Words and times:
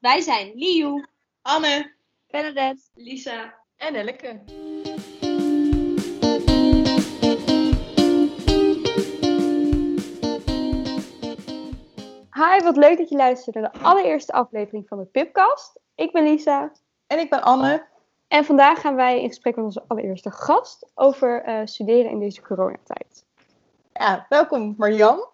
Wij 0.00 0.20
zijn 0.20 0.52
Liu, 0.54 1.04
Anne, 1.42 1.94
Bernadette. 2.26 2.82
Lisa. 2.94 3.54
En 3.76 3.94
Elke. 3.94 4.42
Hi, 12.32 12.62
wat 12.62 12.76
leuk 12.76 12.98
dat 12.98 13.08
je 13.08 13.16
luistert 13.16 13.54
naar 13.54 13.72
de 13.72 13.78
allereerste 13.78 14.32
aflevering 14.32 14.88
van 14.88 14.98
de 14.98 15.04
Pipcast. 15.04 15.80
Ik 15.94 16.12
ben 16.12 16.22
Lisa 16.22 16.72
En 17.06 17.18
ik 17.18 17.30
ben 17.30 17.42
Anne. 17.42 17.84
en 18.28 18.44
vandaag 18.44 18.80
gaan 18.80 18.94
wij 18.94 19.22
in 19.22 19.28
gesprek 19.28 19.56
met 19.56 19.64
onze 19.64 19.84
allereerste 19.86 20.30
gast 20.30 20.90
over 20.94 21.42
eh, 21.42 21.60
studeren 21.64 22.10
in 22.10 22.18
deze 22.18 22.42
coronatijd. 22.42 23.24
Ja, 23.92 24.26
welkom 24.28 24.74
Marjan. 24.78 25.28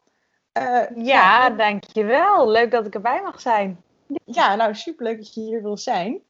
Eh, 0.52 0.82
Ja, 0.96 1.50
dankjewel. 1.50 2.48
Leuk 2.50 2.70
dat 2.70 2.86
ik 2.86 2.94
erbij 2.94 3.22
mag 3.22 3.40
zijn. 3.40 3.82
ja, 4.24 4.54
nou 4.54 4.74
superleuk 4.74 5.16
dat 5.16 5.34
je 5.34 5.40
hier 5.40 5.62
wil 5.62 5.76
zijn. 5.76 6.22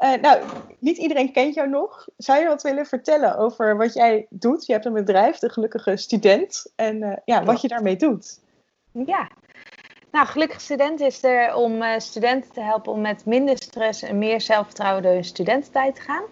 Eh, 0.00 0.20
nou, 0.20 0.42
niet 0.78 0.96
iedereen 0.96 1.32
kent 1.32 1.54
jou 1.54 1.68
nog. 1.68 2.06
Zou 2.16 2.40
je 2.40 2.46
wat 2.46 2.62
willen 2.62 2.86
vertellen 2.86 3.36
over 3.36 3.76
wat 3.76 3.94
jij 3.94 4.26
doet? 4.30 4.66
Je 4.66 4.72
hebt 4.72 4.84
een 4.84 4.92
bedrijf, 4.92 5.38
de 5.38 5.50
Gelukkige 5.50 5.96
Student. 5.96 6.72
En 6.76 7.02
eh, 7.02 7.16
ja, 7.24 7.44
wat 7.44 7.60
je 7.60 7.68
daarmee 7.68 7.96
doet. 7.96 8.40
Ja. 8.92 9.28
Nou, 10.10 10.26
Gelukkig 10.26 10.60
Student 10.60 11.00
is 11.00 11.22
er 11.22 11.54
om 11.54 11.82
eh, 11.82 11.98
studenten 11.98 12.52
te 12.52 12.60
helpen 12.60 12.92
om 12.92 13.00
met 13.00 13.24
minder 13.24 13.56
stress 13.56 14.02
en 14.02 14.18
meer 14.18 14.40
zelfvertrouwen 14.40 15.02
door 15.02 15.12
hun 15.12 15.24
studententijd 15.24 15.94
te 15.94 16.00
gaan. 16.00 16.24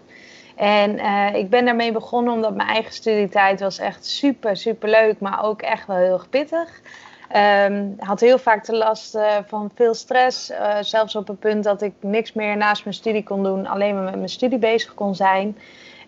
En 0.55 0.99
ik 1.35 1.49
ben 1.49 1.65
daarmee 1.65 1.91
begonnen 1.91 2.33
omdat 2.33 2.55
mijn 2.55 2.69
eigen 2.69 2.93
studietijd 2.93 3.59
was 3.59 3.77
echt 3.77 4.05
super, 4.05 4.57
super 4.57 4.89
leuk, 4.89 5.19
maar 5.19 5.43
ook 5.43 5.61
echt 5.61 5.87
wel 5.87 5.97
heel 5.97 6.13
erg 6.13 6.29
pittig. 6.29 6.81
Ehm, 7.29 7.87
had 7.97 8.19
heel 8.19 8.37
vaak 8.37 8.65
de 8.65 8.75
last 8.75 9.15
eh, 9.15 9.37
van 9.45 9.71
veel 9.75 9.93
stress. 9.93 10.49
eh, 10.49 10.77
zelfs 10.81 11.15
op 11.15 11.27
het 11.27 11.39
punt 11.39 11.63
dat 11.63 11.81
ik 11.81 11.93
niks 11.99 12.33
meer 12.33 12.57
naast 12.57 12.83
mijn 12.83 12.95
studie 12.95 13.23
kon 13.23 13.43
doen, 13.43 13.67
alleen 13.67 13.95
maar 13.95 14.03
met 14.03 14.15
mijn 14.15 14.29
studie 14.29 14.57
bezig 14.57 14.93
kon 14.93 15.15
zijn. 15.15 15.57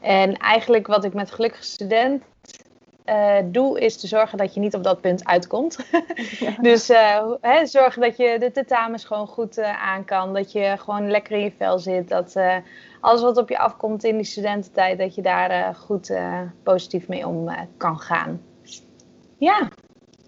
En 0.02 0.38
eigenlijk 0.38 0.88
wat 0.88 1.04
ik 1.04 1.14
met 1.14 1.32
Gelukkig 1.32 1.64
Student 1.64 2.24
eh, 3.06 3.38
doe, 3.46 3.80
is 3.80 4.00
te 4.00 4.08
zorgen 4.08 4.38
dat 4.38 4.54
je 4.54 4.60
niet 4.60 4.76
op 4.76 4.84
dat 4.84 5.02
punt 5.02 5.26
uitkomt. 5.26 5.78
Dus 6.62 6.88
hè, 7.42 7.66
zorgen 7.66 8.02
dat 8.02 8.18
je 8.18 8.36
de 8.40 8.52
tentamens 8.52 9.06
gewoon 9.06 9.28
goed 9.28 9.60
aan 9.62 10.06
kan. 10.06 10.34
Dat 10.34 10.52
je 10.52 10.76
gewoon 10.78 11.12
lekker 11.12 11.32
in 11.32 11.44
je 11.44 11.52
vel 11.58 11.80
zit. 11.80 12.10
Dat 12.10 12.36
alles 13.00 13.22
wat 13.22 13.38
op 13.38 13.50
je 13.50 13.58
afkomt 13.58 14.04
in 14.04 14.16
die 14.16 14.26
studententijd, 14.26 14.98
dat 14.98 15.16
je 15.16 15.22
daar 15.22 15.76
goed 15.76 16.14
positief 16.64 17.08
mee 17.08 17.28
om 17.28 17.50
kan 17.78 18.00
gaan. 18.00 18.42
Ja, 19.38 19.68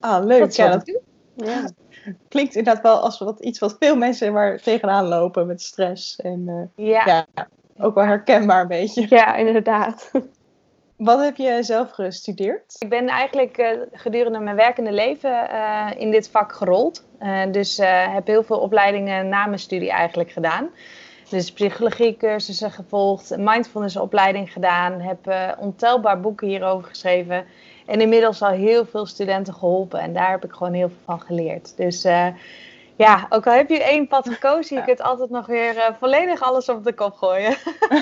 Ah, 0.04 0.26
leuk. 0.26 0.40
dat 0.40 0.56
ja, 0.56 0.70
dat. 0.70 1.00
Ja. 1.36 1.70
klinkt 2.30 2.56
inderdaad 2.56 2.84
wel 2.84 3.00
als 3.00 3.20
wat, 3.20 3.40
iets 3.40 3.60
wat 3.60 3.76
veel 3.80 3.96
mensen 3.96 4.34
waar 4.34 4.62
tegenaan 4.62 5.08
lopen 5.08 5.48
met 5.48 5.62
stress. 5.62 6.16
En 6.16 6.72
eh, 6.76 6.86
Ja. 6.88 7.06
ja, 7.06 7.48
ook 7.78 7.96
wel 7.96 8.04
herkenbaar 8.04 8.62
een 8.62 8.68
beetje. 8.68 9.06
ja, 9.10 9.36
inderdaad. 9.36 10.12
Wat 10.98 11.24
heb 11.24 11.36
je 11.36 11.58
zelf 11.62 11.92
gestudeerd? 11.92 12.76
Ik 12.80 12.90
ben 12.90 13.08
eigenlijk 13.08 13.58
eh, 13.58 13.80
gedurende 13.92 14.40
mijn 14.40 14.56
werkende 14.56 14.92
leven 14.92 15.50
eh, 15.50 15.88
in 15.98 16.12
dit 16.12 16.30
vak 16.30 16.54
gerold. 16.54 17.06
Dus 17.52 17.78
heb 18.10 18.28
heel 18.28 18.44
veel 18.44 18.60
opleidingen 18.60 19.30
na 19.30 19.46
mijn 19.46 19.60
studie 19.60 19.92
eigenlijk 19.92 20.32
gedaan. 20.32 20.70
Dus 21.30 21.52
psychologiecursussen 21.52 22.72
gevolgd, 22.72 23.38
mindfulness 23.38 23.98
opleiding 23.98 24.52
gedaan, 24.52 25.02
heb 25.02 25.34
ontelbaar 25.60 26.20
boeken 26.20 26.48
hierover 26.48 26.88
geschreven. 26.88 27.46
En 27.86 28.02
inmiddels 28.02 28.42
al 28.42 28.52
heel 28.52 28.86
veel 28.86 29.06
studenten 29.06 29.54
geholpen 29.54 30.00
en 30.00 30.14
daar 30.14 30.32
heb 30.32 30.44
ik 30.44 30.52
gewoon 30.52 30.74
heel 30.74 30.90
veel 30.90 30.98
van 31.06 31.22
geleerd. 31.22 31.78
Dus 31.78 32.04
eh, 32.04 32.28
ja, 32.96 33.26
ook 33.30 33.48
al 33.48 33.54
heb 33.54 33.70
je 33.70 33.84
één 33.84 34.08
pad 34.08 34.30
gekozen, 34.30 34.78
je 34.78 34.84
kunt 34.84 35.02
altijd 35.02 35.30
nog 35.30 35.46
weer 35.46 35.78
eh, 35.78 35.94
volledig 36.00 36.42
alles 36.42 36.70
op 36.70 36.84
de 36.84 36.94
kop 36.94 37.14
gooien. 37.14 37.56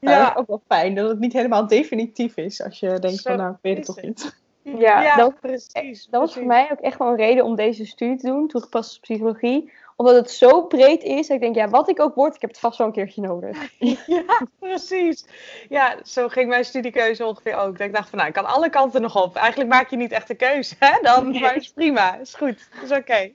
Ja. 0.00 0.32
ook 0.36 0.46
wel 0.46 0.62
fijn 0.68 0.94
dat 0.94 1.08
het 1.08 1.18
niet 1.18 1.32
helemaal 1.32 1.66
definitief 1.66 2.36
is. 2.36 2.62
Als 2.62 2.80
je 2.80 2.98
denkt 2.98 3.20
Zo 3.20 3.30
van 3.30 3.38
nou, 3.38 3.52
ik 3.52 3.58
weet 3.62 3.76
het 3.76 3.86
toch 3.86 4.02
niet. 4.02 4.40
Ja, 4.62 5.16
dat, 5.16 5.40
precies. 5.40 6.06
dat 6.10 6.20
was 6.20 6.32
voor 6.32 6.46
mij 6.46 6.68
ook 6.72 6.80
echt 6.80 6.98
wel 6.98 7.08
een 7.08 7.16
reden 7.16 7.44
om 7.44 7.56
deze 7.56 7.86
studie 7.86 8.16
te 8.16 8.26
doen, 8.26 8.48
toegepast 8.48 9.00
psychologie. 9.00 9.72
Omdat 10.02 10.16
het 10.16 10.30
zo 10.30 10.62
breed 10.62 11.02
is. 11.02 11.26
dat 11.26 11.36
Ik 11.36 11.42
denk, 11.42 11.54
ja, 11.54 11.68
wat 11.68 11.88
ik 11.88 12.00
ook 12.00 12.14
word, 12.14 12.34
ik 12.34 12.40
heb 12.40 12.50
het 12.50 12.58
vast 12.58 12.78
wel 12.78 12.86
een 12.86 12.92
keertje 12.92 13.20
nodig. 13.20 13.58
Ja, 14.06 14.46
precies. 14.58 15.24
Ja, 15.68 15.96
zo 16.04 16.28
ging 16.28 16.48
mijn 16.48 16.64
studiekeuze 16.64 17.26
ongeveer 17.26 17.56
ook. 17.56 17.78
Dat 17.78 17.86
ik 17.86 17.94
dacht 17.94 18.08
van, 18.08 18.18
nou, 18.18 18.30
ik 18.30 18.34
kan 18.34 18.46
alle 18.46 18.70
kanten 18.70 19.02
nog 19.02 19.22
op. 19.22 19.36
Eigenlijk 19.36 19.70
maak 19.70 19.90
je 19.90 19.96
niet 19.96 20.12
echt 20.12 20.30
een 20.30 20.36
keuze, 20.36 20.74
hè? 20.78 20.98
Dan, 21.02 21.30
Nee. 21.30 21.40
maar 21.40 21.56
is 21.56 21.72
prima, 21.72 22.18
is 22.18 22.34
goed, 22.34 22.68
is 22.82 22.90
oké. 22.90 23.30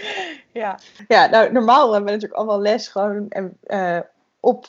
ja. 0.52 0.78
Ja, 1.08 1.26
nou 1.26 1.52
normaal 1.52 1.92
hebben 1.92 2.04
we 2.04 2.10
natuurlijk 2.10 2.40
allemaal 2.40 2.60
les 2.60 2.88
gewoon 2.88 3.26
en, 3.28 3.58
eh, 3.62 3.98
op 4.40 4.66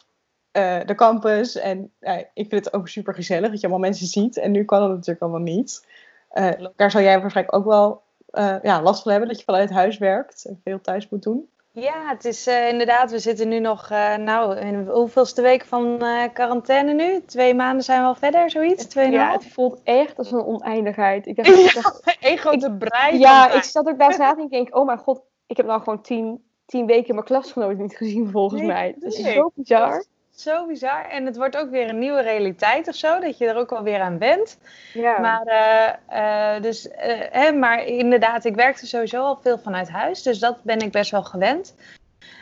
eh, 0.52 0.80
de 0.86 0.96
campus. 0.96 1.56
En 1.56 1.92
eh, 2.00 2.18
ik 2.18 2.50
vind 2.50 2.66
het 2.66 2.74
ook 2.74 2.88
super 2.88 3.14
gezellig 3.14 3.50
dat 3.50 3.62
je 3.62 3.68
allemaal 3.68 3.88
mensen 3.90 4.08
ziet. 4.08 4.38
En 4.38 4.52
nu 4.52 4.66
kan 4.66 4.82
het 4.82 4.92
natuurlijk 4.92 5.22
allemaal 5.22 5.54
niet. 5.56 5.86
Eh, 6.30 6.52
daar 6.76 6.92
zal 6.92 7.02
jij 7.02 7.22
waarschijnlijk 7.22 7.56
ook 7.56 7.66
wel 7.66 8.02
eh, 8.32 8.56
ja, 8.62 8.82
last 8.82 9.02
van 9.02 9.12
hebben 9.12 9.30
dat 9.30 9.38
je 9.40 9.44
vanuit 9.46 9.70
huis 9.70 9.98
werkt 9.98 10.46
en 10.46 10.60
veel 10.64 10.82
thuis 10.82 11.10
moet 11.10 11.24
doen. 11.24 11.50
ja, 11.72 12.08
het 12.08 12.26
is 12.26 12.48
eh, 12.48 12.70
inderdaad, 12.70 13.12
we 13.12 13.20
zitten 13.20 13.48
nu 13.48 13.60
nog, 13.60 13.90
eh, 13.90 14.16
nou, 14.16 14.58
in 14.58 14.84
de 14.86 14.92
hoeveelste 14.92 15.42
week 15.42 15.66
van 15.66 16.02
eh, 16.04 16.24
quarantaine 16.34 16.94
nu? 16.94 17.22
Twee 17.26 17.54
maanden 17.54 17.84
zijn 17.84 18.02
we 18.02 18.08
al 18.08 18.16
verder, 18.16 18.50
zoiets? 18.50 18.84
Ja, 18.84 18.90
Tweeënhalf? 18.90 19.44
het 19.44 19.54
voelt 19.54 19.80
echt 19.84 20.18
als 20.18 20.32
een 20.32 20.46
oneindigheid. 20.46 21.26
Ik 21.28 21.36
dacht, 21.36 21.50
ik 21.60 21.74
dacht- 21.74 22.18
Eén 22.20 22.38
grote 22.38 22.72
brei 22.78 23.18
ja, 23.20 23.52
ik 23.52 23.64
zat 23.64 23.88
ook 23.88 24.00
daar 24.00 24.18
na 24.18 24.34
te 24.36 24.48
denken, 24.50 24.76
oh 24.76 24.86
mijn 24.86 24.98
god, 24.98 25.22
ik 25.48 25.58
heb 25.58 25.66
nou 25.66 25.80
gewoon 25.80 26.02
tien, 26.02 26.44
tien 26.66 26.86
weken 26.86 27.14
mijn 27.14 27.26
klasgenoten 27.26 27.78
niet 27.82 27.96
gezien 27.98 28.30
volgens 28.30 28.62
Nee, 28.62 28.70
mij. 28.70 28.92
Het 29.00 29.04
is 29.14 29.20
nee. 29.20 29.34
zo 29.34 29.52
bizar. 29.56 30.04
Zo 30.40 30.66
bizar. 30.68 31.06
En 31.10 31.26
het 31.26 31.38
wordt 31.38 31.58
ook 31.58 31.70
weer 31.70 31.90
een 31.90 32.00
nieuwe 32.00 32.22
realiteit 32.22 32.88
of 32.88 32.96
zo, 32.96 33.20
dat 33.20 33.38
je 33.38 33.48
er 33.48 33.56
ook 33.56 33.72
alweer 33.72 34.00
aan 34.02 34.18
bent. 34.18 34.58
Ja. 34.94 35.20
Maar, 35.20 35.42
eh, 35.46 36.56
eh, 36.56 36.62
dus, 36.62 36.90
eh, 36.90 37.18
hè, 37.32 37.52
maar 37.52 37.86
inderdaad, 37.86 38.46
ik 38.46 38.56
werkte 38.56 38.88
sowieso 38.88 39.24
al 39.24 39.40
veel 39.42 39.58
vanuit 39.58 39.90
huis. 39.90 40.22
Dus 40.22 40.40
dat 40.40 40.64
ben 40.64 40.80
ik 40.80 40.92
best 40.92 41.12
wel 41.12 41.24
gewend. 41.24 41.76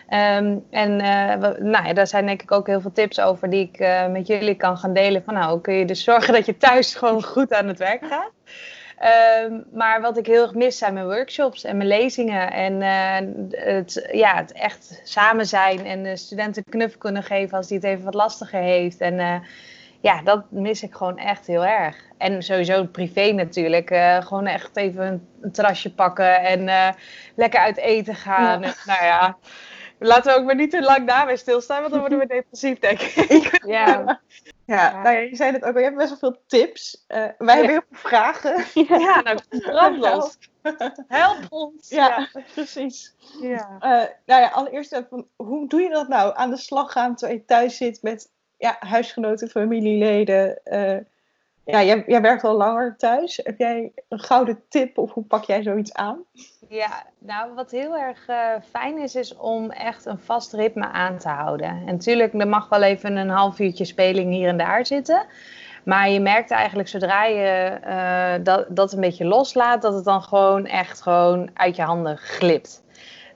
Ehm, 0.10 0.58
en 0.70 0.98
we- 1.40 1.58
nou 1.60 1.86
ja, 1.88 1.94
daar 1.94 2.08
zijn 2.08 2.26
denk 2.26 2.42
ik 2.42 2.52
ook 2.52 2.68
heel 2.68 2.82
veel 2.82 2.92
tips 2.92 3.20
over 3.20 3.50
die 3.50 3.70
ik 3.74 3.80
met 4.12 4.28
jullie 4.28 4.56
kan 4.56 4.78
gaan 4.78 4.94
delen. 4.94 5.24
Van 5.24 5.34
nou, 5.34 5.52
hoe 5.52 5.62
kun 5.62 5.74
je 5.74 5.86
dus 5.86 6.04
zorgen 6.04 6.34
dat 6.34 6.46
je 6.46 6.58
thuis 6.58 6.96
gewoon 6.96 7.24
goed 7.24 7.54
aan 7.54 7.68
het 7.68 7.80
werk 7.80 8.06
gaat. 8.06 8.32
Ehm, 8.98 9.60
maar 9.74 10.02
wat 10.02 10.18
ik 10.18 10.26
heel 10.26 10.42
erg 10.42 10.54
mis 10.54 10.78
zijn 10.78 10.94
mijn 10.94 11.06
workshops 11.06 11.64
en 11.64 11.78
mijn 11.78 11.90
lezingen. 11.90 12.52
En 12.52 12.82
eh, 12.82 13.74
het, 13.74 14.08
ja, 14.12 14.36
het 14.36 14.52
echt 14.52 15.02
samen 15.04 15.46
zijn 15.46 15.86
en 15.86 16.04
de 16.04 16.16
studenten 16.16 16.64
knuffel 16.64 17.00
kunnen 17.00 17.24
geven 17.24 17.58
als 17.58 17.68
die 17.68 17.78
het 17.78 17.86
even 17.86 18.04
wat 18.04 18.14
lastiger 18.14 18.62
heeft. 18.62 19.02
En 19.02 19.20
eh, 19.20 19.36
ja, 20.00 20.22
dat 20.22 20.52
mis 20.52 20.84
ik 20.84 20.94
gewoon 20.94 21.18
echt 21.18 21.48
heel 21.48 21.66
erg. 21.66 21.96
En 22.18 22.44
sowieso 22.44 22.86
privé 22.86 23.32
natuurlijk. 23.32 23.90
eh, 23.90 24.22
gewoon 24.22 24.48
echt 24.48 24.78
even 24.78 25.06
een, 25.06 25.28
een 25.42 25.52
terrasje 25.52 25.94
pakken 25.94 26.42
en 26.42 26.96
lekker 27.36 27.60
uit 27.60 27.78
eten 27.78 28.16
gaan. 28.16 28.64
En, 28.64 28.74
nou 28.86 29.06
ja, 29.06 29.38
laten 30.00 30.34
we 30.34 30.40
ook 30.40 30.46
maar 30.46 30.56
niet 30.56 30.72
te 30.72 30.82
lang 30.82 31.08
daarbij 31.08 31.36
stilstaan, 31.38 31.80
want 31.80 31.92
dan 31.92 32.00
worden 32.00 32.20
we 32.20 32.26
depressief, 32.36 32.80
denk 32.80 33.02
ik. 33.02 33.66
ja. 33.66 34.20
Ja, 34.66 34.76
Ja. 34.92 35.02
nou 35.02 35.16
ja, 35.16 35.22
je 35.22 35.36
zei 35.36 35.52
het 35.52 35.64
ook 35.64 35.74
al, 35.74 35.78
je 35.80 35.84
hebt 35.86 35.98
best 35.98 36.10
wel 36.10 36.18
veel 36.32 36.42
tips. 36.48 37.04
Eh, 37.08 37.26
wij 37.38 37.56
hebben 37.56 37.72
heel 37.74 37.84
veel 37.92 38.10
vragen. 38.10 38.66
Ja, 39.04 39.22
nou, 39.22 39.40
brand 39.50 39.98
los. 39.98 40.38
Help 41.08 41.38
ons. 41.50 41.90
Ja, 41.90 42.30
precies. 42.54 43.16
ja. 43.42 43.78
Eh, 43.80 43.90
nou 44.26 44.42
ja, 44.42 44.48
allereerst, 44.48 44.94
even 44.94 45.08
van, 45.10 45.28
hoe 45.36 45.68
doe 45.68 45.82
je 45.82 45.90
dat 45.90 46.08
nou? 46.08 46.32
Aan 46.36 46.50
de 46.50 46.58
slag 46.58 46.92
gaan 46.92 47.16
terwijl 47.16 47.40
je 47.40 47.46
thuis 47.46 47.78
zit 47.78 48.02
met 48.02 48.30
ja, 48.58 48.76
huisgenoten, 48.80 49.50
familieleden. 49.50 50.64
eh, 50.64 50.98
ja, 51.68 51.84
jij, 51.84 52.04
jij 52.08 52.22
werkt 52.22 52.44
al 52.44 52.56
langer 52.56 52.96
thuis. 52.98 53.40
Heb 53.44 53.58
jij 53.58 53.92
een 54.10 54.20
gouden 54.20 54.62
tip 54.70 54.98
of 54.98 55.12
hoe 55.12 55.24
pak 55.24 55.44
jij 55.44 55.64
zoiets 55.64 55.94
aan? 55.94 56.24
Ja, 56.70 57.04
nou 57.20 57.54
wat 57.54 57.72
heel 57.72 57.98
erg 57.98 58.28
eh, 58.28 58.52
fijn 58.70 58.98
is, 58.98 59.16
is 59.16 59.36
om 59.36 59.72
echt 59.72 60.06
een 60.06 60.20
vast 60.20 60.54
ritme 60.54 60.88
aan 60.88 61.18
te 61.18 61.30
houden. 61.30 61.68
En 61.68 61.86
natuurlijk, 61.86 62.34
er 62.34 62.48
mag 62.48 62.70
wel 62.70 62.82
even 62.82 63.16
een 63.16 63.30
half 63.30 63.60
uurtje 63.60 63.86
speling 63.86 64.32
hier 64.32 64.48
en 64.48 64.58
daar 64.58 64.86
zitten. 64.86 65.26
Maar 65.84 66.10
je 66.10 66.20
merkt 66.20 66.52
eigenlijk 66.52 66.90
zodra 66.90 67.26
je 67.26 67.80
eh, 67.84 68.44
dat, 68.44 68.66
dat 68.70 68.94
een 68.94 69.02
beetje 69.02 69.26
loslaat, 69.26 69.82
dat 69.82 69.94
het 69.94 70.04
dan 70.04 70.22
gewoon 70.22 70.66
echt 70.66 71.02
gewoon 71.02 71.50
uit 71.54 71.76
je 71.76 71.82
handen 71.82 72.18
glipt. 72.18 72.84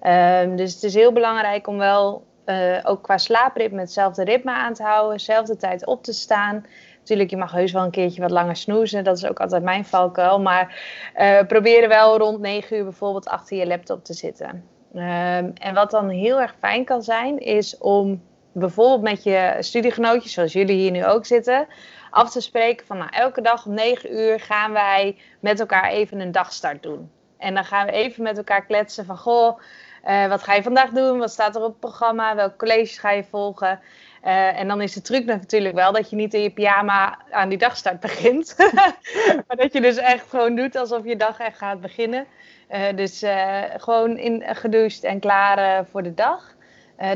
Ehm, 0.01 0.55
dus 0.55 0.73
het 0.73 0.83
is 0.83 0.93
heel 0.93 1.11
belangrijk 1.11 1.67
om 1.67 1.77
wel 1.77 2.23
eh, 2.45 2.77
ook 2.83 3.03
qua 3.03 3.17
slaapritme 3.17 3.79
hetzelfde 3.79 4.23
ritme 4.23 4.51
aan 4.51 4.73
te 4.73 4.83
houden, 4.83 5.17
dezelfde 5.17 5.57
tijd 5.57 5.85
op 5.85 6.03
te 6.03 6.13
staan. 6.13 6.65
Natuurlijk, 7.01 7.29
je 7.29 7.37
mag 7.37 7.51
heus 7.51 7.71
wel 7.71 7.83
een 7.83 7.91
keertje 7.91 8.21
wat 8.21 8.31
langer 8.31 8.55
snoezen. 8.55 9.03
Dat 9.03 9.17
is 9.17 9.25
ook 9.25 9.39
altijd 9.39 9.63
mijn 9.63 9.85
valkuil. 9.85 10.41
Maar 10.41 10.81
uh, 11.17 11.41
probeer 11.47 11.87
wel 11.87 12.17
rond 12.17 12.39
9 12.39 12.77
uur 12.77 12.83
bijvoorbeeld 12.83 13.27
achter 13.27 13.57
je 13.57 13.67
laptop 13.67 14.03
te 14.03 14.13
zitten. 14.13 14.47
Um, 14.95 15.53
en 15.53 15.73
wat 15.73 15.91
dan 15.91 16.09
heel 16.09 16.41
erg 16.41 16.55
fijn 16.59 16.85
kan 16.85 17.03
zijn, 17.03 17.39
is 17.39 17.77
om 17.77 18.21
bijvoorbeeld 18.51 19.01
met 19.01 19.23
je 19.23 19.55
studiegenootjes, 19.59 20.33
zoals 20.33 20.53
jullie 20.53 20.75
hier 20.75 20.91
nu 20.91 21.05
ook 21.05 21.25
zitten, 21.25 21.67
af 22.09 22.31
te 22.31 22.41
spreken 22.41 22.85
van 22.85 22.97
nou, 22.97 23.09
elke 23.13 23.41
dag 23.41 23.65
om 23.65 23.73
9 23.73 24.13
uur 24.13 24.39
gaan 24.39 24.71
wij 24.71 25.17
met 25.39 25.59
elkaar 25.59 25.89
even 25.89 26.19
een 26.19 26.31
dagstart 26.31 26.83
doen. 26.83 27.11
En 27.37 27.53
dan 27.53 27.65
gaan 27.65 27.85
we 27.85 27.91
even 27.91 28.23
met 28.23 28.37
elkaar 28.37 28.65
kletsen 28.65 29.05
van 29.05 29.17
goh, 29.17 29.59
Eh, 30.01 30.27
wat 30.27 30.43
ga 30.43 30.53
je 30.53 30.63
vandaag 30.63 30.89
doen? 30.89 31.19
Wat 31.19 31.31
staat 31.31 31.55
er 31.55 31.61
op 31.61 31.69
het 31.69 31.79
programma? 31.79 32.35
Welke 32.35 32.55
colleges 32.55 32.97
ga 32.97 33.11
je 33.11 33.23
volgen? 33.23 33.79
Eh, 34.21 34.59
en 34.59 34.67
dan 34.67 34.81
is 34.81 34.93
de 34.93 35.01
truc 35.01 35.25
natuurlijk 35.25 35.75
wel 35.75 35.91
dat 35.91 36.09
je 36.09 36.15
niet 36.15 36.33
in 36.33 36.41
je 36.41 36.51
pyjama 36.51 37.17
aan 37.29 37.49
die 37.49 37.57
dagstart 37.57 37.99
begint. 38.09 38.55
maar 39.47 39.57
dat 39.57 39.73
je 39.73 39.81
dus 39.81 39.97
echt 39.97 40.29
gewoon 40.29 40.55
doet 40.55 40.75
alsof 40.75 41.05
je 41.05 41.15
dag 41.15 41.39
echt 41.39 41.57
gaat 41.57 41.81
beginnen. 41.81 42.25
Eh, 42.67 42.95
dus 42.95 43.23
uh, 43.23 43.63
gewoon 43.77 44.17
in, 44.17 44.43
gedoucht 44.45 45.03
en 45.03 45.19
klaar 45.19 45.85
voor 45.85 46.03
de 46.03 46.13
dag. 46.13 46.55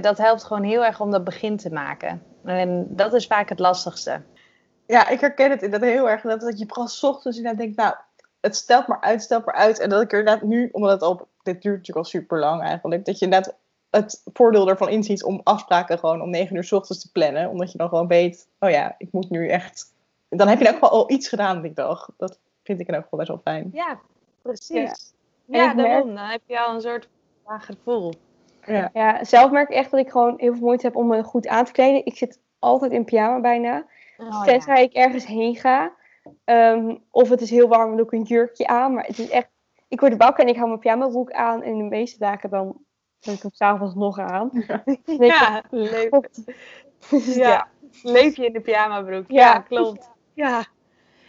dat 0.02 0.18
helpt 0.18 0.44
gewoon 0.44 0.64
heel 0.64 0.86
erg 0.86 1.00
om 1.00 1.12
dat 1.12 1.24
begin 1.24 1.58
te 1.58 1.70
maken. 1.70 2.22
En 2.46 2.86
dat 2.90 3.14
is 3.14 3.28
vaak 3.28 3.50
het 3.50 3.60
lastigste. 3.60 4.22
Ja, 4.88 5.10
ik 5.10 5.20
herken 5.20 5.50
het 5.50 5.62
inderdaad 5.62 5.90
heel 5.90 6.10
erg. 6.10 6.22
Dat, 6.22 6.42
dat 6.42 6.60
je 6.60 6.66
vooral 6.68 7.12
ochtends 7.12 7.38
inderdaad 7.38 7.62
denkt, 7.62 7.78
nou, 7.78 7.96
het 8.42 8.56
stelt 8.56 8.88
maar 8.88 9.02
uit, 9.02 9.22
stelt 9.22 9.46
maar 9.46 9.56
uit. 9.56 9.80
En 9.80 9.90
dat 9.90 10.02
ik 10.02 10.12
er 10.12 10.20
inderdaad 10.20 10.44
nu, 10.44 10.70
omdat 10.72 10.92
het 10.92 11.02
al, 11.02 11.28
dit 11.44 11.62
duurt 11.62 11.78
natuurlijk 11.78 11.98
al 11.98 12.12
super 12.12 12.40
lang 12.40 12.62
eigenlijk, 12.62 13.06
dat 13.06 13.20
je 13.20 13.26
inderdaad 13.26 13.56
het 13.96 14.22
voordeel 14.34 14.70
ervan 14.70 14.90
inziet 14.90 15.24
om 15.24 15.42
afspraken 15.44 16.00
gewoon 16.00 16.22
om 16.22 16.30
negen 16.30 16.56
uur 16.56 16.64
s 16.64 16.72
ochtends 16.72 17.02
te 17.02 17.12
plannen. 17.12 17.50
Omdat 17.50 17.72
je 17.72 17.78
dan 17.78 17.90
gewoon 17.90 18.08
weet, 18.08 18.48
oh 18.60 18.70
ja, 18.70 18.96
ik 18.98 19.12
moet 19.12 19.30
nu 19.30 19.50
echt... 19.50 19.94
Dan 20.30 20.48
heb 20.48 20.58
je 20.58 20.66
in 20.66 20.72
elk 20.72 20.84
geval 20.84 21.00
al 21.00 21.12
iets 21.12 21.28
gedaan 21.28 21.62
die 21.62 21.74
dag. 21.74 22.10
Dat 22.18 22.40
vind 22.64 22.80
ik 22.80 22.88
in 22.88 22.94
elk 22.94 23.04
geval 23.04 23.20
best 23.20 23.32
wel 23.32 23.42
fijn. 23.44 23.70
Ja, 23.74 24.00
precies. 24.42 25.14
Ja, 25.46 25.64
ja 25.64 25.74
daarom. 25.74 26.16
Dan 26.16 26.26
heb 26.26 26.42
je 26.46 26.60
al 26.60 26.74
een 26.74 26.82
soort 26.82 27.08
gevoel. 27.46 28.14
Ja. 28.66 28.90
ja, 28.94 29.24
zelf 29.24 29.52
merk 29.52 29.70
ik 29.70 29.76
echt 29.76 29.92
dat 29.92 30.00
ik 30.00 30.10
gewoon 30.10 30.34
heel 30.38 30.54
veel 30.54 30.66
moeite 30.66 30.86
heb 30.86 30.96
om 30.96 31.08
me 31.08 31.24
goed 31.24 31.48
aan 31.48 31.66
te 31.66 31.72
kleden. 31.72 32.06
Ik 32.06 32.18
zit 32.18 32.40
altijd 32.60 32.92
in 32.92 33.06
pyjama 33.06 33.40
bijna. 33.40 33.86
Oh, 34.18 34.44
Tenzij 34.44 34.84
ik 34.84 34.94
ergens 34.94 35.26
heen 35.26 35.56
ga. 35.56 35.92
Um, 36.46 37.04
of 37.12 37.30
het 37.30 37.42
is 37.42 37.50
heel 37.50 37.68
warm, 37.68 37.88
dan 37.88 37.98
doe 37.98 38.06
ik 38.06 38.12
een 38.12 38.22
jurkje 38.22 38.68
aan. 38.68 38.94
Maar 38.94 39.06
het 39.06 39.20
is 39.20 39.30
echt... 39.30 39.48
Ik 39.88 40.00
word 40.00 40.18
wakker 40.18 40.44
en 40.44 40.50
ik 40.50 40.56
hou 40.56 40.68
mijn 40.68 40.80
pyjama 40.80 41.10
aan. 41.32 41.64
En 41.64 41.78
de 41.78 41.84
meeste 41.84 42.20
dagen 42.20 42.50
dan 42.50 42.85
doe 43.26 43.34
ik 43.34 43.42
hem 43.42 43.52
s'avonds 43.54 43.96
nog 43.96 44.20
aan. 44.20 44.50
Ja, 45.06 45.64
leef. 45.72 46.10
Ja. 47.36 47.68
leef 48.04 48.36
je 48.38 48.46
in 48.46 48.54
de 48.54 48.62
pyjamabroek. 48.62 49.26
Ja, 49.28 49.54
ja 49.54 49.60
klopt. 49.60 50.10
Ja. 50.34 50.66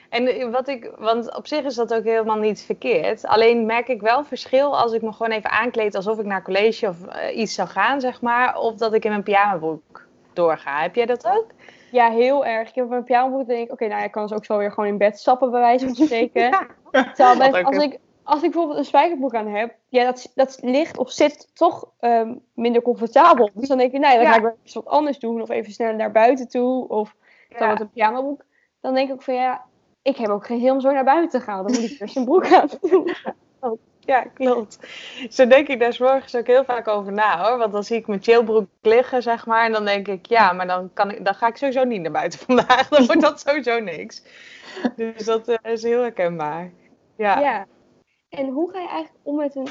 En 0.08 0.50
wat 0.50 0.68
ik, 0.68 0.92
want 0.98 1.36
op 1.36 1.46
zich 1.46 1.64
is 1.64 1.74
dat 1.74 1.94
ook 1.94 2.04
helemaal 2.04 2.38
niet 2.38 2.62
verkeerd. 2.62 3.26
Alleen 3.26 3.66
merk 3.66 3.88
ik 3.88 4.00
wel 4.00 4.24
verschil 4.24 4.78
als 4.78 4.92
ik 4.92 5.02
me 5.02 5.12
gewoon 5.12 5.32
even 5.32 5.50
aankleed 5.50 5.94
alsof 5.94 6.18
ik 6.18 6.24
naar 6.24 6.42
college 6.42 6.88
of 6.88 6.96
uh, 7.06 7.36
iets 7.36 7.54
zou 7.54 7.68
gaan, 7.68 8.00
zeg 8.00 8.20
maar. 8.20 8.58
Of 8.58 8.74
dat 8.74 8.94
ik 8.94 9.04
in 9.04 9.10
mijn 9.10 9.22
pyjamabroek 9.22 10.06
doorga. 10.32 10.80
Heb 10.82 10.94
jij 10.94 11.06
dat 11.06 11.26
ook? 11.26 11.46
Ja, 11.90 12.10
heel 12.10 12.46
erg. 12.46 12.68
Ik 12.68 12.74
heb 12.74 12.88
mijn 12.88 13.04
pyjamabroek 13.04 13.46
denk 13.46 13.66
ik, 13.66 13.72
oké, 13.72 13.86
nou, 13.86 14.04
ik 14.04 14.10
kan 14.10 14.22
dus 14.22 14.36
ook 14.36 14.44
zo 14.44 14.58
weer 14.58 14.72
gewoon 14.72 14.88
in 14.88 14.98
bed 14.98 15.18
stappen, 15.18 15.50
bij 15.50 15.60
wijze 15.60 15.86
van 15.86 15.94
spreken. 16.06 16.66
Terwijl 17.14 17.64
als 17.64 17.76
ik 17.76 17.98
als 18.26 18.42
ik 18.42 18.50
bijvoorbeeld 18.50 18.78
een 18.78 18.84
spijkerbroek 18.84 19.34
aan 19.34 19.48
heb, 19.48 19.74
ja, 19.88 20.04
dat, 20.04 20.32
dat 20.34 20.58
ligt 20.62 20.98
of 20.98 21.10
zit 21.10 21.50
toch 21.54 21.90
ehm, 21.98 22.34
minder 22.54 22.82
comfortabel. 22.82 23.50
Dus 23.54 23.68
dan 23.68 23.78
denk 23.78 23.92
je, 23.92 23.98
nee, 23.98 24.16
dan 24.16 24.26
ga 24.26 24.36
ik 24.36 24.42
wel 24.42 24.56
eens 24.62 24.74
wat 24.74 24.86
anders 24.86 25.18
doen. 25.18 25.42
Of 25.42 25.48
even 25.48 25.72
sneller 25.72 25.94
naar 25.94 26.12
buiten 26.12 26.48
toe. 26.48 26.88
Of 26.88 27.14
dan 27.58 27.68
met 27.68 27.80
een 27.80 27.90
pyjamabroek. 27.90 28.44
Dan 28.80 28.94
denk 28.94 29.08
ik 29.08 29.14
ook 29.14 29.22
van, 29.22 29.34
ja, 29.34 29.64
ik 30.02 30.16
heb 30.16 30.28
ook 30.28 30.46
geen 30.46 30.60
zin 30.60 30.70
om 30.70 30.80
zo 30.80 30.92
naar 30.92 31.04
buiten 31.04 31.40
te 31.40 31.46
gaan. 31.46 31.66
Dan 31.66 31.72
moet 31.72 31.90
ik 31.90 32.00
eerst 32.00 32.16
een 32.16 32.24
broek 32.24 32.52
aan 32.52 32.68
doen. 32.80 33.14
Ja, 34.00 34.20
klopt. 34.34 34.78
Zo 35.30 35.46
denk 35.46 35.68
ik 35.68 35.80
daar 35.80 35.96
morgens 35.98 36.36
ook 36.36 36.46
heel 36.46 36.64
vaak 36.64 36.88
over 36.88 37.12
na 37.12 37.44
hoor. 37.44 37.58
Want 37.58 37.72
dan 37.72 37.84
zie 37.84 37.96
ik 37.96 38.06
mijn 38.06 38.22
chillbroek 38.22 38.68
liggen, 38.82 39.22
zeg 39.22 39.46
maar. 39.46 39.64
En 39.64 39.72
dan 39.72 39.84
denk 39.84 40.08
ik, 40.08 40.26
ja, 40.26 40.52
maar 40.52 40.66
dan, 40.66 40.90
kan 40.92 41.10
ik, 41.10 41.24
dan 41.24 41.34
ga 41.34 41.46
ik 41.46 41.56
sowieso 41.56 41.84
niet 41.84 42.02
naar 42.02 42.12
buiten 42.12 42.38
vandaag. 42.46 42.88
Dan 42.88 43.06
wordt 43.06 43.20
dat 43.20 43.40
sowieso 43.40 43.78
niks. 43.78 44.22
Dus 44.96 45.24
dat 45.24 45.48
uh, 45.48 45.56
is 45.62 45.82
heel 45.82 46.00
herkenbaar. 46.00 46.70
Ja. 47.16 47.40
ja. 47.40 47.66
En 48.28 48.48
hoe 48.48 48.70
ga 48.70 48.80
je 48.80 48.88
eigenlijk 48.88 49.26
om 49.26 49.36
met 49.36 49.54
een 49.54 49.68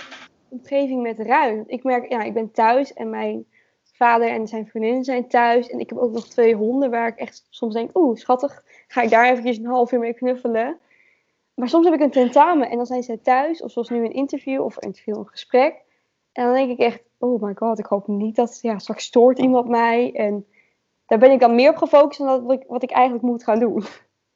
omgeving 0.49 1.01
met 1.01 1.19
ruim? 1.19 1.63
Ik 1.67 1.83
merk, 1.83 2.09
ja, 2.09 2.21
ik 2.21 2.33
ben 2.33 2.51
thuis 2.51 2.93
en 2.93 3.09
mijn 3.09 3.45
vader 3.93 4.29
en 4.29 4.47
zijn 4.47 4.67
vriendin 4.67 5.03
zijn 5.03 5.27
thuis. 5.27 5.69
En 5.69 5.79
ik 5.79 5.89
heb 5.89 5.97
ook 5.97 6.11
nog 6.11 6.27
twee 6.27 6.55
honden 6.55 6.89
waar 6.89 7.07
ik 7.07 7.17
echt 7.17 7.47
soms 7.49 7.73
denk, 7.73 7.97
oeh, 7.97 8.17
schattig, 8.17 8.63
ga 8.87 9.01
ik 9.01 9.09
daar 9.09 9.29
eventjes 9.29 9.57
een 9.57 9.65
half 9.65 9.91
uur 9.91 9.99
mee 9.99 10.13
knuffelen. 10.13 10.79
Maar 11.53 11.69
soms 11.69 11.85
heb 11.85 11.93
ik 11.93 12.01
een 12.01 12.11
tentamen 12.11 12.69
en 12.69 12.77
dan 12.77 12.85
zijn 12.85 13.03
ze 13.03 13.21
thuis, 13.21 13.61
of 13.61 13.71
zoals 13.71 13.89
nu 13.89 14.05
een 14.05 14.13
interview 14.13 14.63
of 14.63 14.75
een 14.79 14.95
gesprek. 15.25 15.83
En 16.31 16.45
dan 16.45 16.53
denk 16.53 16.69
ik 16.69 16.79
echt, 16.79 17.03
oh 17.17 17.41
my 17.41 17.53
god, 17.55 17.79
ik 17.79 17.85
hoop 17.85 18.07
niet 18.07 18.35
dat, 18.35 18.59
ja, 18.61 18.77
straks 18.79 19.03
stoort 19.03 19.39
iemand 19.39 19.67
mij. 19.67 20.13
En 20.13 20.45
daar 21.05 21.19
ben 21.19 21.31
ik 21.31 21.39
dan 21.39 21.55
meer 21.55 21.69
op 21.69 21.75
gefocust 21.75 22.19
dan 22.19 22.45
wat 22.45 22.61
ik, 22.61 22.67
wat 22.67 22.83
ik 22.83 22.91
eigenlijk 22.91 23.25
moet 23.25 23.43
gaan 23.43 23.59
doen. 23.59 23.83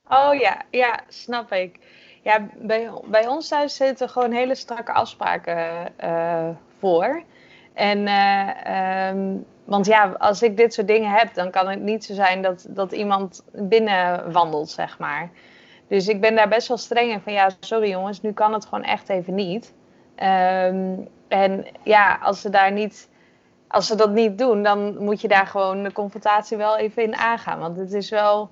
Oh 0.09 0.33
ja, 0.33 0.65
ja, 0.71 0.99
snap 1.07 1.51
ik. 1.51 1.79
Ja, 2.21 2.47
bij, 2.57 2.89
bij 3.05 3.27
ons 3.27 3.47
thuis 3.47 3.75
zitten 3.75 4.09
gewoon 4.09 4.31
hele 4.31 4.55
strakke 4.55 4.93
afspraken 4.93 5.87
uh, 6.03 6.49
voor. 6.79 7.23
En, 7.73 8.07
uh, 8.07 9.09
um, 9.09 9.45
want 9.63 9.85
ja, 9.85 10.15
als 10.17 10.41
ik 10.41 10.57
dit 10.57 10.73
soort 10.73 10.87
dingen 10.87 11.11
heb, 11.11 11.33
dan 11.33 11.51
kan 11.51 11.69
het 11.69 11.81
niet 11.81 12.05
zo 12.05 12.13
zijn 12.13 12.41
dat, 12.41 12.65
dat 12.69 12.91
iemand 12.91 13.43
binnen 13.51 14.31
wandelt, 14.31 14.69
zeg 14.69 14.99
maar. 14.99 15.29
Dus 15.87 16.07
ik 16.07 16.21
ben 16.21 16.35
daar 16.35 16.49
best 16.49 16.67
wel 16.67 16.77
streng 16.77 17.11
in 17.11 17.21
van, 17.21 17.33
ja, 17.33 17.49
sorry 17.59 17.89
jongens, 17.89 18.21
nu 18.21 18.31
kan 18.31 18.53
het 18.53 18.65
gewoon 18.65 18.83
echt 18.83 19.09
even 19.09 19.35
niet. 19.35 19.73
Um, 20.15 21.07
en 21.27 21.65
ja, 21.83 22.19
als 22.21 22.41
ze 22.41 22.49
daar 22.49 22.71
niet, 22.71 23.09
als 23.67 23.87
ze 23.87 23.95
dat 23.95 24.11
niet 24.11 24.37
doen, 24.37 24.63
dan 24.63 25.03
moet 25.03 25.21
je 25.21 25.27
daar 25.27 25.47
gewoon 25.47 25.83
de 25.83 25.91
confrontatie 25.91 26.57
wel 26.57 26.77
even 26.77 27.03
in 27.03 27.15
aangaan. 27.15 27.59
Want 27.59 27.77
het 27.77 27.93
is 27.93 28.09
wel 28.09 28.49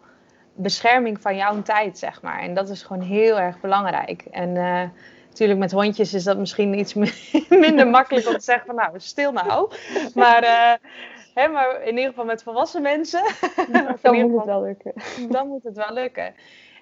bescherming 0.57 1.21
van 1.21 1.35
jouw 1.35 1.61
tijd, 1.61 1.97
zeg 1.97 2.21
maar. 2.21 2.39
En 2.39 2.53
dat 2.53 2.69
is 2.69 2.83
gewoon 2.83 3.01
heel 3.01 3.39
erg 3.39 3.59
belangrijk. 3.59 4.25
En 4.31 4.49
uh, 4.55 4.83
natuurlijk 5.29 5.59
met 5.59 5.71
hondjes 5.71 6.13
is 6.13 6.23
dat 6.23 6.37
misschien 6.37 6.79
iets 6.79 6.93
minder 7.49 7.87
makkelijk 7.87 8.27
om 8.27 8.33
te 8.33 8.43
zeggen 8.43 8.65
van 8.65 8.75
nou, 8.75 8.91
stil 8.97 9.31
nou. 9.31 9.71
Maar, 10.13 10.43
uh, 10.43 10.89
hè, 11.33 11.47
maar 11.47 11.81
in 11.81 11.95
ieder 11.95 12.09
geval 12.09 12.25
met 12.25 12.43
volwassen 12.43 12.81
mensen. 12.81 13.23
dan 14.01 14.15
moet 14.15 14.35
het 14.35 14.45
wel 14.45 14.61
lukken. 14.61 14.93
Dan 15.29 15.47
moet 15.47 15.63
het 15.63 15.75
wel 15.75 15.93
lukken. 15.93 16.33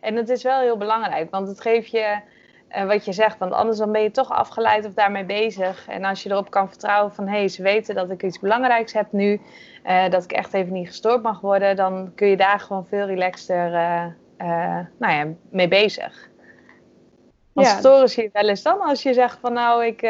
En 0.02 0.16
het 0.16 0.30
is 0.30 0.44
wel 0.44 0.60
heel 0.60 0.78
belangrijk, 0.78 1.32
want 1.32 1.48
het 1.48 1.62
geeft 1.62 1.92
je 1.92 2.20
uh, 2.70 2.86
wat 2.86 3.06
je 3.06 3.14
zegt. 3.14 3.38
Want 3.38 3.52
anders 3.52 3.78
dan 3.78 3.92
ben 3.92 4.02
je 4.02 4.12
toch 4.12 4.32
afgeleid 4.32 4.86
of 4.86 4.94
daarmee 4.94 5.26
bezig. 5.26 5.88
En 5.88 6.04
als 6.04 6.24
je 6.24 6.30
erop 6.30 6.50
kan 6.50 6.70
vertrouwen 6.70 7.14
van 7.14 7.28
hé, 7.28 7.38
hey, 7.38 7.48
ze 7.48 7.64
weten 7.64 7.96
dat 7.96 8.10
ik 8.10 8.24
iets 8.24 8.40
belangrijks 8.40 8.94
heb 8.94 9.12
nu. 9.12 9.42
Uh, 9.86 10.10
dat 10.10 10.24
ik 10.24 10.32
echt 10.32 10.54
even 10.54 10.74
niet 10.74 10.88
gestoord 10.88 11.24
mag 11.24 11.42
worden. 11.42 11.76
Dan 11.76 12.12
kun 12.16 12.28
je 12.28 12.38
daar 12.38 12.60
gewoon 12.60 12.86
veel 12.86 13.06
relaxter 13.06 13.72
uh, 14.38 14.80
nou 14.98 15.14
ja, 15.14 15.28
mee 15.50 15.68
bezig. 15.68 16.30
Want 17.54 17.68
ja. 17.68 17.78
storen 17.78 18.10
zie 18.10 18.24
je 18.24 18.30
wel 18.34 18.50
eens 18.50 18.62
dan 18.62 18.82
als 18.82 19.04
je 19.04 19.14
zegt 19.14 19.38
van 19.40 19.54
nou 19.54 19.86
ik 19.86 20.02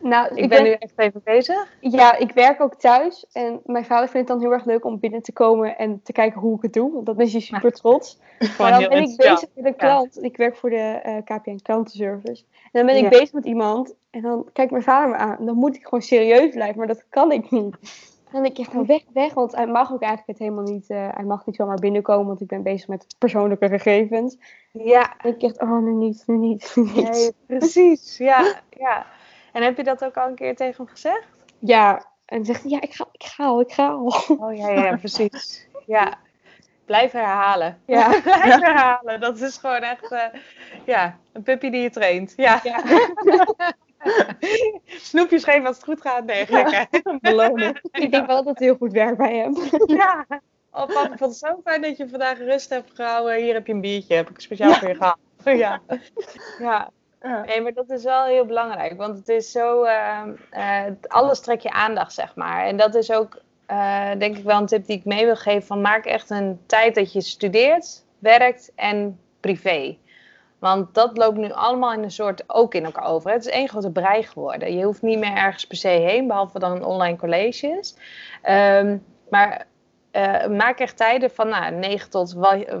nou, 0.00 0.34
ik, 0.34 0.48
ben, 0.48 0.62
nu 0.62 0.70
echt 0.70 0.92
even 0.96 1.20
bezig. 1.24 1.76
Ja, 1.80 2.16
ik 2.16 2.32
werk 2.32 2.60
ook 2.60 2.74
thuis. 2.74 3.26
En 3.32 3.60
mijn 3.64 3.84
vader 3.84 4.08
vindt 4.08 4.28
het 4.28 4.38
dan 4.38 4.46
heel 4.46 4.56
erg 4.56 4.64
leuk 4.64 4.84
om 4.84 5.00
binnen 5.00 5.22
te 5.22 5.32
komen 5.32 5.78
en 5.78 6.00
te 6.02 6.12
kijken 6.12 6.40
hoe 6.40 6.56
ik 6.56 6.62
het 6.62 6.72
doe. 6.72 6.92
Want 6.92 7.06
dan 7.06 7.20
is 7.20 7.32
hij 7.32 7.40
super 7.40 7.72
trots. 7.72 8.18
maar 8.58 8.70
dan 8.70 8.88
ben 8.88 9.02
ik 9.02 9.16
bezig 9.16 9.48
met 9.54 9.64
een 9.64 9.76
klant. 9.76 10.22
Ik 10.22 10.36
werk 10.36 10.56
voor 10.56 10.70
de 10.70 10.76
uh, 10.76 11.16
eh, 11.16 11.24
KPN 11.24 11.60
klantenservice. 11.62 12.44
En 12.62 12.70
dan 12.72 12.86
ben 12.86 12.96
ik 12.96 13.08
bezig 13.08 13.32
met 13.32 13.44
iemand. 13.44 13.94
En 14.10 14.22
dan 14.22 14.48
kijkt 14.52 14.70
mijn 14.70 14.82
vader 14.82 15.08
me 15.08 15.16
aan. 15.16 15.38
En 15.38 15.46
dan 15.46 15.56
moet 15.56 15.76
ik 15.76 15.84
gewoon 15.84 16.02
serieus 16.02 16.50
blijven. 16.50 16.78
Maar 16.78 16.86
dat 16.86 17.04
kan 17.08 17.32
ik 17.32 17.50
niet. 17.50 17.76
En 18.26 18.32
dan 18.32 18.42
denk 18.42 18.58
ik, 18.68 18.72
nou 18.72 18.86
weg, 18.86 19.02
weg. 19.12 19.34
Want 19.34 19.54
hij 19.54 19.66
mag 19.66 19.92
ook 19.92 20.00
eigenlijk 20.00 20.38
het 20.38 20.38
helemaal 20.38 20.72
niet. 20.72 20.90
Uh, 20.90 21.08
hij 21.10 21.24
mag 21.24 21.46
niet 21.46 21.56
zomaar 21.56 21.78
binnenkomen. 21.78 22.26
Want 22.26 22.40
ik 22.40 22.46
ben 22.46 22.62
bezig 22.62 22.88
met 22.88 23.06
persoonlijke 23.18 23.68
gegevens. 23.68 24.36
Ja. 24.72 25.16
En 25.18 25.30
ik 25.30 25.40
dacht, 25.40 25.60
oh, 25.60 25.82
nu 25.82 25.92
niet, 25.92 26.22
nu 26.26 26.36
niet, 26.36 26.72
nu 26.74 26.82
niet. 26.82 26.94
Nee, 26.94 27.32
precies, 27.58 28.16
ja, 28.16 28.60
ja. 28.70 29.06
En 29.56 29.62
heb 29.62 29.76
je 29.76 29.84
dat 29.84 30.04
ook 30.04 30.16
al 30.16 30.28
een 30.28 30.34
keer 30.34 30.56
tegen 30.56 30.74
hem 30.76 30.86
gezegd? 30.86 31.26
Ja, 31.58 32.06
en 32.24 32.44
zegt 32.44 32.62
hij, 32.62 32.70
ja, 32.70 32.80
ik 32.80 32.94
ga, 32.94 33.06
ik 33.12 33.24
ga 33.24 33.44
al, 33.44 33.60
ik 33.60 33.72
ga 33.72 33.88
al. 33.88 34.14
Oh 34.38 34.56
ja, 34.56 34.70
ja, 34.70 34.96
precies. 34.96 35.66
Ja, 35.86 36.18
blijf 36.84 37.12
herhalen. 37.12 37.80
Ja. 37.86 38.20
blijf 38.22 38.60
herhalen. 38.60 39.20
Dat 39.20 39.40
is 39.40 39.56
gewoon 39.56 39.80
echt, 39.80 40.12
uh, 40.12 40.22
ja, 40.84 41.18
een 41.32 41.42
puppy 41.42 41.70
die 41.70 41.80
je 41.80 41.90
traint. 41.90 42.32
Ja. 42.36 42.60
ja. 42.62 42.82
Snoepjes 44.86 45.44
geven 45.44 45.66
als 45.66 45.76
het 45.76 45.84
goed 45.84 46.00
gaat. 46.00 46.24
Nee, 46.24 46.46
gekker. 46.46 47.02
Belonen. 47.20 47.80
Ik 47.92 48.10
denk 48.10 48.26
wel 48.26 48.36
dat 48.36 48.46
het 48.46 48.58
heel 48.58 48.76
goed 48.76 48.92
werkt 48.92 49.16
bij 49.16 49.36
hem. 49.36 49.56
ja. 49.86 50.26
Oh, 50.70 50.86
papa, 50.86 51.12
ik 51.12 51.18
vond 51.18 51.30
het 51.30 51.36
zo 51.36 51.60
fijn 51.64 51.82
dat 51.82 51.96
je 51.96 52.08
vandaag 52.08 52.38
rust 52.38 52.70
hebt 52.70 52.90
gehouden. 52.94 53.36
Hier 53.36 53.54
heb 53.54 53.66
je 53.66 53.72
een 53.72 53.80
biertje, 53.80 54.14
heb 54.14 54.30
ik 54.30 54.40
speciaal 54.40 54.74
voor 54.74 54.88
je 54.88 54.94
gehad. 54.94 55.18
Ja. 55.44 55.80
ja. 56.58 56.90
Nee, 57.46 57.60
maar 57.60 57.72
dat 57.72 57.90
is 57.90 58.04
wel 58.04 58.24
heel 58.24 58.46
belangrijk. 58.46 58.96
Want 58.96 59.16
het 59.16 59.28
is 59.28 59.50
zo. 59.50 59.84
Uh, 59.84 60.22
uh, 60.52 60.82
alles 61.06 61.40
trek 61.40 61.60
je 61.60 61.70
aandacht, 61.70 62.12
zeg 62.12 62.34
maar. 62.34 62.64
En 62.64 62.76
dat 62.76 62.94
is 62.94 63.12
ook, 63.12 63.40
uh, 63.70 64.10
denk 64.18 64.36
ik, 64.36 64.44
wel 64.44 64.58
een 64.58 64.66
tip 64.66 64.86
die 64.86 64.96
ik 64.96 65.04
mee 65.04 65.24
wil 65.24 65.36
geven. 65.36 65.66
Van 65.66 65.80
maak 65.80 66.04
echt 66.04 66.30
een 66.30 66.60
tijd 66.66 66.94
dat 66.94 67.12
je 67.12 67.20
studeert, 67.20 68.04
werkt 68.18 68.72
en 68.74 69.20
privé. 69.40 69.96
Want 70.58 70.94
dat 70.94 71.16
loopt 71.16 71.36
nu 71.36 71.52
allemaal 71.52 71.92
in 71.92 72.02
een 72.02 72.10
soort 72.10 72.44
ook 72.46 72.74
in 72.74 72.84
elkaar 72.84 73.06
over. 73.06 73.30
Het 73.30 73.46
is 73.46 73.52
één 73.52 73.68
grote 73.68 73.90
brei 73.90 74.22
geworden. 74.22 74.76
Je 74.76 74.84
hoeft 74.84 75.02
niet 75.02 75.18
meer 75.18 75.36
ergens 75.36 75.66
per 75.66 75.76
se 75.76 75.88
heen, 75.88 76.26
behalve 76.26 76.58
dan 76.58 76.84
online 76.84 77.16
colleges. 77.16 77.96
Um, 78.48 79.04
maar 79.30 79.66
eh, 80.16 80.48
maak 80.48 80.78
echt 80.78 80.96
tijden 80.96 81.30
van 81.30 81.48
nou, 81.48 81.72
9 81.72 82.10
tot 82.10 82.32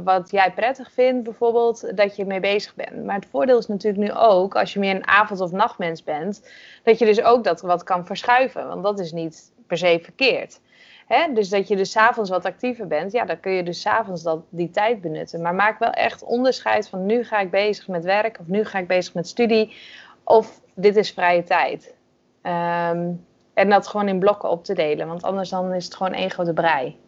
wat, 0.04 0.30
jij 0.30 0.52
prettig 0.52 0.92
vindt, 0.92 1.22
bijvoorbeeld, 1.22 1.96
dat 1.96 2.16
je 2.16 2.24
mee 2.24 2.40
bezig 2.40 2.74
bent. 2.74 3.04
Maar 3.04 3.14
het 3.14 3.26
voordeel 3.30 3.58
is 3.58 3.66
natuurlijk 3.66 4.04
nu 4.04 4.18
ook, 4.18 4.56
als 4.56 4.72
je 4.72 4.78
meer 4.78 4.94
een 4.94 5.06
avond- 5.06 5.40
of 5.40 5.52
nachtmens 5.52 6.04
bent, 6.04 6.50
dat 6.82 6.98
je 6.98 7.04
dus 7.04 7.22
ook 7.22 7.44
dat 7.44 7.60
wat 7.60 7.82
kan 7.82 8.06
verschuiven. 8.06 8.68
Want 8.68 8.82
dat 8.82 8.98
is 8.98 9.12
niet 9.12 9.52
per 9.66 9.78
se 9.78 10.00
verkeerd. 10.02 10.60
Hè? 11.06 11.32
Dus 11.32 11.48
dat 11.48 11.68
je 11.68 11.76
dus 11.76 11.90
s'avonds 11.90 12.30
wat 12.30 12.44
actiever 12.44 12.86
bent, 12.86 13.12
ja, 13.12 13.24
dan 13.24 13.40
kun 13.40 13.52
je 13.52 13.62
dus 13.62 13.80
s'avonds 13.80 14.24
die 14.48 14.70
tijd 14.70 15.00
benutten. 15.00 15.42
Maar 15.42 15.54
maak 15.54 15.78
wel 15.78 15.90
echt 15.90 16.24
onderscheid 16.24 16.88
van 16.88 17.06
nu 17.06 17.24
ga 17.24 17.40
ik 17.40 17.50
bezig 17.50 17.88
met 17.88 18.04
werk 18.04 18.38
of 18.40 18.46
nu 18.46 18.64
ga 18.64 18.78
ik 18.78 18.86
bezig 18.86 19.14
met 19.14 19.28
studie 19.28 19.76
of 20.24 20.60
dit 20.74 20.96
is 20.96 21.10
vrije 21.10 21.42
tijd. 21.42 21.94
Ehm, 22.42 23.10
en 23.54 23.68
dat 23.68 23.86
gewoon 23.86 24.08
in 24.08 24.18
blokken 24.18 24.50
op 24.50 24.64
te 24.64 24.74
delen, 24.74 25.06
want 25.06 25.22
anders 25.22 25.48
dan 25.48 25.74
is 25.74 25.84
het 25.84 25.94
gewoon 25.94 26.12
één 26.12 26.30
grote 26.30 26.52
brei. 26.52 27.04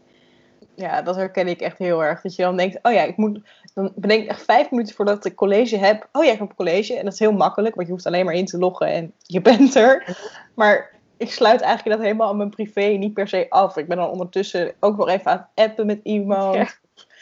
Ja, 0.79 1.03
dat 1.03 1.17
herken 1.17 1.49
ik 1.49 1.61
echt 1.61 1.79
heel 1.79 2.05
erg. 2.05 2.21
Dat 2.21 2.35
je 2.37 2.43
dan 2.43 2.57
denkt, 2.57 2.79
oh 2.83 2.93
ja, 2.93 3.03
ik 3.03 3.17
moet. 3.17 3.41
Dan 3.75 3.93
bedenk 3.95 4.23
ik 4.23 4.29
echt 4.29 4.45
vijf 4.45 4.71
minuten 4.71 4.95
voordat 4.95 5.25
ik 5.25 5.35
college 5.35 5.77
heb. 5.77 6.09
Oh 6.13 6.25
ja, 6.25 6.33
ik 6.33 6.39
heb 6.39 6.55
college. 6.57 6.97
En 6.97 7.05
dat 7.05 7.13
is 7.13 7.19
heel 7.19 7.33
makkelijk, 7.33 7.75
want 7.75 7.87
je 7.87 7.93
hoeft 7.93 8.07
alleen 8.07 8.25
maar 8.25 8.35
in 8.35 8.45
te 8.45 8.59
loggen 8.59 8.87
en 8.87 9.13
je 9.23 9.41
bent 9.51 9.75
er. 9.75 10.17
Maar 10.55 10.91
ik 11.17 11.33
sluit 11.33 11.61
eigenlijk 11.61 11.97
dat 11.97 12.07
helemaal 12.07 12.29
aan 12.29 12.37
mijn 12.37 12.51
privé 12.51 12.83
niet 12.83 13.15
per 13.15 13.29
se 13.29 13.47
af. 13.49 13.77
Ik 13.77 13.89
ben 13.89 13.97
dan 13.97 14.11
ondertussen 14.11 14.73
ook 14.81 14.97
nog 14.97 15.09
even 15.09 15.31
aan 15.31 15.49
het 15.55 15.69
appen 15.69 15.87
met 15.87 16.01
iemand. 16.03 16.55
Ja. 16.55 16.67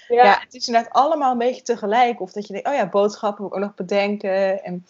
Ja. 0.08 0.38
het 0.40 0.54
is 0.54 0.66
inderdaad 0.66 0.92
allemaal 0.92 1.32
een 1.32 1.38
beetje 1.38 1.62
tegelijk. 1.62 2.20
Of 2.20 2.32
dat 2.32 2.46
je 2.46 2.52
denkt, 2.52 2.68
oh 2.68 2.74
ja, 2.74 2.88
boodschappen 2.88 3.42
moet 3.42 3.52
ik 3.52 3.58
ook 3.58 3.64
nog 3.64 3.74
bedenken. 3.74 4.64
En 4.64 4.86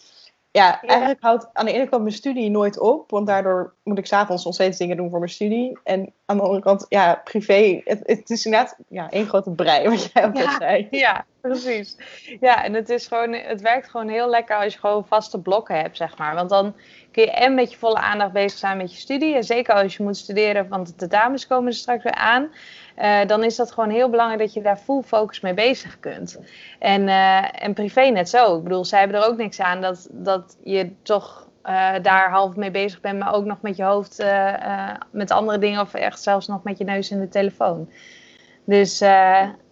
ja, 0.57 0.81
eigenlijk 0.81 1.21
houdt 1.21 1.47
aan 1.53 1.65
de 1.65 1.71
ene 1.71 1.89
kant 1.89 2.01
mijn 2.01 2.13
studie 2.13 2.49
nooit 2.49 2.79
op. 2.79 3.11
Want 3.11 3.27
daardoor 3.27 3.73
moet 3.83 3.97
ik 3.97 4.05
s'avonds 4.05 4.45
nog 4.45 4.53
steeds 4.53 4.77
dingen 4.77 4.97
doen 4.97 5.09
voor 5.09 5.19
mijn 5.19 5.31
studie. 5.31 5.79
En 5.83 6.13
aan 6.25 6.37
de 6.37 6.43
andere 6.43 6.61
kant, 6.61 6.85
ja, 6.89 7.21
privé. 7.23 7.81
Het, 7.83 7.99
het 8.05 8.29
is 8.29 8.45
inderdaad 8.45 8.77
ja, 8.87 9.09
één 9.09 9.27
grote 9.27 9.51
brei, 9.51 9.87
wat 9.89 10.11
jij 10.13 10.25
ook 10.25 10.37
ja, 10.37 10.57
zei. 10.57 10.87
Ja, 10.91 11.25
precies. 11.41 11.97
Ja, 12.39 12.63
en 12.63 12.73
het, 12.73 12.89
is 12.89 13.07
gewoon, 13.07 13.33
het 13.33 13.61
werkt 13.61 13.89
gewoon 13.89 14.09
heel 14.09 14.29
lekker 14.29 14.55
als 14.55 14.73
je 14.73 14.79
gewoon 14.79 15.07
vaste 15.07 15.39
blokken 15.41 15.79
hebt, 15.79 15.97
zeg 15.97 16.17
maar. 16.17 16.35
Want 16.35 16.49
dan 16.49 16.75
kun 17.11 17.23
je 17.23 17.31
en 17.31 17.55
met 17.55 17.71
je 17.71 17.77
volle 17.77 17.97
aandacht 17.97 18.31
bezig 18.31 18.59
zijn 18.59 18.77
met 18.77 18.93
je 18.93 18.99
studie. 18.99 19.35
En 19.35 19.43
zeker 19.43 19.73
als 19.73 19.97
je 19.97 20.03
moet 20.03 20.17
studeren, 20.17 20.67
want 20.67 20.99
de 20.99 21.07
dames 21.07 21.47
komen 21.47 21.67
er 21.67 21.77
straks 21.77 22.03
weer 22.03 22.15
aan. 22.15 22.49
Uh, 22.97 23.25
dan 23.25 23.43
is 23.43 23.55
dat 23.55 23.71
gewoon 23.71 23.89
heel 23.89 24.09
belangrijk 24.09 24.41
dat 24.41 24.53
je 24.53 24.61
daar 24.61 24.77
full 24.77 25.01
focus 25.01 25.39
mee 25.39 25.53
bezig 25.53 25.99
kunt. 25.99 26.39
En, 26.79 27.01
uh, 27.01 27.63
en 27.63 27.73
privé 27.73 28.01
net 28.01 28.29
zo. 28.29 28.57
Ik 28.57 28.63
bedoel, 28.63 28.85
zij 28.85 28.99
hebben 28.99 29.21
er 29.21 29.27
ook 29.27 29.37
niks 29.37 29.61
aan 29.61 29.81
dat, 29.81 30.07
dat 30.11 30.57
je 30.63 30.91
toch 31.01 31.47
uh, 31.63 31.93
daar 32.01 32.29
half 32.29 32.55
mee 32.55 32.71
bezig 32.71 33.01
bent, 33.01 33.19
maar 33.19 33.33
ook 33.33 33.45
nog 33.45 33.61
met 33.61 33.75
je 33.75 33.83
hoofd 33.83 34.23
met 35.11 35.31
andere 35.31 35.57
dingen 35.57 35.81
of 35.81 35.93
echt 35.93 36.21
zelfs 36.21 36.47
nog 36.47 36.63
met 36.63 36.77
je 36.77 36.83
neus 36.83 37.11
in 37.11 37.19
de 37.19 37.27
telefoon. 37.27 37.89
Dus 38.63 38.99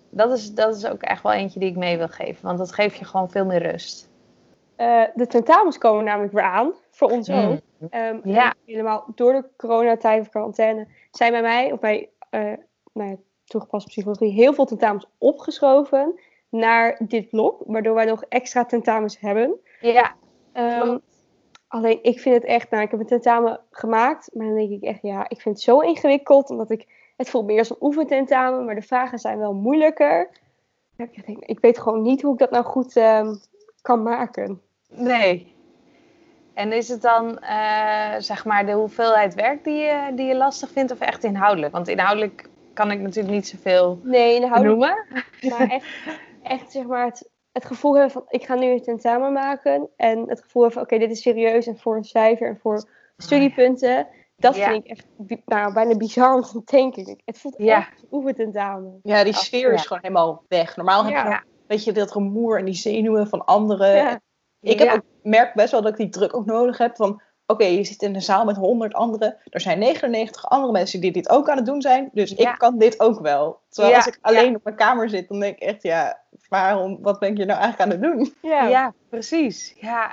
dat, 0.09 0.31
is, 0.31 0.53
dat 0.53 0.75
is 0.75 0.85
ook 0.85 1.01
echt 1.01 1.23
wel 1.23 1.31
eentje 1.33 1.59
die 1.59 1.69
ik 1.69 1.75
mee 1.75 1.97
wil 1.97 2.07
geven, 2.07 2.45
want 2.45 2.57
dat 2.57 2.73
geeft 2.73 2.97
je 2.97 3.05
gewoon 3.05 3.29
veel 3.29 3.45
meer 3.45 3.71
rust. 3.71 4.09
de 5.15 5.27
tentamens 5.27 5.77
komen 5.77 6.03
namelijk 6.03 6.33
weer 6.33 6.43
aan, 6.43 6.73
voor 6.91 7.09
ons 7.09 7.27
mm. 7.27 7.35
ook. 7.35 7.59
Um, 7.93 8.21
ja. 8.23 8.53
Helemaal 8.65 9.05
door 9.15 9.33
de 9.33 9.45
coronatijd 9.57 10.21
of 10.21 10.29
quarantaine 10.29 10.87
zijn 11.11 11.31
bij 11.31 11.41
mij, 11.41 11.71
of 11.71 11.79
bij 11.79 12.09
nou 12.95 13.09
ja, 13.09 13.15
toegepaste 13.45 13.89
psychologie 13.89 14.31
heel 14.31 14.53
veel 14.53 14.65
tentamens 14.65 15.07
opgeschoven 15.17 16.19
naar 16.49 17.01
dit 17.07 17.29
blok, 17.29 17.61
waardoor 17.65 17.95
wij 17.95 18.05
nog 18.05 18.23
extra 18.29 18.65
tentamens 18.65 19.19
hebben. 19.19 19.59
Ja. 19.81 20.15
Um, 20.53 21.01
alleen 21.67 21.99
ik 22.01 22.19
vind 22.19 22.35
het 22.35 22.43
echt, 22.43 22.69
nou, 22.69 22.83
ik 22.83 22.91
heb 22.91 22.99
een 22.99 23.05
tentamen 23.05 23.59
gemaakt, 23.71 24.29
maar 24.33 24.45
dan 24.45 24.55
denk 24.55 24.69
ik 24.69 24.83
echt, 24.83 25.01
ja, 25.01 25.29
ik 25.29 25.41
vind 25.41 25.55
het 25.55 25.63
zo 25.63 25.79
ingewikkeld, 25.79 26.49
omdat 26.49 26.69
ik, 26.69 26.87
het 27.17 27.29
voelt 27.29 27.45
meer 27.45 27.59
als 27.59 27.69
een 27.69 27.77
oefententamen, 27.79 28.65
maar 28.65 28.75
de 28.75 28.81
vragen 28.81 29.19
zijn 29.19 29.39
wel 29.39 29.53
moeilijker. 29.53 30.29
Ik, 30.97 31.25
denk, 31.25 31.45
ik 31.45 31.59
weet 31.59 31.79
gewoon 31.79 32.01
niet 32.01 32.21
hoe 32.21 32.33
ik 32.33 32.39
dat 32.39 32.51
nou 32.51 32.63
goed 32.63 32.95
um, 32.95 33.39
kan 33.81 34.03
maken. 34.03 34.61
Nee. 34.89 35.53
En 36.53 36.71
is 36.71 36.87
het 36.87 37.01
dan, 37.01 37.39
uh, 37.41 38.15
zeg 38.17 38.45
maar, 38.45 38.65
de 38.65 38.71
hoeveelheid 38.71 39.33
werk 39.33 39.63
die 39.63 39.75
je, 39.75 40.11
die 40.13 40.25
je 40.25 40.35
lastig 40.35 40.69
vindt, 40.71 40.91
of 40.91 40.99
echt 40.99 41.23
inhoudelijk? 41.23 41.73
Want 41.73 41.87
inhoudelijk 41.87 42.49
kan 42.75 42.91
ik 42.91 42.99
natuurlijk 42.99 43.35
niet 43.35 43.47
zoveel 43.47 43.99
nee, 44.03 44.39
noemen. 44.39 45.05
Maar 45.49 45.69
echt, 45.79 45.85
echt 46.43 46.71
zeg 46.71 46.85
maar 46.85 47.05
het, 47.05 47.29
het 47.51 47.65
gevoel 47.65 47.93
hebben 47.93 48.11
van 48.11 48.23
ik 48.27 48.45
ga 48.45 48.55
nu 48.55 48.71
een 48.71 48.81
tentamen 48.81 49.33
maken. 49.33 49.89
En 49.95 50.29
het 50.29 50.41
gevoel 50.41 50.61
hebben 50.61 50.81
van 50.81 50.81
oké, 50.81 51.07
dit 51.07 51.15
is 51.17 51.21
serieus 51.21 51.67
en 51.67 51.77
voor 51.77 51.95
een 51.95 52.03
cijfer 52.03 52.47
en 52.47 52.59
voor 52.61 52.89
studiepunten. 53.17 54.07
Dat 54.37 54.55
vind 54.55 54.83
ik 54.83 54.89
echt 54.89 55.05
nou, 55.45 55.73
bijna 55.73 55.97
bizar 55.97 56.33
om 56.33 56.41
te 56.41 56.61
denken. 56.65 57.21
Het 57.25 57.39
voelt 57.39 57.55
ja. 57.57 57.77
echt 57.77 58.03
oefen 58.11 58.35
tentamen. 58.35 58.99
Ja, 59.03 59.23
die 59.23 59.33
sfeer 59.33 59.73
is 59.73 59.85
gewoon 59.85 60.01
helemaal 60.01 60.43
weg. 60.47 60.75
Normaal 60.75 61.05
heb 61.05 61.23
je 61.23 61.29
nog, 61.29 61.43
weet 61.67 61.83
je, 61.83 61.91
dat 61.91 62.11
rumoer 62.11 62.59
en 62.59 62.65
die 62.65 62.73
zenuwen 62.73 63.27
van 63.27 63.45
anderen. 63.45 64.21
Ik 64.61 64.79
heb 64.79 64.93
ook, 64.93 65.03
merk 65.23 65.53
best 65.53 65.71
wel 65.71 65.81
dat 65.81 65.91
ik 65.91 65.97
die 65.97 66.09
druk 66.09 66.35
ook 66.35 66.45
nodig 66.45 66.77
heb. 66.77 66.95
Van 66.95 67.21
oké, 67.47 67.65
je 67.65 67.83
zit 67.83 68.01
in 68.01 68.15
een 68.15 68.21
zaal 68.21 68.45
met 68.45 68.55
100 68.55 68.93
anderen. 68.93 69.37
Er 69.49 69.61
zijn 69.61 69.79
99 69.79 70.49
andere 70.49 70.71
mensen 70.71 71.01
die 71.01 71.11
dit 71.11 71.29
ook 71.29 71.49
aan 71.49 71.57
het 71.57 71.65
doen 71.65 71.81
zijn. 71.81 72.09
Dus 72.13 72.33
ik 72.33 72.55
kan 72.57 72.77
dit 72.77 72.99
ook 72.99 73.19
wel. 73.19 73.59
Terwijl 73.69 73.95
als 73.95 74.07
ik 74.07 74.17
alleen 74.21 74.55
op 74.55 74.63
mijn 74.63 74.75
kamer 74.75 75.09
zit, 75.09 75.27
dan 75.27 75.39
denk 75.39 75.55
ik 75.55 75.61
echt, 75.61 75.83
ja, 75.83 76.19
waarom, 76.49 76.97
wat 77.01 77.19
ben 77.19 77.35
je 77.35 77.45
nou 77.45 77.59
eigenlijk 77.59 77.81
aan 77.81 77.99
het 77.99 78.01
doen? 78.01 78.35
Ja, 78.41 78.67
ja 78.67 78.93
precies. 79.09 79.75
Ja. 79.79 80.11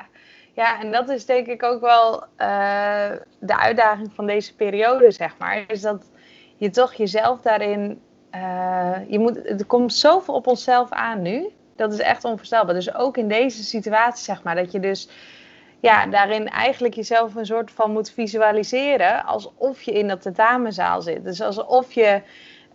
ja, 0.52 0.80
en 0.80 0.92
dat 0.92 1.08
is 1.08 1.26
denk 1.26 1.46
ik 1.46 1.62
ook 1.62 1.80
wel 1.80 2.22
uh, 2.22 3.10
de 3.38 3.58
uitdaging 3.58 4.12
van 4.14 4.26
deze 4.26 4.54
periode, 4.54 5.10
zeg 5.10 5.38
maar. 5.38 5.64
Is 5.66 5.80
dat 5.80 6.10
je 6.56 6.70
toch 6.70 6.94
jezelf 6.94 7.40
daarin. 7.40 8.02
Uh, 8.34 8.96
je 9.08 9.18
moet, 9.18 9.36
er 9.36 9.66
komt 9.66 9.94
zoveel 9.94 10.34
op 10.34 10.46
onszelf 10.46 10.90
aan 10.90 11.22
nu. 11.22 11.48
Dat 11.76 11.92
is 11.92 11.98
echt 11.98 12.24
onvoorstelbaar. 12.24 12.74
Dus 12.74 12.94
ook 12.94 13.16
in 13.16 13.28
deze 13.28 13.64
situatie, 13.64 14.24
zeg 14.24 14.42
maar, 14.42 14.54
dat 14.54 14.72
je 14.72 14.80
dus 14.80 15.08
ja, 15.82 16.06
daarin 16.06 16.48
eigenlijk 16.48 16.94
jezelf 16.94 17.34
een 17.34 17.46
soort 17.46 17.70
van 17.70 17.92
moet 17.92 18.10
visualiseren 18.10 19.24
alsof 19.24 19.82
je 19.82 19.92
in 19.92 20.08
dat 20.08 20.22
tentamenzaal 20.22 21.02
zit. 21.02 21.24
Dus 21.24 21.40
alsof 21.40 21.92
je 21.92 22.22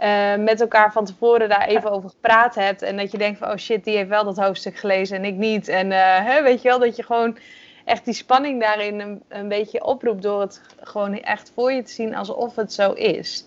uh, 0.04 0.36
met 0.36 0.62
elkaar 0.62 0.92
van 0.92 1.06
tevoren 1.06 1.50
daar 1.50 1.68
even 1.68 1.92
over 1.92 2.10
gepraat 2.10 2.56
hebt 2.56 2.82
en 2.82 2.98
dat 2.98 3.12
je 3.12 3.18
denkt 3.18 3.40
van 3.40 3.50
oh 3.50 3.58
shit, 3.58 3.84
die 3.84 3.96
heeft 3.96 4.10
wel 4.10 4.24
dat 4.24 4.38
hoofdstuk 4.38 4.78
gelezen 4.78 5.18
en 5.18 5.26
ik 5.26 5.36
niet. 5.36 5.68
En 5.68 5.92
uh, 5.92 6.26
hè, 6.26 6.44
weet 6.44 6.62
je 6.62 6.68
wel, 6.68 6.80
dat 6.80 6.96
je 6.96 7.04
gewoon 7.04 7.38
echt 7.86 8.06
die 8.06 8.14
spanning 8.14 8.62
daarin 8.62 9.00
een, 9.00 9.24
een, 9.28 9.48
beetje 9.48 9.84
oproept 9.84 10.22
door 10.22 10.42
het 10.42 10.62
gewoon 10.82 11.20
echt 11.22 11.52
voor 11.56 11.72
je 11.72 11.82
te 11.82 11.92
zien 11.92 12.16
alsof 12.16 12.56
het 12.56 12.74
zo 12.74 12.92
is. 12.92 13.46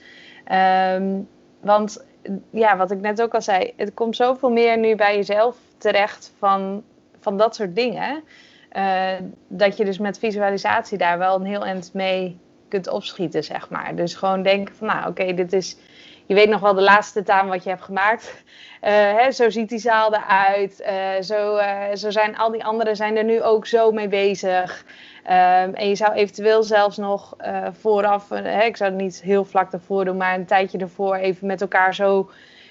Um, 0.94 1.28
want 1.60 2.04
ja, 2.50 2.76
wat 2.76 2.90
ik 2.90 3.00
net 3.00 3.22
ook 3.22 3.34
al 3.34 3.42
zei, 3.42 3.72
het 3.76 3.94
komt 3.94 4.16
zoveel 4.16 4.50
meer 4.50 4.78
nu 4.78 4.94
bij 4.94 5.16
jezelf 5.16 5.56
terecht 5.78 6.32
van, 6.38 6.82
van 7.20 7.36
dat 7.36 7.54
soort 7.54 7.74
dingen. 7.74 8.22
Uh, 8.76 9.12
dat 9.48 9.76
je 9.76 9.84
dus 9.84 9.98
met 9.98 10.18
visualisatie 10.18 10.98
daar 10.98 11.18
wel 11.18 11.34
een 11.34 11.46
heel 11.46 11.64
eind 11.64 11.90
mee 11.94 12.38
kunt 12.68 12.88
opschieten, 12.88 13.44
zeg 13.44 13.70
maar. 13.70 13.94
Dus 13.94 14.14
gewoon 14.14 14.42
denken 14.42 14.74
van, 14.74 14.86
nou 14.86 15.08
oké, 15.08 15.34
dit 15.34 15.52
is... 15.52 15.76
Je 16.26 16.34
weet 16.34 16.48
nog 16.48 16.60
wel 16.60 16.74
de 16.74 16.82
laatste 16.82 17.22
taal 17.22 17.46
wat 17.46 17.64
je 17.64 17.70
hebt 17.70 17.82
gemaakt. 17.82 18.42
Uh, 18.82 18.90
hè, 18.90 19.30
zo 19.30 19.50
ziet 19.50 19.68
die 19.68 19.78
zaal 19.78 20.14
eruit. 20.14 20.82
Uh, 20.86 21.20
zo, 21.20 21.60
zo 21.94 22.10
zijn 22.10 22.36
al 22.36 22.50
die 22.50 22.64
anderen 22.64 22.96
zijn 22.96 23.16
er 23.16 23.24
nu 23.24 23.42
ook 23.42 23.66
zo 23.66 23.92
mee 23.92 24.08
bezig. 24.08 24.84
Um, 25.24 25.74
en 25.74 25.88
je 25.88 25.94
zou 25.94 26.12
eventueel 26.12 26.62
zelfs 26.62 26.96
nog 26.96 27.36
vooraf, 27.80 28.28
hè, 28.28 28.62
ik 28.62 28.76
zou 28.76 28.90
het 28.90 29.00
niet 29.00 29.22
heel 29.22 29.44
vlak 29.44 29.72
ervoor 29.72 30.04
doen, 30.04 30.16
maar 30.16 30.34
een 30.34 30.46
tijdje 30.46 30.78
ervoor 30.78 31.14
even 31.14 31.46
met 31.46 31.60
elkaar 31.60 31.94
zo 31.94 32.30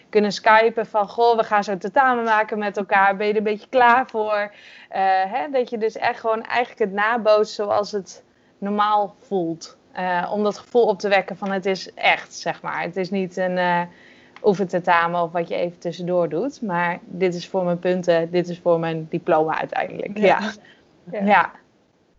kunnen 0.09 0.31
skypen 0.31 0.85
van 0.85 1.07
goh, 1.07 1.37
we 1.37 1.43
gaan 1.43 1.63
zo 1.63 1.77
tentamen 1.77 2.23
maken 2.23 2.57
met 2.57 2.77
elkaar. 2.77 3.15
Ben 3.15 3.27
je 3.27 3.31
er 3.31 3.37
een 3.37 3.43
beetje 3.43 3.69
klaar 3.69 4.07
voor? 4.09 4.51
Uh, 4.91 4.97
hè, 5.33 5.49
dat 5.51 5.69
je 5.69 5.77
dus 5.77 5.97
echt 5.97 6.19
gewoon 6.19 6.43
eigenlijk 6.43 6.79
het 6.79 6.91
nabootst 6.91 7.53
zoals 7.53 7.91
het 7.91 8.23
normaal 8.57 9.15
voelt. 9.19 9.77
Uh, 9.99 10.31
om 10.33 10.43
dat 10.43 10.57
gevoel 10.57 10.85
op 10.85 10.99
te 10.99 11.09
wekken 11.09 11.37
van 11.37 11.51
het 11.51 11.65
is 11.65 11.93
echt, 11.93 12.33
zeg 12.33 12.61
maar. 12.61 12.81
Het 12.81 12.95
is 12.95 13.09
niet 13.09 13.37
een 13.37 13.57
uh, 13.57 13.81
oefententamen 14.43 15.21
of 15.21 15.31
wat 15.31 15.47
je 15.47 15.55
even 15.55 15.79
tussendoor 15.79 16.29
doet. 16.29 16.61
Maar 16.61 16.99
dit 17.01 17.35
is 17.35 17.47
voor 17.47 17.63
mijn 17.63 17.79
punten, 17.79 18.31
dit 18.31 18.49
is 18.49 18.59
voor 18.59 18.79
mijn 18.79 19.07
diploma 19.09 19.59
uiteindelijk. 19.59 20.17
Ja. 20.17 20.39
ja. 21.11 21.23
ja. 21.23 21.51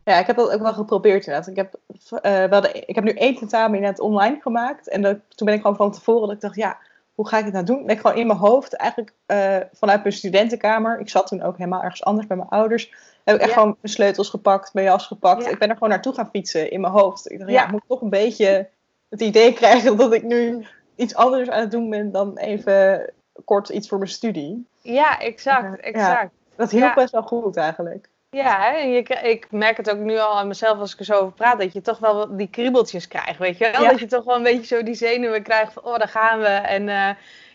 ja. 0.04 0.18
ik 0.18 0.26
heb 0.26 0.37
dat 0.37 0.52
ook 0.52 0.62
wel 0.62 0.73
geprobeerd 0.73 1.26
inderdaad. 1.26 1.49
Ik 1.49 1.56
heb, 1.56 1.75
uh, 2.23 2.62
ik 2.87 2.94
heb 2.94 3.04
nu 3.04 3.11
één 3.11 3.37
tentamen 3.37 3.75
inderdaad 3.75 4.00
online 4.00 4.38
gemaakt. 4.40 4.88
En 4.88 5.02
dat, 5.02 5.18
toen 5.28 5.47
ben 5.47 5.54
ik 5.54 5.61
gewoon 5.61 5.76
van 5.76 5.92
tevoren 5.92 6.26
dat 6.26 6.37
ik 6.37 6.40
dacht, 6.40 6.56
ja, 6.56 6.78
hoe 7.20 7.28
ga 7.28 7.38
ik 7.38 7.44
het 7.44 7.52
nou 7.52 7.64
doen? 7.64 7.86
Ben 7.86 7.94
ik 7.94 8.00
gewoon 8.00 8.16
in 8.16 8.26
mijn 8.26 8.38
hoofd, 8.38 8.74
eigenlijk 8.74 9.12
uh, 9.26 9.56
vanuit 9.72 10.02
mijn 10.02 10.14
studentenkamer. 10.14 11.00
Ik 11.00 11.08
zat 11.08 11.26
toen 11.26 11.42
ook 11.42 11.56
helemaal 11.56 11.82
ergens 11.82 12.04
anders 12.04 12.26
bij 12.26 12.36
mijn 12.36 12.48
ouders. 12.48 12.94
Heb 13.24 13.34
ik 13.34 13.42
echt 13.42 13.52
gewoon 13.52 13.76
mijn 13.80 13.92
sleutels 13.92 14.28
gepakt, 14.28 14.74
mijn 14.74 14.86
jas 14.86 15.06
gepakt. 15.06 15.46
Ik 15.46 15.58
ben 15.58 15.68
er 15.68 15.74
gewoon 15.74 15.88
naartoe 15.88 16.14
gaan 16.14 16.30
fietsen 16.32 16.70
in 16.70 16.80
mijn 16.80 16.92
hoofd. 16.92 17.30
Ik 17.30 17.38
dacht, 17.38 17.50
ja, 17.50 17.64
ik 17.64 17.70
moet 17.70 17.82
toch 17.88 18.00
een 18.00 18.10
beetje 18.10 18.68
het 19.08 19.20
idee 19.20 19.52
krijgen 19.60 19.96
dat 19.96 20.12
ik 20.12 20.22
nu 20.22 20.66
iets 20.96 21.14
anders 21.14 21.48
aan 21.48 21.60
het 21.60 21.70
doen 21.70 21.90
ben 21.90 22.12
dan 22.12 22.36
even 22.36 23.10
kort 23.44 23.68
iets 23.68 23.88
voor 23.88 23.98
mijn 23.98 24.10
studie. 24.10 24.66
Ja, 24.82 25.18
exact. 25.18 25.80
exact. 25.80 26.32
dat 26.56 26.70
hielp 26.70 26.94
best 26.94 27.12
wel 27.12 27.22
goed 27.22 27.56
eigenlijk. 27.56 28.08
Ja, 28.30 28.72
je, 28.72 29.02
ik 29.22 29.46
merk 29.50 29.76
het 29.76 29.90
ook 29.90 29.99
nu 29.99 30.18
al 30.18 30.38
aan 30.38 30.46
mezelf 30.46 30.78
als 30.78 30.92
ik 30.92 30.99
er 30.99 31.04
zo 31.04 31.14
over 31.14 31.32
praat, 31.32 31.58
dat 31.58 31.72
je 31.72 31.80
toch 31.80 31.99
wel 31.99 32.37
die 32.37 32.49
kriebeltjes 32.50 33.08
krijgt, 33.08 33.38
weet 33.38 33.58
je 33.58 33.70
wel? 33.70 33.82
Ja. 33.82 33.90
Dat 33.90 34.00
je 34.00 34.06
toch 34.06 34.25
wel 34.25 34.37
een 34.37 34.42
beetje 34.42 34.76
zo 34.76 34.82
die 34.82 34.94
zenuwen 34.94 35.42
krijgt 35.42 35.72
van, 35.72 35.84
oh, 35.84 35.99
daar 35.99 36.08
gaan 36.08 36.40
we. 36.40 36.46
En 36.46 36.88
eh, 36.88 37.10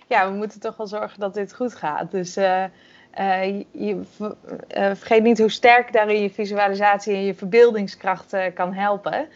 ja, 0.08 0.29
we 0.32 0.36
moeten 0.36 0.60
toch 0.60 0.77
wel 0.77 0.88
zorgen 0.88 1.20
dat 1.20 1.34
dit 1.34 1.53
goed 1.53 1.75
gaat. 1.75 2.12
Dus 2.12 2.36
eh, 2.36 2.63
eh, 3.12 3.46
je, 3.46 3.65
je 3.72 4.01
ver- 4.15 4.36
vergeet 4.96 5.24
niet 5.24 5.39
hoe 5.39 5.51
sterk 5.51 5.94
daarin 5.94 6.22
je 6.22 6.29
visualisatie 6.29 7.13
en 7.13 7.25
je 7.25 7.36
verbeeldingskracht 7.36 8.36
kan 8.53 8.74
helpen. 8.74 9.27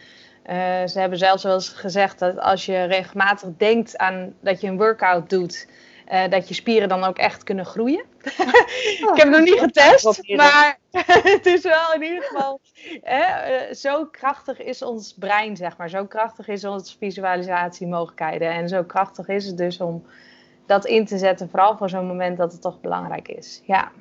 Ze 0.86 0.98
hebben 0.98 1.18
zelfs 1.18 1.42
wel 1.42 1.54
eens 1.54 1.68
gezegd 1.68 2.18
dat 2.18 2.38
als 2.38 2.66
je 2.66 2.84
regelmatig 2.84 3.48
denkt 3.56 3.98
aan 3.98 4.34
dat 4.40 4.60
je 4.60 4.66
een 4.66 4.76
workout 4.76 5.30
doet, 5.30 5.66
eh, 6.10 6.30
dat 6.30 6.48
je 6.48 6.54
spieren 6.54 6.88
dan 6.88 7.04
ook 7.04 7.18
echt 7.18 7.42
kunnen 7.42 7.66
groeien. 7.66 8.04
ik 8.22 9.10
heb 9.14 9.16
het 9.16 9.30
nog 9.30 9.40
niet 9.40 9.58
getest, 9.58 10.34
maar 10.36 10.78
het 11.34 11.46
is 11.46 11.62
wel 11.62 11.94
in 11.94 12.02
ieder 12.02 12.22
geval 12.22 12.60
hè, 13.02 13.22
eh, 13.22 13.74
zo 13.74 14.06
krachtig 14.06 14.60
is 14.62 14.82
ons 14.82 15.14
brein, 15.18 15.56
zeg 15.56 15.76
maar. 15.76 15.88
Zo 15.88 16.06
krachtig 16.06 16.48
is 16.48 16.64
onze 16.64 16.98
visualisatiemogelijkheden. 16.98 18.50
En 18.50 18.68
zo 18.68 18.84
krachtig 18.84 19.28
is 19.28 19.46
het 19.46 19.56
dus 19.56 19.80
om 19.80 20.06
dat 20.66 20.86
in 20.86 21.06
te 21.06 21.18
zetten, 21.18 21.50
vooral 21.50 21.76
voor 21.76 21.88
zo'n 21.88 22.06
moment 22.06 22.36
dat 22.36 22.52
het 22.52 22.62
toch 22.62 22.80
belangrijk 22.80 23.28
is. 23.28 23.62
Ja, 23.64 23.92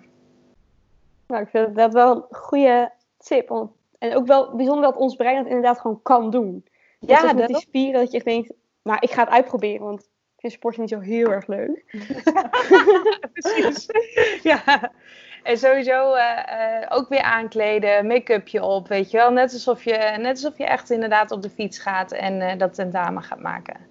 Nou, 1.28 1.42
ik 1.42 1.50
vind 1.50 1.76
dat 1.76 1.94
wel 1.94 2.16
een 2.16 2.38
goede 2.38 2.92
tip. 3.18 3.68
En 4.00 4.16
ook 4.16 4.28
wel 4.28 4.56
bijzonder 4.56 4.84
dat 4.84 5.00
ons 5.00 5.16
brein 5.16 5.36
dat 5.36 5.48
inderdaad 5.48 5.80
gewoon 5.80 6.02
kan 6.02 6.30
doen. 6.30 6.66
Ja, 7.00 7.24
Ja, 7.24 7.34
met 7.34 7.48
die 7.48 7.60
spieren 7.60 8.02
dat 8.02 8.12
je 8.12 8.18
echt 8.18 8.26
denkt, 8.26 8.54
nou, 8.84 8.98
ik 9.02 9.12
ga 9.12 9.24
het 9.24 9.34
uitproberen. 9.34 9.86
Want 9.86 10.09
vind 10.40 10.54
sporten 10.54 10.82
niet 10.82 10.90
zo 10.90 11.00
heel 11.00 11.32
erg 11.32 11.48
leuk. 11.48 11.84
precies. 13.34 13.86
ja. 14.52 14.92
En 15.44 15.58
sowieso 15.58 16.14
eh, 16.14 16.82
eh, 16.82 16.86
ook 16.90 17.10
weer 17.10 17.22
aankleden, 17.22 18.08
make-upje 18.08 18.64
op, 18.64 18.88
weet 18.88 19.12
je 19.12 19.18
wel. 19.18 19.32
Net 19.32 19.54
alsof 19.54 19.84
je, 19.84 20.16
net 20.18 20.32
alsof 20.32 20.58
je 20.58 20.66
echt 20.66 20.90
inderdaad 20.90 21.32
op 21.32 21.42
de 21.42 21.50
fiets 21.50 21.80
gaat 21.80 22.12
en 22.12 22.42
eh, 22.42 22.58
dat 22.58 22.74
tentamen 22.74 23.24
gaat 23.24 23.40
maken. 23.40 23.88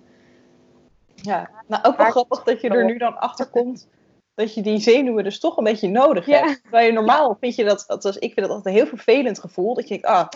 Ja, 1.14 1.50
nou 1.66 1.84
ook 1.84 1.96
wel 1.96 2.10
grappig 2.10 2.42
dat 2.42 2.60
je 2.60 2.68
er 2.68 2.84
nu 2.84 2.98
dan 2.98 3.18
achter 3.18 3.46
komt 3.46 3.88
dat 4.38 4.54
je 4.54 4.62
die 4.62 4.78
zenuwen 4.78 5.24
dus 5.24 5.40
toch 5.40 5.56
een 5.56 5.64
beetje 5.64 5.88
nodig 5.88 6.26
Ja. 6.26 6.44
hebt. 6.44 6.62
Terwijl 6.62 6.86
je 6.86 6.92
normaal 6.92 7.36
vind 7.40 7.54
je 7.54 7.64
dat, 7.64 7.84
althans 7.86 8.16
ik 8.16 8.32
vind 8.32 8.46
dat 8.46 8.56
altijd 8.56 8.66
een 8.66 8.80
heel 8.80 8.90
vervelend 8.90 9.38
gevoel. 9.38 9.74
Dat 9.74 9.82
je 9.82 9.88
denkt, 9.88 10.06
ah, 10.06 10.28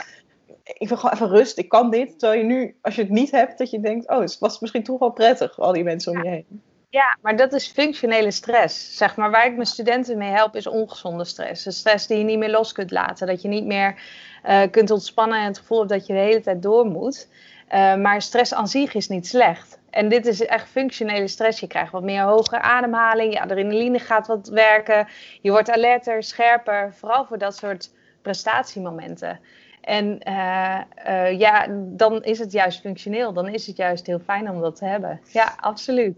ik 0.79 0.89
wil 0.89 0.97
gewoon 0.97 1.15
even 1.15 1.29
rust, 1.29 1.59
ik 1.59 1.69
kan 1.69 1.91
dit. 1.91 2.19
Terwijl 2.19 2.41
je 2.41 2.47
nu, 2.47 2.77
als 2.81 2.95
je 2.95 3.03
het 3.03 3.11
niet 3.11 3.31
hebt, 3.31 3.59
dat 3.59 3.71
je 3.71 3.81
denkt, 3.81 4.09
oh, 4.09 4.21
het 4.21 4.39
was 4.39 4.61
misschien 4.61 4.83
toch 4.83 4.99
wel 4.99 5.11
prettig, 5.11 5.59
al 5.59 5.73
die 5.73 5.85
mensen 5.85 6.13
om 6.13 6.23
je 6.23 6.29
heen. 6.29 6.63
Ja, 6.93 7.19
maar 7.23 7.37
dat 7.37 7.53
is 7.53 7.67
functionele 7.67 8.31
stress. 8.31 8.97
Zeg 8.97 9.17
maar, 9.17 9.31
waar 9.31 9.47
ik 9.47 9.55
mijn 9.55 9.67
studenten 9.67 10.19
mee 10.19 10.31
help, 10.31 10.57
is 10.57 10.67
ongezonde 10.67 11.25
stress. 11.25 11.65
De 11.65 11.71
stress 11.71 12.07
die 12.07 12.19
je 12.19 12.25
niet 12.25 12.39
meer 12.39 12.51
los 12.51 12.73
kunt 12.73 12.91
laten. 12.91 13.27
Dat 13.27 13.43
je 13.43 13.49
niet 13.49 13.65
meer 13.65 14.03
eh, 14.43 14.63
kunt 14.71 14.91
ontspannen 14.91 15.39
en 15.39 15.45
het 15.45 15.59
gevoel 15.59 15.79
hebt 15.79 15.91
dat 15.91 16.07
je 16.07 16.13
de 16.13 16.19
hele 16.19 16.41
tijd 16.41 16.63
door 16.63 16.87
moet. 16.87 17.29
Eh, 17.69 17.95
maar 17.95 18.23
stress 18.23 18.55
aan 18.55 18.69
zich 18.69 18.95
is 18.95 19.09
niet 19.09 19.27
slecht. 19.27 19.79
En 19.91 20.09
dit 20.09 20.27
is 20.27 20.47
echt 20.47 20.69
functionele 20.69 21.29
stress. 21.29 21.61
Je 21.61 21.67
krijgt 21.67 21.93
wat 21.93 22.03
meer 22.03 22.23
hoge 22.23 22.61
ademhaling. 22.61 23.33
Je 23.33 23.41
adrenaline 23.41 23.99
gaat 23.99 24.27
wat 24.27 24.49
werken. 24.49 25.09
Je 25.41 25.51
wordt 25.51 25.71
alerter, 25.71 26.23
scherper. 26.23 26.95
Vooral 26.95 27.25
voor 27.25 27.39
dat 27.39 27.57
soort 27.57 27.91
prestatiemomenten. 28.23 29.41
En 29.83 30.19
eh, 30.21 30.81
eh, 30.95 31.39
ja, 31.39 31.67
dan 31.71 32.23
is 32.23 32.39
het 32.39 32.53
juist 32.53 32.81
functioneel. 32.81 33.33
Dan 33.33 33.49
is 33.49 33.67
het 33.67 33.77
juist 33.77 34.07
heel 34.07 34.19
fijn 34.19 34.51
om 34.51 34.61
dat 34.61 34.77
te 34.77 34.85
hebben. 34.85 35.21
Ja, 35.33 35.55
absoluut. 35.61 36.17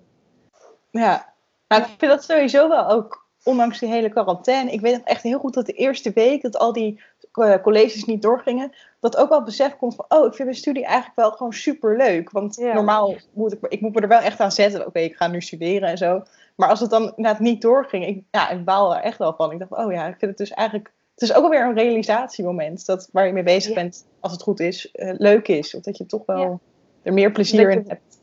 Ja, 0.90 1.32
nou, 1.68 1.82
ik 1.82 1.88
vind 1.98 2.10
dat 2.10 2.24
sowieso 2.24 2.68
wel 2.68 2.88
ook, 2.88 3.26
ondanks 3.42 3.78
die 3.78 3.88
hele 3.88 4.08
quarantaine. 4.08 4.70
Ik 4.70 4.80
weet 4.80 4.92
nog 4.96 5.06
echt 5.06 5.22
heel 5.22 5.38
goed 5.38 5.54
dat 5.54 5.66
de 5.66 5.72
eerste 5.72 6.12
week 6.14 6.42
dat 6.42 6.58
al 6.58 6.72
die 6.72 7.00
eh, 7.32 7.54
colleges 7.62 8.04
niet 8.04 8.22
doorgingen, 8.22 8.72
dat 9.00 9.16
ook 9.16 9.28
wel 9.28 9.38
het 9.38 9.46
besef 9.46 9.76
komt 9.76 9.94
van, 9.94 10.04
oh, 10.08 10.26
ik 10.26 10.34
vind 10.34 10.48
mijn 10.48 10.60
studie 10.60 10.84
eigenlijk 10.84 11.16
wel 11.16 11.30
gewoon 11.30 11.52
super 11.52 11.96
leuk. 11.96 12.30
Want 12.30 12.56
Ja. 12.56 12.74
normaal 12.74 13.14
moet 13.32 13.52
ik, 13.52 13.58
ik 13.68 13.80
moet 13.80 13.94
me 13.94 14.00
er 14.00 14.08
wel 14.08 14.20
echt 14.20 14.40
aan 14.40 14.52
zetten. 14.52 14.86
Oké, 14.86 14.98
ik 14.98 15.16
ga 15.16 15.26
nu 15.26 15.40
studeren 15.40 15.88
en 15.88 15.98
zo. 15.98 16.22
Maar 16.54 16.68
als 16.68 16.80
het 16.80 16.90
dan 16.90 17.02
inderdaad 17.16 17.38
niet 17.40 17.62
doorging, 17.62 18.06
ik, 18.06 18.22
ja, 18.30 18.50
ik 18.50 18.64
baal 18.64 18.94
er 18.96 19.02
echt 19.02 19.18
wel 19.18 19.34
van. 19.34 19.52
Ik 19.52 19.58
dacht, 19.58 19.70
oh 19.70 19.92
ja, 19.92 20.06
ik 20.06 20.16
vind 20.18 20.30
het 20.30 20.38
dus 20.38 20.50
eigenlijk, 20.50 20.92
het 21.14 21.22
is 21.22 21.34
ook 21.34 21.44
alweer 21.44 21.64
een 21.66 21.74
realisatiemoment 21.74 22.86
dat 22.86 23.08
waar 23.12 23.26
je 23.26 23.32
mee 23.32 23.42
bezig 23.42 23.68
Ja. 23.68 23.74
bent, 23.74 24.04
als 24.20 24.32
het 24.32 24.42
goed 24.42 24.60
is, 24.60 24.90
eh, 24.90 25.12
leuk 25.18 25.48
is. 25.48 25.74
Of 25.74 25.82
dat 25.82 25.96
je 25.96 26.06
toch 26.06 26.26
wel 26.26 26.40
Ja. 26.40 26.58
er 27.02 27.12
meer 27.12 27.30
plezier 27.32 27.70
in 27.70 27.84
hebt. 27.88 28.18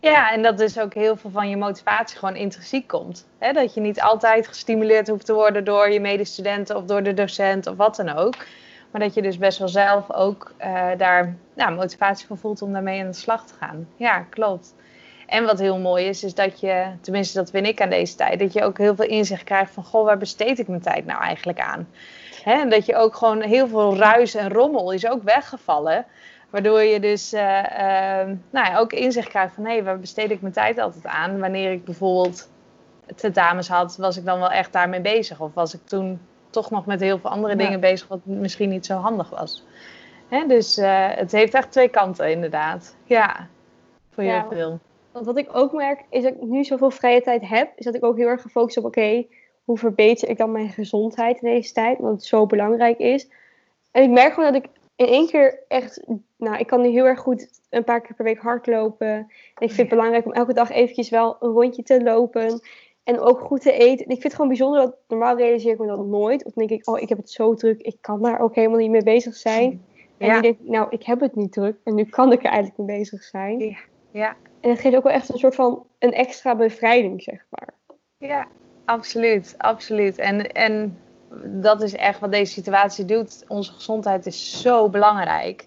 Ja, 0.00 0.32
en 0.32 0.42
dat 0.42 0.58
dus 0.58 0.78
ook 0.78 0.94
heel 0.94 1.16
veel 1.16 1.30
van 1.30 1.48
je 1.48 1.56
motivatie 1.56 2.18
gewoon 2.18 2.36
intrinsiek 2.36 2.86
komt. 2.86 3.26
Hè? 3.38 3.52
Dat 3.52 3.74
je 3.74 3.80
niet 3.80 4.00
altijd 4.00 4.48
gestimuleerd 4.48 5.08
hoeft 5.08 5.26
te 5.26 5.32
worden 5.32 5.64
door 5.64 5.90
je 5.90 6.00
medestudenten 6.00 6.76
of 6.76 6.84
door 6.84 7.02
de 7.02 7.14
docent 7.14 7.66
of 7.66 7.76
wat 7.76 7.96
dan 7.96 8.08
ook. 8.14 8.34
Maar 8.90 9.00
dat 9.00 9.14
je 9.14 9.22
dus 9.22 9.38
best 9.38 9.58
wel 9.58 9.68
zelf 9.68 10.12
ook 10.12 10.52
eh, 10.56 10.88
daar 10.96 11.36
nou, 11.54 11.74
motivatie 11.74 12.26
voor 12.26 12.38
voelt 12.38 12.62
om 12.62 12.72
daarmee 12.72 13.00
aan 13.00 13.06
de 13.06 13.12
slag 13.12 13.46
te 13.46 13.54
gaan. 13.54 13.88
Ja, 13.96 14.18
klopt. 14.20 14.74
En 15.26 15.44
wat 15.44 15.58
heel 15.58 15.78
mooi 15.78 16.04
is, 16.04 16.24
is 16.24 16.34
dat 16.34 16.60
je, 16.60 16.86
tenminste 17.00 17.38
dat 17.38 17.50
vind 17.50 17.66
ik 17.66 17.80
aan 17.80 17.90
deze 17.90 18.14
tijd, 18.14 18.38
dat 18.38 18.52
je 18.52 18.62
ook 18.62 18.78
heel 18.78 18.94
veel 18.94 19.06
inzicht 19.06 19.44
krijgt 19.44 19.72
van, 19.72 19.84
goh, 19.84 20.04
waar 20.04 20.18
besteed 20.18 20.58
ik 20.58 20.68
mijn 20.68 20.80
tijd 20.80 21.06
nou 21.06 21.20
eigenlijk 21.22 21.60
aan? 21.60 21.88
Hè? 22.44 22.52
En 22.52 22.70
dat 22.70 22.86
je 22.86 22.96
ook 22.96 23.14
gewoon 23.14 23.40
heel 23.40 23.68
veel 23.68 23.96
ruis 23.96 24.34
en 24.34 24.52
rommel 24.52 24.92
is 24.92 25.06
ook 25.08 25.22
weggevallen. 25.22 26.06
Waardoor 26.50 26.82
je 26.82 27.00
dus 27.00 27.32
eh, 27.32 28.20
eh, 28.20 28.26
nou 28.50 28.66
ja, 28.70 28.78
ook 28.78 28.92
inzicht 28.92 29.28
krijgt 29.28 29.54
van 29.54 29.64
hé, 29.66 29.82
waar 29.82 29.98
besteed 29.98 30.30
ik 30.30 30.40
mijn 30.40 30.52
tijd 30.52 30.78
altijd 30.78 31.06
aan? 31.06 31.40
Wanneer 31.40 31.72
ik 31.72 31.84
bijvoorbeeld 31.84 32.48
tentamens 33.16 33.68
had, 33.68 33.96
was 33.96 34.16
ik 34.16 34.24
dan 34.24 34.38
wel 34.38 34.50
echt 34.50 34.72
daarmee 34.72 35.00
bezig? 35.00 35.40
Of 35.40 35.54
was 35.54 35.74
ik 35.74 35.80
toen 35.84 36.20
toch 36.50 36.70
nog 36.70 36.86
met 36.86 37.00
heel 37.00 37.18
veel 37.18 37.30
andere 37.30 37.52
Ja. 37.52 37.58
dingen 37.64 37.80
bezig, 37.80 38.08
wat 38.08 38.20
misschien 38.24 38.68
niet 38.68 38.86
zo 38.86 38.94
handig 38.96 39.30
was? 39.30 39.64
Hè, 40.28 40.46
dus 40.46 40.76
eh, 40.76 41.06
het 41.10 41.32
heeft 41.32 41.54
echt 41.54 41.72
twee 41.72 41.88
kanten, 41.88 42.30
inderdaad. 42.30 42.96
Ja, 43.04 43.48
voor 44.10 44.24
Ja, 44.24 44.46
veel. 44.50 44.80
Want 45.12 45.26
wat 45.26 45.38
ik 45.38 45.48
ook 45.52 45.72
merk, 45.72 46.04
is 46.10 46.22
dat 46.22 46.32
ik 46.34 46.42
nu 46.42 46.64
zoveel 46.64 46.90
vrije 46.90 47.20
tijd 47.20 47.48
heb, 47.48 47.72
is 47.76 47.84
dat 47.84 47.94
ik 47.94 48.04
ook 48.04 48.16
heel 48.16 48.28
erg 48.28 48.42
gefocust 48.42 48.76
op, 48.76 48.84
oké, 48.84 49.24
hoe 49.64 49.78
verbeter 49.78 50.28
ik 50.28 50.38
dan 50.38 50.52
mijn 50.52 50.68
gezondheid 50.68 51.42
in 51.42 51.48
deze 51.48 51.72
tijd, 51.72 51.98
want 51.98 52.12
het 52.14 52.24
zo 52.24 52.46
belangrijk 52.46 52.98
is. 52.98 53.28
En 53.90 54.02
ik 54.02 54.10
merk 54.10 54.32
gewoon 54.32 54.52
dat 54.52 54.62
ik 54.64 54.70
in 54.96 55.06
één 55.06 55.26
keer 55.28 55.58
echt, 55.68 56.00
nou, 56.36 56.56
ik 56.58 56.66
kan 56.66 56.80
nu 56.80 56.88
heel 56.88 57.04
erg 57.06 57.20
goed 57.20 57.60
een 57.70 57.84
paar 57.84 58.00
keer 58.00 58.14
per 58.14 58.24
week 58.24 58.38
hardlopen. 58.38 59.08
En 59.08 59.26
ik 59.58 59.68
vind 59.68 59.76
het 59.76 59.88
belangrijk 59.88 60.24
om 60.24 60.32
elke 60.32 60.52
dag 60.52 60.70
eventjes 60.70 61.08
wel 61.10 61.36
een 61.40 61.50
rondje 61.50 61.82
te 61.82 62.02
lopen. 62.02 62.60
En 63.04 63.20
ook 63.20 63.40
goed 63.40 63.60
te 63.60 63.72
eten. 63.72 64.04
En 64.04 64.10
ik 64.10 64.20
vind 64.20 64.22
het 64.22 64.34
gewoon 64.34 64.48
bijzonder 64.48 64.80
dat 64.80 64.96
normaal 65.08 65.36
realiseer 65.36 65.72
ik 65.72 65.78
me 65.78 65.86
dat 65.86 66.06
nooit. 66.06 66.44
Of 66.44 66.52
denk 66.52 66.70
ik, 66.70 66.88
oh, 66.88 67.00
ik 67.00 67.08
heb 67.08 67.18
het 67.18 67.30
zo 67.30 67.54
druk, 67.54 67.80
ik 67.82 67.96
kan 68.00 68.22
daar 68.22 68.40
ook 68.40 68.54
helemaal 68.54 68.78
niet 68.78 68.90
mee 68.90 69.02
bezig 69.02 69.34
zijn. 69.36 69.84
En 70.18 70.26
Ja. 70.26 70.40
denk 70.40 70.58
ik, 70.60 70.68
nou, 70.68 70.86
ik 70.90 71.02
heb 71.02 71.20
het 71.20 71.34
niet 71.34 71.52
druk 71.52 71.76
en 71.84 71.94
nu 71.94 72.04
kan 72.04 72.32
ik 72.32 72.38
er 72.38 72.50
eigenlijk 72.50 72.76
mee 72.78 72.98
bezig 72.98 73.22
zijn. 73.22 73.76
Ja, 74.10 74.36
En 74.60 74.70
het 74.70 74.78
geeft 74.80 74.96
ook 74.96 75.02
wel 75.02 75.12
echt 75.12 75.28
een 75.28 75.38
soort 75.38 75.54
van 75.54 75.86
een 75.98 76.12
extra 76.12 76.56
bevrijding, 76.56 77.22
zeg 77.22 77.46
maar. 77.48 77.74
ja, 78.18 78.46
absoluut, 78.84 79.54
absoluut. 79.58 80.18
En, 80.18 80.52
en 80.52 80.98
dat 81.44 81.82
is 81.82 81.94
echt 81.94 82.20
wat 82.20 82.32
deze 82.32 82.52
situatie 82.52 83.04
doet. 83.04 83.44
Onze 83.48 83.72
gezondheid 83.72 84.26
is 84.26 84.60
zo 84.60 84.88
belangrijk. 84.88 85.66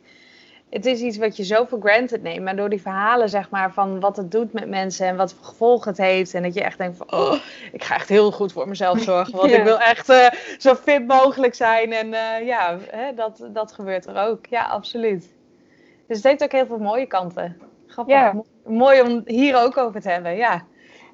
Het 0.69 0.85
is 0.85 1.01
iets 1.01 1.17
wat 1.17 1.37
je 1.37 1.43
zo 1.43 1.65
voor 1.65 1.79
granted 1.81 2.21
neemt. 2.21 2.43
Maar 2.43 2.55
door 2.55 2.69
die 2.69 2.81
verhalen, 2.81 3.29
zeg 3.29 3.49
maar, 3.49 3.73
van 3.73 3.99
wat 3.99 4.17
het 4.17 4.31
doet 4.31 4.53
met 4.53 4.69
mensen 4.69 5.07
en 5.07 5.15
wat 5.15 5.33
voor 5.33 5.45
gevolgen 5.45 5.89
het 5.89 5.97
heeft. 5.99 6.33
En 6.33 6.43
dat 6.43 6.53
je 6.53 6.63
echt 6.63 6.77
denkt 6.77 6.97
van, 6.97 7.11
oh, 7.11 7.33
ik 7.71 7.83
ga 7.83 7.95
echt 7.95 8.09
heel 8.09 8.31
goed 8.31 8.51
voor 8.51 8.67
mezelf 8.67 9.01
zorgen. 9.01 9.35
Want 9.35 9.49
Ja. 9.51 9.57
ik 9.57 9.63
wil 9.63 9.79
echt 9.79 10.09
eh, 10.09 10.27
zo 10.57 10.75
fit 10.75 11.07
mogelijk 11.07 11.55
zijn. 11.55 11.93
En 11.93 12.13
eh, 12.13 12.45
ja, 12.45 12.77
hè, 12.89 13.13
dat, 13.13 13.47
dat 13.49 13.71
gebeurt 13.71 14.05
er 14.05 14.17
ook. 14.17 14.45
Ja, 14.45 14.63
absoluut. 14.63 15.29
Dus 16.07 16.17
het 16.17 16.25
heeft 16.25 16.43
ook 16.43 16.51
heel 16.51 16.65
veel 16.65 16.77
mooie 16.79 17.05
kanten. 17.05 17.57
Grappig. 17.87 18.15
Ja. 18.15 18.33
Mooi 18.65 19.01
om 19.01 19.21
hier 19.25 19.57
ook 19.57 19.77
over 19.77 20.01
te 20.01 20.09
hebben, 20.09 20.35
ja. 20.35 20.65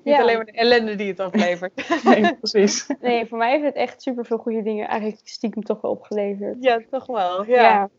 Niet 0.04 0.16
Ja. 0.16 0.22
alleen 0.22 0.36
maar 0.36 0.46
de 0.46 0.52
ellende 0.52 0.96
die 0.96 1.08
het 1.08 1.20
oplevert. 1.20 1.88
Nee, 2.04 2.36
precies. 2.36 2.88
Nee, 3.02 3.26
voor 3.26 3.38
mij 3.38 3.50
heeft 3.52 3.64
het 3.64 3.76
echt 3.76 4.02
super 4.02 4.26
veel 4.26 4.38
goede 4.38 4.64
dingen 4.64 4.88
eigenlijk 4.88 5.22
stiekem 5.24 5.64
toch 5.64 5.82
wel 5.82 5.92
opgeleverd. 5.92 6.56
ja, 6.60 6.80
toch 6.92 7.06
wel. 7.06 7.46
Ja. 7.46 7.90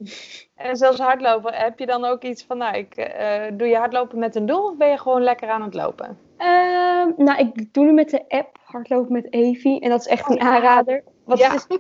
En 0.55 0.77
zelfs 0.77 0.99
hardlopen, 0.99 1.55
heb 1.55 1.79
je 1.79 1.87
dan 1.87 2.05
ook 2.05 2.23
iets 2.23 2.45
van, 2.45 2.59
nou, 2.59 2.77
ik, 2.77 2.95
eh, 2.97 3.43
doe 3.53 3.69
je 3.69 3.77
hardlopen 3.77 4.19
met 4.19 4.35
een 4.35 4.47
doel 4.47 4.69
of 4.71 4.77
ben 4.77 4.89
je 4.89 4.99
gewoon 4.99 5.23
lekker 5.23 5.49
aan 5.49 5.63
het 5.63 5.75
lopen? 5.75 6.19
Ehm, 6.37 7.11
nou, 7.17 7.39
ik 7.39 7.73
doe 7.75 7.85
nu 7.85 7.93
met 7.93 8.11
de 8.11 8.25
app 8.29 8.59
hardlopen 8.65 9.13
met 9.13 9.33
Evi. 9.33 9.79
En 9.79 9.91
dat 9.91 10.01
is 10.01 10.07
echt 10.07 10.25
Oh, 10.29 10.31
een 10.35 10.41
aanrader. 10.41 11.03
Want 11.25 11.39
ja, 11.41 11.53
het 11.53 11.67
is, 11.69 11.79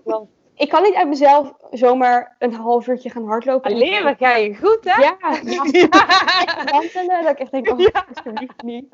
ik 0.56 0.68
kan 0.68 0.82
niet 0.82 0.94
uit 0.94 1.08
mezelf 1.08 1.52
zomaar 1.70 2.36
een 2.38 2.52
half 2.54 2.86
uurtje 2.86 3.10
gaan 3.10 3.26
hardlopen. 3.26 3.70
En- 3.70 3.76
leren 3.78 4.16
ga 4.16 4.36
je 4.36 4.56
goed, 4.56 4.78
hè? 4.84 5.02
Ja, 5.02 5.16
ja, 5.20 5.64
Ja. 5.72 6.64
wandelen, 6.70 7.22
dat 7.22 7.32
ik 7.32 7.38
echt 7.38 7.50
denk, 7.50 7.70
oh, 7.70 7.78
Ja. 7.78 8.06
alsjeblieft 8.14 8.62
niet. 8.62 8.86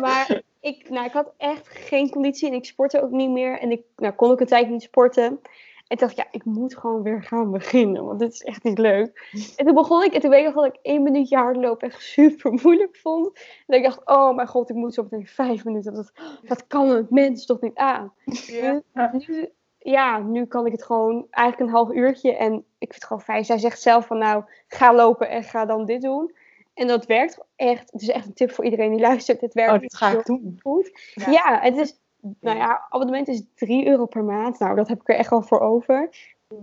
Maar 0.00 0.42
ik, 0.60 0.90
nou, 0.90 1.06
ik 1.06 1.12
had 1.12 1.32
echt 1.36 1.68
geen 1.68 2.10
conditie 2.10 2.48
en 2.48 2.54
ik 2.54 2.64
sportte 2.64 3.02
ook 3.02 3.10
niet 3.10 3.30
meer. 3.30 3.58
En 3.58 3.70
ik 3.70 3.82
nou, 3.96 4.14
kon 4.14 4.30
ook 4.30 4.40
een 4.40 4.46
tijd 4.46 4.68
niet 4.68 4.82
sporten. 4.82 5.24
En 5.24 5.96
toen 5.96 6.06
dacht 6.08 6.18
ik, 6.18 6.24
ja, 6.24 6.30
ik 6.38 6.44
moet 6.44 6.76
gewoon 6.76 7.02
weer 7.02 7.22
gaan 7.22 7.50
beginnen, 7.50 8.04
want 8.04 8.18
dit 8.18 8.32
is 8.32 8.42
echt 8.42 8.62
niet 8.62 8.78
leuk. 8.78 9.28
En 9.56 9.64
toen 9.66 9.74
begon 9.74 10.02
ik, 10.04 10.12
en 10.14 10.20
toen 10.20 10.30
weet 10.30 10.40
ik 10.46 10.54
nog 10.54 10.64
dat 10.64 10.74
ik 10.74 10.78
één 10.82 11.02
minuutje 11.02 11.36
hardlopen 11.36 11.88
echt 11.88 12.02
super 12.02 12.52
moeilijk 12.62 12.96
vond. 12.96 13.38
En 13.66 13.76
ik 13.78 13.82
dacht, 13.84 14.00
oh 14.04 14.34
mijn 14.34 14.48
god, 14.48 14.70
ik 14.70 14.76
moet 14.76 14.94
zo 14.94 15.02
meteen 15.02 15.26
vijf 15.26 15.64
minuten. 15.64 15.94
Dat, 15.94 16.12
dat 16.42 16.66
kan 16.66 16.88
het 16.88 17.10
mens 17.10 17.46
toch 17.46 17.60
niet 17.60 17.74
aan. 17.76 18.12
Ja. 18.46 18.82
Nu, 19.26 19.48
ja, 19.82 20.18
nu 20.18 20.46
kan 20.46 20.66
ik 20.66 20.72
het 20.72 20.84
gewoon 20.84 21.26
eigenlijk 21.30 21.70
een 21.70 21.76
half 21.76 21.92
uurtje. 21.92 22.36
En 22.36 22.52
ik 22.54 22.64
vind 22.78 22.94
het 22.94 23.04
gewoon 23.04 23.22
fijn. 23.22 23.44
Zij 23.44 23.58
zegt 23.58 23.80
zelf 23.80 24.06
van 24.06 24.18
nou, 24.18 24.44
ga 24.68 24.94
lopen 24.94 25.28
en 25.28 25.42
ga 25.42 25.64
dan 25.64 25.84
dit 25.84 26.02
doen. 26.02 26.34
En 26.74 26.86
dat 26.86 27.06
werkt 27.06 27.38
echt. 27.56 27.92
Het 27.92 28.02
is 28.02 28.08
echt 28.08 28.26
een 28.26 28.32
tip 28.32 28.52
voor 28.52 28.64
iedereen 28.64 28.90
die 28.90 29.00
luistert. 29.08 29.40
Het 29.40 29.54
werkt 29.54 29.72
Oh, 29.72 29.80
dit 29.80 29.96
ga 29.96 30.10
ik 30.10 30.26
doen. 30.26 30.58
goed. 30.62 31.12
Ja. 31.14 31.30
Ja, 31.30 31.60
het 31.62 31.76
is, 31.76 32.00
nou 32.40 32.56
ja, 32.56 32.86
abonnement 32.88 33.28
is 33.28 33.42
3 33.54 33.86
euro 33.86 34.06
per 34.06 34.24
maand. 34.24 34.58
Nou, 34.58 34.76
dat 34.76 34.88
heb 34.88 35.00
ik 35.00 35.08
er 35.08 35.16
echt 35.16 35.30
wel 35.30 35.42
voor 35.42 35.60
over. 35.60 36.08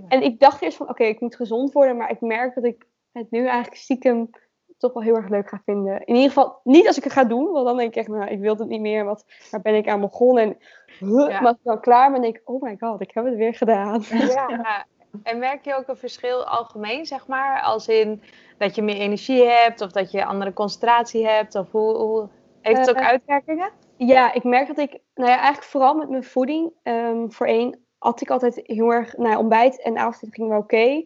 En 0.07 0.21
ik 0.21 0.39
dacht 0.39 0.61
eerst 0.61 0.77
van, 0.77 0.89
oké, 0.89 1.03
ik 1.03 1.19
moet 1.19 1.35
gezond 1.35 1.71
worden. 1.71 1.97
Maar 1.97 2.11
ik 2.11 2.21
merk 2.21 2.55
dat 2.55 2.63
ik 2.63 2.85
het 3.11 3.31
nu 3.31 3.45
eigenlijk 3.45 3.75
stiekem 3.75 4.29
toch 4.77 4.93
wel 4.93 5.03
heel 5.03 5.15
erg 5.15 5.29
leuk 5.29 5.49
ga 5.49 5.61
vinden. 5.65 6.05
In 6.05 6.15
ieder 6.15 6.27
geval, 6.31 6.59
niet 6.63 6.87
als 6.87 6.97
ik 6.97 7.03
het 7.03 7.13
ga 7.13 7.23
doen. 7.23 7.51
Want 7.51 7.65
dan 7.65 7.77
denk 7.77 7.89
ik 7.89 7.95
echt, 7.95 8.07
nou, 8.07 8.29
ik 8.29 8.39
wil 8.39 8.55
het 8.55 8.67
niet 8.67 8.81
meer. 8.81 9.05
Want 9.05 9.25
waar 9.51 9.61
ben 9.61 9.75
ik 9.75 9.87
aan 9.87 10.01
begonnen? 10.01 10.43
En 10.43 10.57
huh, 10.99 11.29
Ja. 11.29 11.39
maar 11.41 11.47
als 11.47 11.57
ik 11.57 11.63
dan 11.63 11.79
klaar 11.81 12.11
ben, 12.11 12.21
denk 12.21 12.35
ik, 12.35 12.41
oh 12.49 12.61
my 12.61 12.75
god, 12.79 13.01
ik 13.01 13.11
heb 13.13 13.25
het 13.25 13.35
weer 13.35 13.53
gedaan. 13.53 14.03
Ja. 14.09 14.85
En 15.23 15.39
merk 15.39 15.65
je 15.65 15.75
ook 15.75 15.87
een 15.87 15.97
verschil 15.97 16.45
algemeen, 16.45 17.05
zeg 17.05 17.27
maar? 17.27 17.61
Als 17.61 17.87
in 17.87 18.21
dat 18.57 18.75
je 18.75 18.81
meer 18.81 18.95
energie 18.95 19.43
hebt 19.43 19.81
of 19.81 19.91
dat 19.91 20.11
je 20.11 20.25
andere 20.25 20.53
concentratie 20.53 21.27
hebt? 21.27 21.55
Of 21.55 21.71
hoe, 21.71 21.95
hoe... 21.95 22.27
heeft 22.61 22.79
het 22.79 22.89
ook 22.89 22.95
Eh, 22.95 23.07
uitwerkingen? 23.07 23.69
Ja, 23.97 24.33
ik 24.33 24.43
merk 24.43 24.67
dat 24.67 24.77
ik, 24.77 24.99
nou 25.15 25.29
ja, 25.29 25.35
eigenlijk 25.37 25.63
vooral 25.63 25.93
met 25.95 26.09
mijn 26.09 26.23
voeding. 26.23 26.71
ehm, 26.83 27.29
voor 27.29 27.47
één 27.47 27.79
at 27.97 28.21
ik 28.21 28.29
altijd 28.29 28.59
heel 28.63 28.91
erg, 28.93 29.17
nou 29.17 29.29
ja, 29.29 29.37
ontbijt 29.37 29.81
en 29.81 29.97
avondeten 29.97 30.33
ging 30.33 30.49
wel 30.49 30.59
oké. 30.59 31.05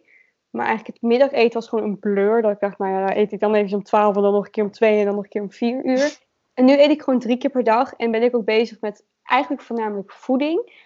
Maar 0.52 0.66
eigenlijk 0.66 0.98
het 1.00 1.10
middageten 1.10 1.52
was 1.52 1.68
gewoon 1.68 1.84
een 1.84 1.98
blur. 1.98 2.42
Dat 2.42 2.52
ik 2.52 2.60
dacht, 2.60 2.78
nou 2.78 2.92
ja, 2.92 3.06
dan 3.06 3.16
eet 3.16 3.32
ik 3.32 3.40
dan 3.40 3.54
even 3.54 3.76
om 3.76 3.82
12 3.82 4.16
en 4.16 4.22
dan 4.22 4.32
nog 4.32 4.44
een 4.44 4.50
keer 4.50 4.64
om 4.64 4.70
2 4.70 4.98
en 4.98 5.04
dan 5.04 5.14
nog 5.14 5.24
een 5.24 5.30
keer 5.30 5.42
om 5.42 5.52
4 5.52 5.84
uur. 5.84 6.18
En 6.54 6.64
nu 6.64 6.80
eet 6.80 6.90
ik 6.90 7.02
gewoon 7.02 7.20
drie 7.20 7.38
keer 7.38 7.50
per 7.50 7.64
dag 7.64 7.92
en 7.92 8.10
ben 8.10 8.22
ik 8.22 8.36
ook 8.36 8.44
bezig 8.44 8.80
met 8.80 9.04
eigenlijk 9.22 9.62
voornamelijk 9.62 10.12
voeding. 10.12 10.80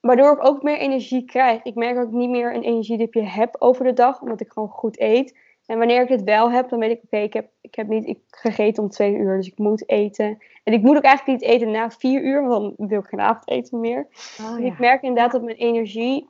Waardoor 0.00 0.32
ik 0.32 0.46
ook 0.46 0.62
meer 0.62 0.78
energie 0.78 1.24
krijg. 1.24 1.62
Ik 1.62 1.74
merk 1.74 1.96
dat 1.96 2.06
ik 2.06 2.12
niet 2.12 2.30
meer 2.30 2.54
een 2.54 2.62
energiedipje 2.62 3.22
heb 3.22 3.56
over 3.58 3.84
de 3.84 3.92
dag, 3.92 4.20
omdat 4.20 4.40
ik 4.40 4.52
gewoon 4.52 4.68
goed 4.68 5.00
eet. 5.00 5.36
En 5.66 5.78
wanneer 5.78 6.02
ik 6.02 6.08
het 6.08 6.22
wel 6.22 6.50
heb, 6.50 6.68
dan 6.68 6.78
weet 6.78 6.90
ik, 6.90 7.02
oké, 7.04 7.16
ik, 7.16 7.32
heb, 7.32 7.48
ik 7.60 7.74
heb 7.74 7.88
niet 7.88 8.06
ik 8.06 8.18
gegeten 8.26 8.82
om 8.82 8.88
twee 8.88 9.14
uur, 9.14 9.36
dus 9.36 9.46
ik 9.46 9.58
moet 9.58 9.88
eten. 9.88 10.38
En 10.64 10.72
ik 10.72 10.82
moet 10.82 10.96
ook 10.96 11.02
eigenlijk 11.02 11.40
niet 11.40 11.50
eten 11.50 11.70
na 11.70 11.90
vier 11.90 12.22
uur, 12.22 12.46
want 12.46 12.76
dan 12.76 12.88
wil 12.88 12.98
ik 12.98 13.06
geen 13.06 13.20
avondeten 13.20 13.80
meer. 13.80 14.06
Oh, 14.40 14.56
En 14.56 14.64
ik 14.64 14.78
merk 14.78 15.02
inderdaad 15.02 15.32
dat 15.32 15.42
mijn 15.42 15.56
energie 15.56 16.28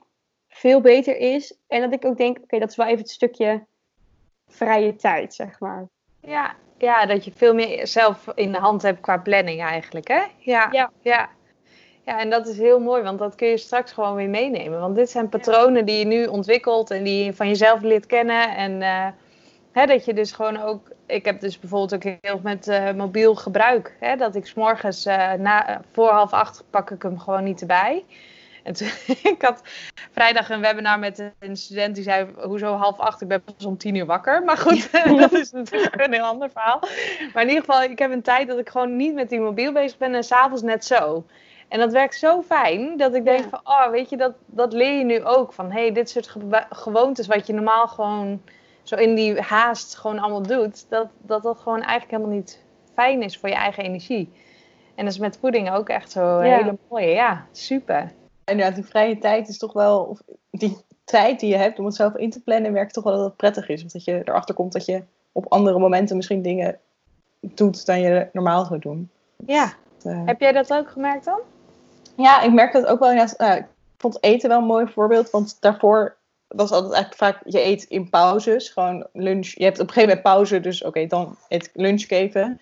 veel 0.49 0.81
beter 0.81 1.17
is. 1.17 1.57
En 1.67 1.81
dat 1.81 1.93
ik 1.93 2.05
ook 2.05 2.17
denk, 2.17 2.37
oké, 2.37 2.59
dat 2.59 2.69
is 2.69 2.75
wel 2.75 2.87
even 2.87 2.99
het 2.99 3.09
stukje 3.09 3.65
vrije 4.47 4.95
tijd, 4.95 5.33
zeg 5.33 5.59
maar. 5.59 5.87
Ja, 6.21 6.55
ja, 6.77 7.05
dat 7.05 7.25
je 7.25 7.31
veel 7.35 7.53
meer 7.53 7.87
zelf 7.87 8.27
in 8.35 8.51
de 8.51 8.57
hand 8.57 8.81
hebt 8.81 8.99
qua 8.99 9.17
planning 9.17 9.61
eigenlijk, 9.61 10.07
hè? 10.07 10.21
Ja, 10.37 10.69
Ja. 10.71 10.91
ja. 11.01 11.29
Ja, 12.09 12.19
en 12.19 12.29
dat 12.29 12.47
is 12.47 12.57
heel 12.57 12.79
mooi, 12.79 13.03
want 13.03 13.19
dat 13.19 13.35
kun 13.35 13.47
je 13.47 13.57
straks 13.57 13.91
gewoon 13.91 14.15
weer 14.15 14.29
meenemen. 14.29 14.79
Want 14.79 14.95
dit 14.95 15.09
zijn 15.09 15.29
patronen 15.29 15.85
die 15.85 15.99
je 15.99 16.05
nu 16.05 16.25
ontwikkelt 16.25 16.91
en 16.91 17.03
die 17.03 17.25
je 17.25 17.33
van 17.33 17.47
jezelf 17.47 17.81
leert 17.81 18.05
kennen. 18.05 18.55
En 18.55 18.81
eh, 18.81 19.07
hè, 19.71 19.85
dat 19.85 20.05
je 20.05 20.13
dus 20.13 20.31
gewoon 20.31 20.61
ook... 20.61 20.91
Ik 21.05 21.25
heb 21.25 21.39
dus 21.39 21.59
bijvoorbeeld 21.59 21.93
ook 21.93 22.17
heel 22.21 22.39
met 22.43 22.67
eh, 22.67 22.93
mobiel 22.93 23.35
gebruik. 23.35 23.95
Hè, 23.99 24.15
dat 24.15 24.35
ik 24.35 24.45
s'morgens 24.45 25.05
uh, 25.05 25.33
na, 25.33 25.81
voor 25.91 26.09
half 26.09 26.31
acht 26.31 26.63
pak 26.69 26.91
ik 26.91 27.01
hem 27.01 27.19
gewoon 27.19 27.43
niet 27.43 27.61
erbij. 27.61 28.03
En 28.63 28.73
toen, 28.73 28.87
ik 29.33 29.41
had 29.41 29.61
vrijdag 30.11 30.49
een 30.49 30.61
webinar 30.61 30.99
met 30.99 31.31
een 31.39 31.57
student 31.57 31.95
die 31.95 32.03
zei: 32.03 32.27
Hoezo 32.43 32.73
half 32.75 32.99
acht? 32.99 33.21
Ik 33.21 33.27
ben 33.27 33.41
pas 33.43 33.65
om 33.65 33.77
tien 33.77 33.95
uur 33.95 34.05
wakker. 34.05 34.43
Maar 34.43 34.57
goed, 34.57 34.91
dat 35.19 35.31
is 35.33 35.51
natuurlijk 35.51 36.01
een 36.05 36.13
heel 36.13 36.23
ander 36.23 36.49
verhaal. 36.49 36.79
Maar 37.33 37.43
in 37.43 37.49
ieder 37.49 37.63
geval, 37.65 37.83
ik 37.83 37.99
heb 37.99 38.11
een 38.11 38.21
tijd 38.21 38.47
dat 38.47 38.57
ik 38.59 38.69
gewoon 38.69 38.95
niet 38.95 39.13
met 39.13 39.29
die 39.29 39.39
mobiel 39.39 39.71
bezig 39.71 39.97
ben 39.97 40.13
en 40.15 40.23
s'avonds 40.23 40.61
net 40.61 40.85
zo. 40.85 41.25
En 41.67 41.79
dat 41.79 41.91
werkt 41.91 42.15
zo 42.15 42.41
fijn 42.41 42.97
dat 42.97 43.15
ik 43.15 43.23
denk: 43.25 43.39
Ja. 43.43 43.49
van, 43.49 43.59
Oh, 43.63 43.89
weet 43.89 44.09
je, 44.09 44.17
dat, 44.17 44.33
dat 44.45 44.73
leer 44.73 44.97
je 44.97 45.03
nu 45.03 45.23
ook. 45.23 45.53
Van 45.53 45.71
hey, 45.71 45.91
dit 45.91 46.09
soort 46.09 46.27
ge- 46.27 46.63
gewoontes 46.69 47.27
wat 47.27 47.47
je 47.47 47.53
normaal 47.53 47.87
gewoon 47.87 48.41
zo 48.83 48.95
in 48.95 49.15
die 49.15 49.41
haast 49.41 49.95
gewoon 49.97 50.19
allemaal 50.19 50.41
doet, 50.41 50.89
dat 50.89 51.07
dat, 51.21 51.43
dat 51.43 51.57
gewoon 51.59 51.81
eigenlijk 51.81 52.11
helemaal 52.11 52.35
niet 52.35 52.63
fijn 52.93 53.21
is 53.21 53.37
voor 53.37 53.49
je 53.49 53.55
eigen 53.55 53.83
energie. 53.83 54.31
En 54.95 55.05
dat 55.05 55.13
is 55.13 55.19
met 55.19 55.37
voeding 55.41 55.71
ook 55.71 55.89
echt 55.89 56.11
zo 56.11 56.43
Ja. 56.43 56.57
hele 56.57 56.77
mooie. 56.89 57.07
Ja, 57.07 57.45
super. 57.51 58.11
Inderdaad, 58.49 58.75
die 58.75 58.85
vrije 58.85 59.17
tijd 59.17 59.47
is 59.47 59.57
toch 59.57 59.73
wel, 59.73 60.03
of 60.03 60.21
die 60.51 60.77
tijd 61.03 61.39
die 61.39 61.49
je 61.49 61.55
hebt 61.55 61.79
om 61.79 61.85
het 61.85 61.95
zelf 61.95 62.15
in 62.15 62.29
te 62.29 62.41
plannen, 62.41 62.73
werkt 62.73 62.93
toch 62.93 63.03
wel 63.03 63.15
dat 63.15 63.25
het 63.25 63.35
prettig 63.35 63.69
is. 63.69 63.83
Of 63.83 63.91
dat 63.91 64.03
je 64.03 64.21
erachter 64.25 64.55
komt 64.55 64.73
dat 64.73 64.85
je 64.85 65.03
op 65.31 65.45
andere 65.49 65.79
momenten 65.79 66.15
misschien 66.15 66.41
dingen 66.41 66.79
doet 67.39 67.85
dan 67.85 68.01
je 68.01 68.29
normaal 68.33 68.65
zou 68.65 68.79
doen. 68.79 69.09
Ja. 69.45 69.73
Eh, 70.03 70.25
Heb 70.25 70.39
jij 70.39 70.51
dat 70.51 70.73
ook 70.73 70.89
gemerkt 70.89 71.25
dan? 71.25 71.39
Ja, 72.15 72.41
ik 72.41 72.53
merk 72.53 72.73
dat 72.73 72.85
ook 72.85 72.99
wel. 72.99 73.13
nou, 73.13 73.57
ik 73.57 73.65
vond 73.97 74.23
eten 74.23 74.49
wel 74.49 74.57
een 74.57 74.65
mooi 74.65 74.87
voorbeeld, 74.87 75.29
want 75.29 75.57
daarvoor 75.59 76.17
was 76.47 76.71
altijd 76.71 76.93
eigenlijk 76.93 77.23
vaak, 77.23 77.41
je 77.45 77.65
eet 77.65 77.83
in 77.83 78.09
pauzes, 78.09 78.69
gewoon 78.69 79.07
lunch. 79.13 79.47
Je 79.47 79.63
hebt 79.63 79.79
op 79.79 79.87
een 79.87 79.93
gegeven 79.93 80.15
moment 80.15 80.21
pauze, 80.21 80.59
dus 80.59 80.83
oké, 80.83 81.05
dan 81.05 81.35
eet 81.47 81.65
ik 81.65 81.71
lunch 81.73 82.09
even. 82.09 82.61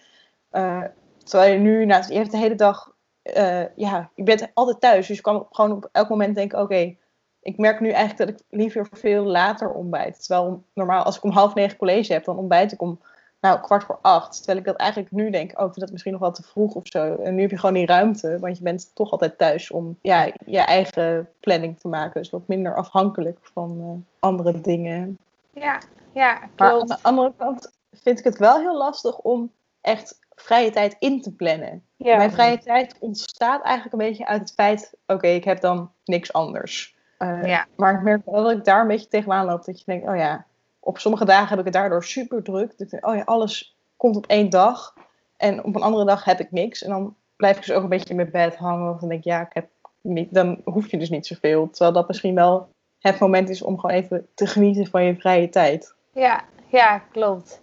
Eh, 0.50 0.84
terwijl 1.24 1.54
je 1.54 1.60
nu, 1.60 1.86
nou, 1.86 2.04
je 2.08 2.18
hebt 2.18 2.32
de 2.32 2.38
hele 2.38 2.56
dag, 2.56 2.92
eh, 3.34 3.76
ja, 3.76 4.10
je 4.16 4.24
bent 4.24 4.48
altijd 4.54 4.80
thuis, 4.82 5.08
dus 5.08 5.16
je 5.16 5.24
kan 5.24 5.48
gewoon 5.52 5.72
op 5.72 5.90
elk 5.92 6.10
moment 6.10 6.36
denken, 6.36 6.62
oké, 6.62 6.96
ik 7.42 7.58
merk 7.58 7.80
nu 7.80 7.90
eigenlijk 7.90 8.18
dat 8.18 8.40
ik 8.40 8.46
liever 8.50 8.88
veel 8.92 9.24
later 9.24 9.72
ontbijt. 9.72 10.26
Terwijl 10.26 10.64
normaal, 10.74 11.04
als 11.04 11.18
ik 11.18 11.24
om 11.24 11.32
half 11.32 11.54
negen 11.54 11.78
college 11.78 12.14
heb, 12.14 12.24
dan 12.24 12.38
ontbijt 12.38 12.72
ik 12.72 12.82
om 12.82 13.00
nou, 13.42 13.60
kwart 13.60 13.84
voor 13.84 14.00
acht. 14.02 14.38
Terwijl 14.38 14.58
ik 14.58 14.66
dat 14.66 14.76
eigenlijk 14.76 15.12
nu 15.12 15.30
denk, 15.30 15.52
oh, 15.52 15.66
ik 15.66 15.74
vind 15.74 15.80
dat 15.80 15.92
misschien 15.92 16.12
nog 16.12 16.22
wel 16.22 16.32
te 16.32 16.44
vroeg 16.44 16.74
of 16.74 16.88
zo. 16.88 17.16
En 17.16 17.36
nu 17.36 17.42
heb 17.42 17.50
je 17.50 17.58
gewoon 17.58 17.76
die 17.76 17.86
ruimte, 17.86 18.40
want 18.40 18.58
je 18.58 18.64
bent 18.64 18.96
toch 18.96 19.12
altijd 19.12 19.38
thuis 19.38 19.72
om 19.72 19.98
ja, 20.02 20.32
je 20.46 20.60
eigen 20.60 21.30
planning 21.40 21.80
te 21.80 21.88
maken. 21.88 22.22
Dus 22.22 22.30
wat 22.30 22.48
minder 22.48 22.76
afhankelijk 22.76 23.40
van 23.42 23.80
eh, 23.80 24.20
andere 24.20 24.62
dingen. 24.62 25.18
Ja, 25.54 25.82
ja 26.12 26.34
Maar 26.34 26.50
aan 26.56 26.74
klopt. 26.74 26.88
de 26.88 26.98
andere 27.02 27.34
kant 27.38 27.72
vind 27.92 28.20
ik 28.20 28.26
het 28.26 28.38
wel 28.38 28.60
heel 28.60 28.78
lastig 28.78 29.18
om 29.18 29.52
echt 29.82 30.20
vrije 30.42 30.72
tijd 30.72 30.96
in 31.00 31.22
te 31.22 31.36
plannen. 31.36 31.84
Ja. 31.96 32.18
Mijn 32.18 32.32
vrije 32.32 32.58
tijd 32.58 32.96
ontstaat 33.00 33.64
eigenlijk 33.64 33.94
een 33.94 34.10
beetje 34.10 34.26
uit 34.28 34.40
het 34.40 34.54
feit, 34.54 34.94
oké, 35.08 35.28
ik 35.28 35.44
heb 35.44 35.62
dan 35.62 35.92
niks 36.04 36.34
anders. 36.34 36.96
Eh, 37.18 37.46
Ja. 37.46 37.66
Maar 37.76 37.94
ik 37.94 38.02
merk 38.02 38.26
wel 38.26 38.44
dat 38.44 38.52
ik 38.52 38.66
daar 38.66 38.82
een 38.82 38.88
beetje 38.88 39.08
tegenaan 39.08 39.46
loop. 39.46 39.66
Dat 39.66 39.80
je 39.80 39.86
denkt, 39.86 40.08
oh 40.08 40.16
ja, 40.16 40.46
op 40.80 40.98
sommige 40.98 41.26
dagen 41.26 41.50
heb 41.50 41.60
ik 41.60 41.66
het 41.66 41.74
daardoor 41.74 42.04
super 42.04 42.44
druk. 42.44 42.70
Dat 42.70 42.80
ik 42.80 42.90
denk, 42.90 43.08
oh 43.08 43.16
ja, 43.16 43.22
alles 43.22 43.78
komt 43.98 44.16
op 44.16 44.26
één 44.26 44.50
dag. 44.50 44.94
En 45.38 45.64
op 45.64 45.76
een 45.76 45.82
andere 45.82 46.06
dag 46.06 46.24
heb 46.24 46.40
ik 46.40 46.52
niks. 46.52 46.84
En 46.84 46.90
dan 46.90 47.16
blijf 47.36 47.58
ik 47.58 47.66
dus 47.66 47.76
ook 47.76 47.84
een 47.84 47.90
beetje 47.90 48.10
in 48.10 48.16
mijn 48.16 48.32
bed 48.32 48.56
hangen. 48.56 48.94
Of 48.94 49.00
dan 49.00 49.10
denk 49.10 49.22
ik, 49.22 49.28
ja, 49.28 49.42
ik 49.42 49.54
heb 49.54 49.68
niet, 50.02 50.34
dan 50.34 50.62
hoef 50.64 50.92
je 50.92 50.98
dus 50.98 51.10
niet 51.10 51.28
zoveel. 51.28 51.70
Terwijl 51.70 51.92
dat 51.94 52.08
misschien 52.08 52.36
wel 52.36 52.70
het 53.00 53.20
moment 53.20 53.50
is 53.50 53.62
om 53.62 53.80
gewoon 53.80 53.96
even 53.96 54.28
te 54.34 54.48
genieten 54.48 54.88
van 54.88 55.04
je 55.04 55.16
vrije 55.16 55.50
tijd. 55.50 55.96
Ja, 56.14 56.44
ja, 56.68 57.00
klopt. 57.00 57.62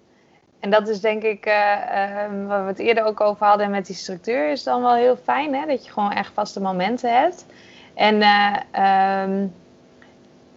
En 0.64 0.70
dat 0.70 0.88
is 0.88 1.00
denk 1.00 1.22
ik, 1.22 1.46
eh, 1.46 1.55
waar 2.46 2.62
we 2.62 2.68
het 2.68 2.79
eerder 2.79 3.05
ook 3.05 3.20
over 3.20 3.46
hadden 3.46 3.70
met 3.70 3.87
die 3.87 3.96
structuur, 3.96 4.50
is 4.50 4.62
dan 4.62 4.83
wel 4.83 4.94
heel 4.94 5.16
fijn, 5.16 5.55
hè? 5.55 5.66
Dat 5.66 5.85
je 5.85 5.92
gewoon 5.92 6.12
echt 6.12 6.33
vaste 6.33 6.61
momenten 6.61 7.20
hebt. 7.20 7.46
En 7.94 8.22
eh, 8.22 8.57
ehm, 8.70 9.46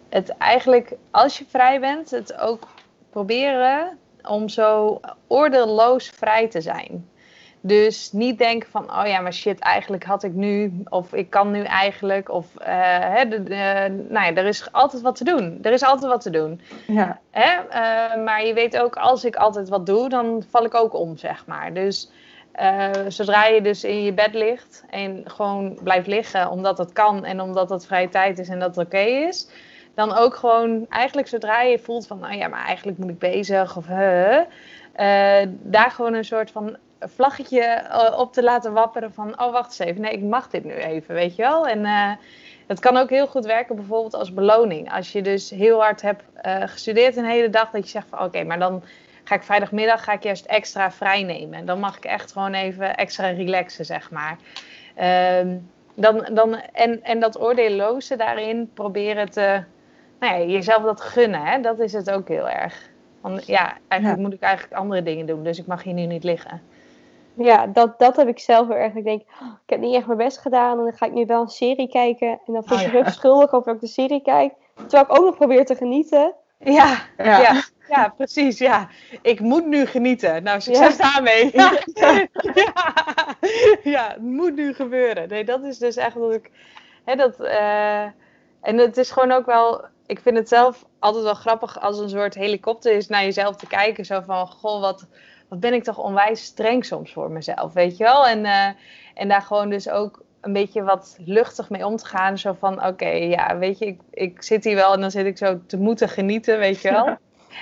het 0.08 0.28
eigenlijk, 0.28 0.92
als 1.10 1.38
je 1.38 1.44
vrij 1.48 1.80
bent, 1.80 2.10
het 2.10 2.38
ook 2.38 2.68
proberen 3.10 3.98
om 4.22 4.48
zo 4.48 5.00
oordeelloos 5.26 6.08
vrij 6.08 6.48
te 6.48 6.60
zijn. 6.60 7.08
Dus 7.60 8.12
niet 8.12 8.38
denken 8.38 8.70
van, 8.70 8.82
oh 9.00 9.06
ja, 9.06 9.20
maar 9.20 9.32
shit, 9.32 9.58
eigenlijk 9.58 10.04
had 10.04 10.22
ik 10.22 10.32
nu, 10.32 10.82
of 10.88 11.12
ik 11.12 11.30
kan 11.30 11.50
nu 11.50 11.62
eigenlijk, 11.62 12.30
of 12.30 12.56
eh, 12.56 12.74
hè, 12.98 13.28
de, 13.28 13.42
de- 13.42 14.06
nou 14.08 14.26
ja, 14.26 14.34
er 14.34 14.46
is 14.46 14.72
altijd 14.72 15.02
wat 15.02 15.16
te 15.16 15.24
doen. 15.24 15.58
Er 15.62 15.72
is 15.72 15.82
altijd 15.82 16.12
wat 16.12 16.20
te 16.20 16.30
doen. 16.30 16.60
Ja, 16.86 17.18
Hè? 17.30 17.50
Eh, 17.68 18.24
maar 18.24 18.44
je 18.46 18.54
weet 18.54 18.78
ook, 18.80 18.96
als 18.96 19.24
ik 19.24 19.36
altijd 19.36 19.68
wat 19.68 19.86
doe, 19.86 20.08
dan 20.08 20.42
val 20.50 20.64
ik 20.64 20.74
ook 20.74 20.94
om, 20.94 21.16
zeg 21.16 21.46
maar. 21.46 21.72
Dus 21.72 22.10
eh, 22.52 22.90
zodra 23.08 23.46
je 23.46 23.60
dus 23.62 23.84
in 23.84 24.02
je 24.02 24.12
bed 24.12 24.34
ligt 24.34 24.84
en 24.90 25.22
gewoon 25.24 25.78
blijft 25.82 26.06
liggen 26.06 26.50
omdat 26.50 26.78
het 26.78 26.92
kan 26.92 27.24
en 27.24 27.40
omdat 27.40 27.70
het 27.70 27.86
vrije 27.86 28.08
tijd 28.08 28.38
is 28.38 28.48
en 28.48 28.58
dat 28.58 28.76
het 28.76 28.86
oké 28.86 28.98
is, 28.98 29.48
dan 29.94 30.16
ook 30.16 30.34
gewoon 30.36 30.86
eigenlijk 30.88 31.28
zodra 31.28 31.62
je 31.62 31.78
voelt 31.78 32.06
van, 32.06 32.18
nou 32.18 32.34
ja, 32.36 32.48
maar 32.48 32.64
eigenlijk 32.66 32.98
moet 32.98 33.10
ik 33.10 33.18
bezig 33.18 33.76
of 33.76 33.86
hè, 33.86 34.40
eh, 34.92 35.48
daar 35.50 35.90
gewoon 35.90 36.14
een 36.14 36.24
soort 36.24 36.50
van 36.50 36.76
vlaggetje 37.00 37.60
eh, 37.62 38.18
op 38.18 38.32
te 38.32 38.42
laten 38.42 38.72
wapperen 38.72 39.12
van, 39.12 39.40
oh 39.40 39.52
wacht 39.52 39.66
eens 39.66 39.78
even, 39.90 40.00
nee, 40.00 40.12
ik 40.12 40.22
mag 40.22 40.48
dit 40.48 40.64
nu 40.64 40.72
even, 40.72 41.14
weet 41.14 41.36
je 41.36 41.42
wel. 41.42 41.66
En 41.66 41.84
eh, 41.84 42.10
het 42.66 42.80
kan 42.80 42.96
ook 42.96 43.10
heel 43.10 43.26
goed 43.26 43.44
werken 43.46 43.76
bijvoorbeeld 43.76 44.14
als 44.14 44.34
beloning. 44.34 44.92
Als 44.92 45.12
je 45.12 45.22
dus 45.22 45.50
heel 45.50 45.80
hard 45.80 46.02
hebt 46.02 46.22
eh, 46.34 46.62
gestudeerd 46.66 47.16
een 47.16 47.24
hele 47.24 47.50
dag, 47.50 47.70
dat 47.70 47.84
je 47.84 47.88
zegt 47.90 48.06
van 48.08 48.22
oké, 48.22 48.44
maar 48.44 48.58
dan 48.58 48.82
ga 49.24 49.34
ik 49.34 49.42
vrijdagmiddag 49.42 50.04
ga 50.04 50.12
ik 50.12 50.22
juist 50.22 50.46
extra 50.46 50.90
vrij 50.90 51.22
nemen. 51.22 51.66
Dan 51.66 51.80
mag 51.80 51.96
ik 51.96 52.04
echt 52.04 52.32
gewoon 52.32 52.54
even 52.54 52.96
extra 52.96 53.28
relaxen, 53.28 53.84
zeg 53.84 54.10
maar. 54.10 54.36
Ehm, 54.94 55.56
dan, 55.94 56.28
dan, 56.32 56.54
en, 56.72 57.02
en 57.02 57.20
dat 57.20 57.40
oordeelloze 57.40 58.16
daarin 58.16 58.70
proberen 58.74 59.30
te, 59.30 59.62
nou 60.20 60.38
ja, 60.38 60.46
jezelf 60.46 60.82
dat 60.82 61.00
gunnen, 61.00 61.40
hè? 61.44 61.60
dat 61.60 61.78
is 61.78 61.92
het 61.92 62.10
ook 62.10 62.28
heel 62.28 62.48
erg. 62.48 62.90
Want 63.20 63.46
ja, 63.46 63.76
eigenlijk 63.88 64.20
Ja. 64.20 64.26
moet 64.28 64.36
ik 64.36 64.40
eigenlijk 64.40 64.80
andere 64.80 65.02
dingen 65.02 65.26
doen, 65.26 65.42
dus 65.42 65.58
ik 65.58 65.66
mag 65.66 65.82
hier 65.82 65.94
nu 65.94 66.06
niet 66.06 66.24
liggen. 66.24 66.62
Ja, 67.38 67.66
dat, 67.66 67.98
dat 67.98 68.16
heb 68.16 68.28
ik 68.28 68.38
zelf 68.38 68.66
heel 68.68 68.76
erg. 68.76 68.94
Ik 68.94 69.04
denk, 69.04 69.22
oh, 69.42 69.48
ik 69.64 69.70
heb 69.70 69.80
niet 69.80 69.94
echt 69.94 70.06
mijn 70.06 70.18
best 70.18 70.38
gedaan. 70.38 70.78
En 70.78 70.84
dan 70.84 70.92
ga 70.92 71.06
ik 71.06 71.12
nu 71.12 71.26
wel 71.26 71.40
een 71.40 71.48
serie 71.48 71.88
kijken. 71.88 72.28
En 72.46 72.52
dan 72.52 72.62
voel 72.64 72.78
ik 72.78 72.86
Oh, 72.86 72.92
me 72.92 72.98
ja. 72.98 73.10
schuldig 73.10 73.52
over 73.52 73.64
dat 73.66 73.74
ik 73.74 73.80
de 73.80 73.86
serie 73.86 74.22
kijk. 74.22 74.52
Terwijl 74.74 75.02
ik 75.02 75.18
ook 75.18 75.24
nog 75.24 75.36
probeer 75.36 75.64
te 75.64 75.74
genieten. 75.74 76.34
Ja, 76.58 76.96
Ja. 77.16 77.40
ja. 77.40 77.62
ja, 77.88 78.08
precies. 78.16 78.58
Ja. 78.58 78.88
Ik 79.22 79.40
moet 79.40 79.66
nu 79.66 79.86
genieten. 79.86 80.42
Nou, 80.42 80.60
succes 80.60 80.96
daarmee. 80.96 81.50
Ja. 81.52 81.72
Ja. 82.54 83.36
ja, 83.82 84.08
het 84.08 84.22
moet 84.22 84.54
nu 84.54 84.74
gebeuren. 84.74 85.28
Nee, 85.28 85.44
dat 85.44 85.62
is 85.64 85.78
dus 85.78 85.96
echt 85.96 86.14
dat 86.14 86.32
ik. 86.34 86.50
Hè, 87.04 87.14
dat, 87.16 87.40
eh, 87.40 88.02
en 88.60 88.78
het 88.78 88.96
is 88.96 89.10
gewoon 89.10 89.32
ook 89.32 89.46
wel. 89.46 89.84
Ik 90.06 90.20
vind 90.20 90.36
het 90.36 90.48
zelf 90.48 90.84
altijd 90.98 91.24
wel 91.24 91.34
grappig 91.34 91.80
als 91.80 91.98
een 91.98 92.08
soort 92.08 92.34
helikopter 92.34 92.92
is 92.92 93.08
naar 93.08 93.22
jezelf 93.22 93.56
te 93.56 93.66
kijken. 93.66 94.04
Zo 94.04 94.20
van: 94.26 94.46
Goh, 94.46 94.80
wat, 94.80 95.06
wat 95.48 95.60
ben 95.60 95.72
ik 95.74 95.84
toch 95.84 95.98
onwijs 95.98 96.44
streng 96.44 96.84
soms 96.84 97.12
voor 97.12 97.30
mezelf, 97.30 97.72
weet 97.72 97.96
je 97.96 98.04
wel? 98.04 98.26
En, 98.26 98.44
eh, 98.44 98.68
en 99.14 99.28
daar 99.28 99.42
gewoon 99.42 99.70
dus 99.70 99.88
ook 99.88 100.22
een 100.40 100.52
beetje 100.52 100.82
wat 100.82 101.16
luchtig 101.24 101.70
mee 101.70 101.86
om 101.86 101.96
te 101.96 102.06
gaan. 102.06 102.38
Zo 102.38 102.56
van: 102.58 102.86
Oké, 102.86 103.08
ja, 103.08 103.58
weet 103.58 103.78
je, 103.78 103.86
ik, 103.86 104.00
ik 104.10 104.42
zit 104.42 104.64
hier 104.64 104.74
wel 104.74 104.92
en 104.92 105.00
dan 105.00 105.10
zit 105.10 105.26
ik 105.26 105.38
zo 105.38 105.60
te 105.66 105.76
moeten 105.76 106.08
genieten, 106.08 106.58
weet 106.58 106.80
je 106.80 106.90
wel. 106.90 107.16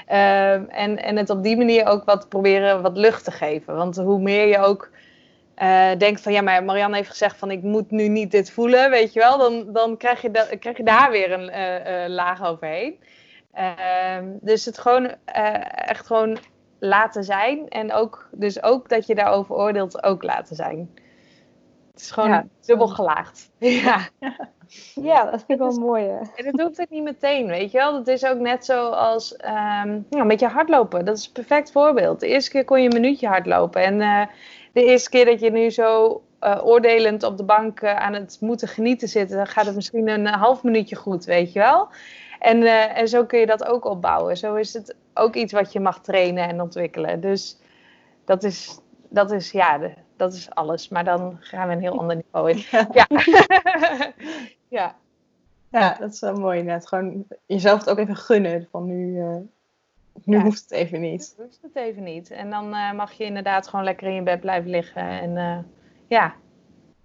Ehm, 0.06 0.64
en, 0.68 1.02
en 1.02 1.16
het 1.16 1.30
op 1.30 1.42
die 1.42 1.56
manier 1.56 1.86
ook 1.86 2.04
wat 2.04 2.28
proberen 2.28 2.82
wat 2.82 2.96
lucht 2.96 3.24
te 3.24 3.30
geven. 3.30 3.76
Want 3.76 3.96
hoe 3.96 4.20
meer 4.20 4.46
je 4.46 4.58
ook 4.58 4.90
eh, 5.54 5.90
denkt 5.98 6.20
van 6.20 6.32
ja, 6.32 6.40
maar 6.40 6.64
Marianne 6.64 6.96
heeft 6.96 7.08
gezegd 7.08 7.36
van 7.36 7.50
ik 7.50 7.62
moet 7.62 7.90
nu 7.90 8.08
niet 8.08 8.30
dit 8.30 8.50
voelen, 8.50 8.90
weet 8.90 9.12
je 9.12 9.20
wel, 9.20 9.38
dan, 9.38 9.72
dan 9.72 9.96
krijg, 9.96 10.22
je 10.22 10.30
da- 10.30 10.56
krijg 10.58 10.76
je 10.76 10.82
daar 10.82 11.10
weer 11.10 11.32
een 11.32 11.48
eh, 11.48 12.08
laag 12.08 12.44
overheen. 12.46 12.98
Ehm, 13.52 14.24
dus 14.40 14.64
het 14.64 14.78
gewoon 14.78 15.14
echt 15.74 16.06
gewoon 16.06 16.38
laten 16.78 17.24
zijn 17.24 17.68
en 17.68 17.92
ook, 17.92 18.28
dus 18.32 18.62
ook 18.62 18.88
dat 18.88 19.06
je 19.06 19.14
daarover 19.14 19.54
oordeelt 19.54 20.02
ook 20.02 20.22
laten 20.22 20.56
zijn. 20.56 20.90
Het 21.92 22.00
is 22.00 22.10
gewoon 22.10 22.30
Ja. 22.30 22.46
dubbel 22.60 22.88
gelaagd. 22.88 23.50
Ja. 23.58 24.08
Ja, 24.94 25.24
dat 25.24 25.44
vind 25.46 25.50
ik 25.50 25.58
wel 25.58 25.78
mooi. 25.78 26.04
hè. 26.04 26.18
En 26.18 26.44
dat 26.52 26.60
hoeft 26.60 26.76
het 26.76 26.90
niet 26.90 27.02
meteen, 27.02 27.46
weet 27.46 27.70
je 27.70 27.78
wel. 27.78 27.92
Dat 27.92 28.08
is 28.08 28.24
ook 28.24 28.38
net 28.38 28.64
zo 28.64 28.88
als 28.88 29.36
ehm, 29.36 29.88
ja, 30.10 30.20
een 30.20 30.28
beetje 30.28 30.48
hardlopen. 30.48 31.04
Dat 31.04 31.16
is 31.18 31.26
een 31.26 31.32
perfect 31.32 31.72
voorbeeld. 31.72 32.20
De 32.20 32.26
eerste 32.26 32.50
keer 32.50 32.64
kon 32.64 32.82
je 32.82 32.88
een 32.88 33.00
minuutje 33.00 33.26
hardlopen. 33.28 33.82
En 33.82 34.00
eh, 34.00 34.26
de 34.72 34.84
eerste 34.84 35.10
keer 35.10 35.24
dat 35.24 35.40
je 35.40 35.50
nu 35.50 35.70
zo 35.70 36.22
eh, 36.40 36.60
oordelend 36.64 37.22
op 37.22 37.36
de 37.36 37.44
bank 37.44 37.80
eh, 37.80 37.96
aan 37.96 38.12
het 38.12 38.36
moeten 38.40 38.68
genieten 38.68 39.08
zit, 39.08 39.28
dan 39.30 39.46
gaat 39.46 39.66
het 39.66 39.74
misschien 39.74 40.08
een 40.08 40.26
half 40.26 40.62
minuutje 40.62 40.96
goed, 40.96 41.24
weet 41.24 41.52
je 41.52 41.58
wel. 41.58 41.88
En, 42.38 42.62
eh, 42.62 42.98
en 42.98 43.08
zo 43.08 43.24
kun 43.24 43.38
je 43.38 43.46
dat 43.46 43.66
ook 43.66 43.84
opbouwen. 43.84 44.36
Zo 44.36 44.54
is 44.54 44.72
het 44.74 44.94
ook 45.16 45.34
iets 45.34 45.52
wat 45.52 45.72
je 45.72 45.80
mag 45.80 46.00
trainen 46.00 46.48
en 46.48 46.60
ontwikkelen. 46.60 47.20
Dus 47.20 47.58
dat 48.24 48.42
is, 48.42 48.78
dat 49.10 49.30
is 49.32 49.50
ja, 49.50 49.78
de- 49.78 49.94
dat 50.16 50.32
is 50.32 50.50
alles. 50.50 50.88
Maar 50.88 51.04
dan 51.04 51.36
gaan 51.40 51.68
we 51.68 51.74
een 51.74 51.80
heel 51.80 51.98
ander 52.00 52.16
niveau 52.16 52.50
in. 52.50 52.64
Ja. 52.92 53.06
ja. 54.68 54.96
Ja, 55.70 55.96
dat 56.00 56.12
is 56.12 56.20
wel 56.20 56.34
mooi 56.34 56.58
inderdaad. 56.58 56.88
Gewoon 56.88 57.24
jezelf 57.46 57.78
het 57.80 57.90
ook 57.90 57.98
even 57.98 58.16
gunnen. 58.16 58.68
Van 58.70 58.86
nu, 58.86 59.20
eh, 59.20 59.36
nu 60.24 60.36
Ja. 60.36 60.42
hoeft 60.42 60.60
het 60.62 60.70
even 60.70 61.00
niet. 61.00 61.34
Dat 61.36 61.46
hoeft 61.46 61.62
het 61.62 61.76
even 61.76 62.02
niet. 62.02 62.30
En 62.30 62.50
dan 62.50 62.74
eh, 62.74 62.92
mag 62.92 63.12
je 63.12 63.24
inderdaad 63.24 63.68
gewoon 63.68 63.84
lekker 63.84 64.06
in 64.06 64.14
je 64.14 64.22
bed 64.22 64.40
blijven 64.40 64.70
liggen. 64.70 65.02
En 65.08 65.36
eh, 65.36 65.58
ja, 66.08 66.34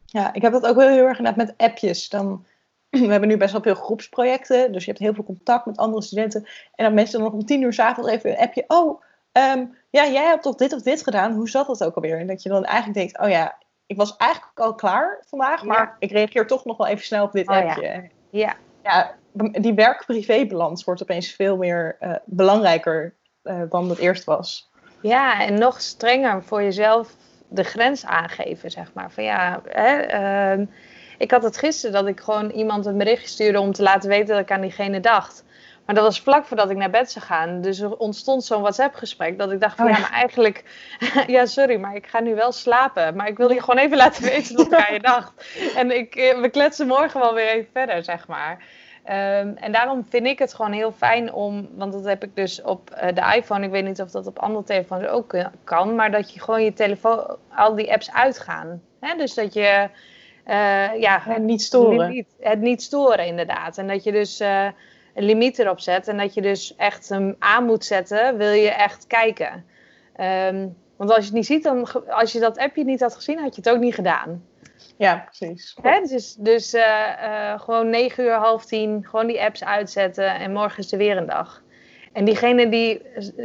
Ja, 0.05 0.33
ik 0.33 0.41
heb 0.41 0.51
dat 0.51 0.65
ook 0.65 0.75
wel 0.75 0.87
heel 0.89 1.05
erg 1.07 1.17
inderdaad 1.17 1.45
met 1.47 1.57
appjes. 1.57 2.09
Dan, 2.09 2.45
we 3.05 3.11
hebben 3.11 3.29
nu 3.29 3.37
best 3.37 3.51
wel 3.51 3.61
veel 3.61 3.75
groepsprojecten. 3.75 4.71
Dus 4.71 4.83
je 4.85 4.89
hebt 4.91 5.03
heel 5.03 5.13
veel 5.13 5.23
contact 5.23 5.65
met 5.65 5.77
andere 5.77 6.03
studenten. 6.03 6.47
En 6.75 6.85
dan 6.85 6.93
mensen 6.93 7.19
dan 7.19 7.23
nog 7.31 7.39
om 7.39 7.45
tien 7.45 7.61
uur 7.61 7.73
s'avonds 7.73 8.09
even 8.09 8.29
een 8.31 8.37
appje. 8.37 8.63
Oh, 8.67 9.01
ehm, 9.31 9.65
ja, 9.89 10.07
jij 10.07 10.25
hebt 10.25 10.43
toch 10.43 10.55
dit 10.55 10.73
of 10.73 10.81
dit 10.81 11.03
gedaan. 11.03 11.33
Hoe 11.33 11.49
zat 11.49 11.67
dat 11.67 11.83
ook 11.83 11.95
alweer? 11.95 12.19
En 12.19 12.27
dat 12.27 12.43
je 12.43 12.49
dan 12.49 12.65
eigenlijk 12.65 12.97
denkt, 12.97 13.19
oh 13.19 13.29
ja, 13.29 13.57
ik 13.85 13.97
was 13.97 14.17
eigenlijk 14.17 14.59
al 14.59 14.75
klaar 14.75 15.23
vandaag. 15.27 15.63
Maar 15.63 15.77
Ja. 15.77 15.95
ik 15.99 16.11
reageer 16.11 16.47
toch 16.47 16.65
nog 16.65 16.77
wel 16.77 16.87
even 16.87 17.05
snel 17.05 17.23
op 17.23 17.31
dit 17.31 17.47
Oh 17.47 17.55
appje. 17.57 18.09
ja, 18.29 18.55
ja, 18.83 19.15
die 19.51 19.73
werk-privé-balans 19.73 20.83
wordt 20.83 21.01
opeens 21.01 21.31
veel 21.31 21.57
meer 21.57 21.95
eh, 21.99 22.13
belangrijker 22.25 23.13
eh, 23.43 23.61
dan 23.69 23.87
dat 23.87 23.97
eerst 23.97 24.23
was. 24.23 24.69
ja, 25.01 25.41
en 25.45 25.53
nog 25.59 25.81
strenger 25.81 26.43
voor 26.43 26.63
jezelf 26.63 27.15
de 27.47 27.63
grens 27.63 28.05
aangeven, 28.05 28.71
zeg 28.71 28.93
maar. 28.93 29.11
Van 29.11 29.23
ja, 29.23 29.61
hè, 29.67 29.97
ehm, 29.97 30.65
ik 31.21 31.31
had 31.31 31.43
het 31.43 31.57
gisteren 31.57 31.93
dat 31.93 32.07
ik 32.07 32.19
gewoon 32.19 32.49
iemand 32.49 32.85
een 32.85 32.97
berichtje 32.97 33.27
stuurde 33.27 33.59
om 33.59 33.71
te 33.71 33.83
laten 33.83 34.09
weten 34.09 34.27
dat 34.27 34.39
ik 34.39 34.51
aan 34.51 34.61
diegene 34.61 34.99
dacht. 34.99 35.43
Maar 35.85 35.95
dat 35.95 36.03
was 36.03 36.21
vlak 36.21 36.45
voordat 36.45 36.69
ik 36.69 36.77
naar 36.77 36.89
bed 36.89 37.11
zou 37.11 37.25
gaan. 37.25 37.61
Dus 37.61 37.79
er 37.79 37.97
ontstond 37.97 38.43
zo'n 38.43 38.61
WhatsApp-gesprek 38.61 39.37
dat 39.37 39.51
ik 39.51 39.59
dacht 39.59 39.75
van 39.75 39.85
Oh 39.85 39.91
ja, 39.91 39.97
ja. 39.97 40.03
maar 40.03 40.11
eigenlijk... 40.11 40.63
ja, 41.27 41.45
sorry, 41.45 41.79
maar 41.79 41.95
ik 41.95 42.07
ga 42.07 42.19
nu 42.19 42.35
wel 42.35 42.51
slapen. 42.51 43.15
Maar 43.15 43.27
ik 43.27 43.37
wilde 43.37 43.53
je 43.53 43.61
gewoon 43.61 43.83
even 43.83 43.97
laten 43.97 44.23
weten 44.23 44.55
dat 44.55 44.65
ik 44.65 44.73
aan 44.73 44.93
je 44.93 44.99
dacht. 44.99 45.45
En 45.75 45.97
ik, 45.97 46.15
eh, 46.15 46.39
we 46.39 46.49
kletsen 46.49 46.87
morgen 46.87 47.19
wel 47.19 47.33
weer 47.33 47.47
even 47.47 47.69
verder, 47.73 48.03
zeg 48.03 48.27
maar. 48.27 48.63
Ehm, 49.03 49.53
en 49.55 49.71
daarom 49.71 50.05
vind 50.09 50.25
ik 50.27 50.39
het 50.39 50.53
gewoon 50.53 50.71
heel 50.71 50.91
fijn 50.91 51.33
om, 51.33 51.69
want 51.75 51.93
dat 51.93 52.05
heb 52.05 52.23
ik 52.23 52.35
dus 52.35 52.61
op 52.61 52.89
eh, 52.89 53.15
de 53.15 53.35
iPhone, 53.35 53.65
ik 53.65 53.71
weet 53.71 53.85
niet 53.85 54.01
of 54.01 54.11
dat 54.11 54.27
op 54.27 54.39
andere 54.39 54.63
telefoons 54.63 55.07
ook 55.07 55.33
eh, 55.33 55.45
kan, 55.63 55.95
maar 55.95 56.11
dat 56.11 56.33
je 56.33 56.39
gewoon 56.39 56.63
je 56.63 56.73
telefoon, 56.73 57.37
al 57.55 57.75
die 57.75 57.91
apps 57.91 58.13
uitgaan. 58.13 58.81
Hè? 58.99 59.15
Dus 59.15 59.33
dat 59.33 59.53
je, 59.53 59.89
eh, 60.43 60.99
ja, 60.99 61.27
En 61.27 61.45
niet 61.45 61.61
storen. 61.61 62.07
limiet- 62.07 62.35
het 62.39 62.59
niet 62.59 62.81
storen 62.83 63.25
inderdaad. 63.25 63.77
En 63.77 63.87
dat 63.87 64.03
je 64.03 64.11
dus 64.11 64.39
eh, 64.39 64.67
een 65.13 65.23
limiet 65.23 65.59
erop 65.59 65.79
zet 65.79 66.07
en 66.07 66.17
dat 66.17 66.33
je 66.33 66.41
dus 66.41 66.75
echt 66.75 67.09
hem 67.09 67.35
aan 67.39 67.65
moet 67.65 67.85
zetten, 67.85 68.37
wil 68.37 68.51
je 68.51 68.69
echt 68.69 69.07
kijken. 69.07 69.65
Ehm, 70.15 70.67
want 70.95 71.09
als 71.09 71.19
je 71.19 71.25
het 71.25 71.33
niet 71.33 71.45
ziet, 71.45 71.63
dan, 71.63 71.87
als 72.07 72.31
je 72.31 72.39
dat 72.39 72.57
appje 72.57 72.83
niet 72.83 72.99
had 73.01 73.15
gezien, 73.15 73.39
had 73.39 73.55
je 73.55 73.61
het 73.61 73.69
ook 73.69 73.79
niet 73.81 73.95
gedaan. 73.95 74.43
Ja, 74.97 75.25
precies. 75.25 75.75
Hè? 75.81 76.01
Dus, 76.01 76.35
dus 76.35 76.73
eh, 76.73 77.59
gewoon 77.59 77.89
9 77.89 78.23
uur, 78.23 78.33
half 78.33 78.65
tien, 78.65 79.05
gewoon 79.09 79.27
die 79.27 79.41
apps 79.41 79.63
uitzetten 79.63 80.35
en 80.35 80.51
morgen 80.53 80.83
is 80.83 80.91
er 80.91 80.97
weer 80.97 81.17
een 81.17 81.25
dag. 81.25 81.61
En 82.13 82.25
diegene 82.25 82.69
die, 82.69 83.01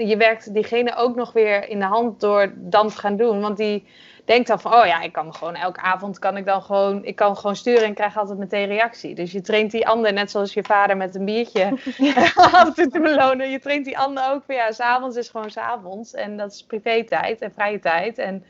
je 0.07 0.17
werkt 0.17 0.55
diegene 0.55 0.97
ook 0.97 1.17
nog 1.17 1.33
weer 1.33 1.69
in 1.69 1.79
de 1.79 1.85
hand 1.85 2.21
door 2.21 2.53
dan 2.57 2.89
te 2.89 2.97
gaan 2.99 3.17
doen. 3.17 3.41
Want 3.41 3.57
die 3.57 3.87
denkt 4.27 4.49
dan 4.49 4.61
van, 4.61 4.75
oh 4.75 4.87
ja, 4.87 5.01
ik 5.01 5.13
kan 5.13 5.35
gewoon 5.35 5.55
elke 5.55 5.81
avond 5.81 6.19
kan 6.19 6.37
ik 6.37 6.45
dan 6.45 6.63
gewoon, 6.63 7.05
ik 7.05 7.17
kan 7.17 7.37
gewoon 7.37 7.57
sturen 7.57 7.85
en 7.85 7.95
krijg 7.95 8.17
altijd 8.17 8.39
meteen 8.39 8.67
reactie. 8.67 9.15
Dus 9.15 9.33
je 9.33 9.41
traint 9.41 9.71
die 9.71 9.87
ander, 9.87 10.13
net 10.13 10.31
zoals 10.31 10.55
je 10.55 10.65
vader 10.65 10.97
met 10.97 11.15
een 11.15 11.25
biertje 11.25 11.79
altijd 12.53 12.93
te 12.93 13.01
belonen. 13.01 13.51
Je 13.51 13.59
traint 13.59 13.85
die 13.85 13.99
ander 13.99 14.31
ook 14.31 14.43
van, 14.45 14.55
ja, 14.55 14.73
s'avonds 14.73 15.17
is 15.17 15.29
gewoon 15.29 15.51
s'avonds. 15.51 16.15
En 16.15 16.37
dat 16.37 16.53
is 16.53 16.65
privé-tijd 16.65 17.41
en 17.41 17.53
vrije 17.53 17.79
tijd. 17.79 18.19
En 18.19 18.45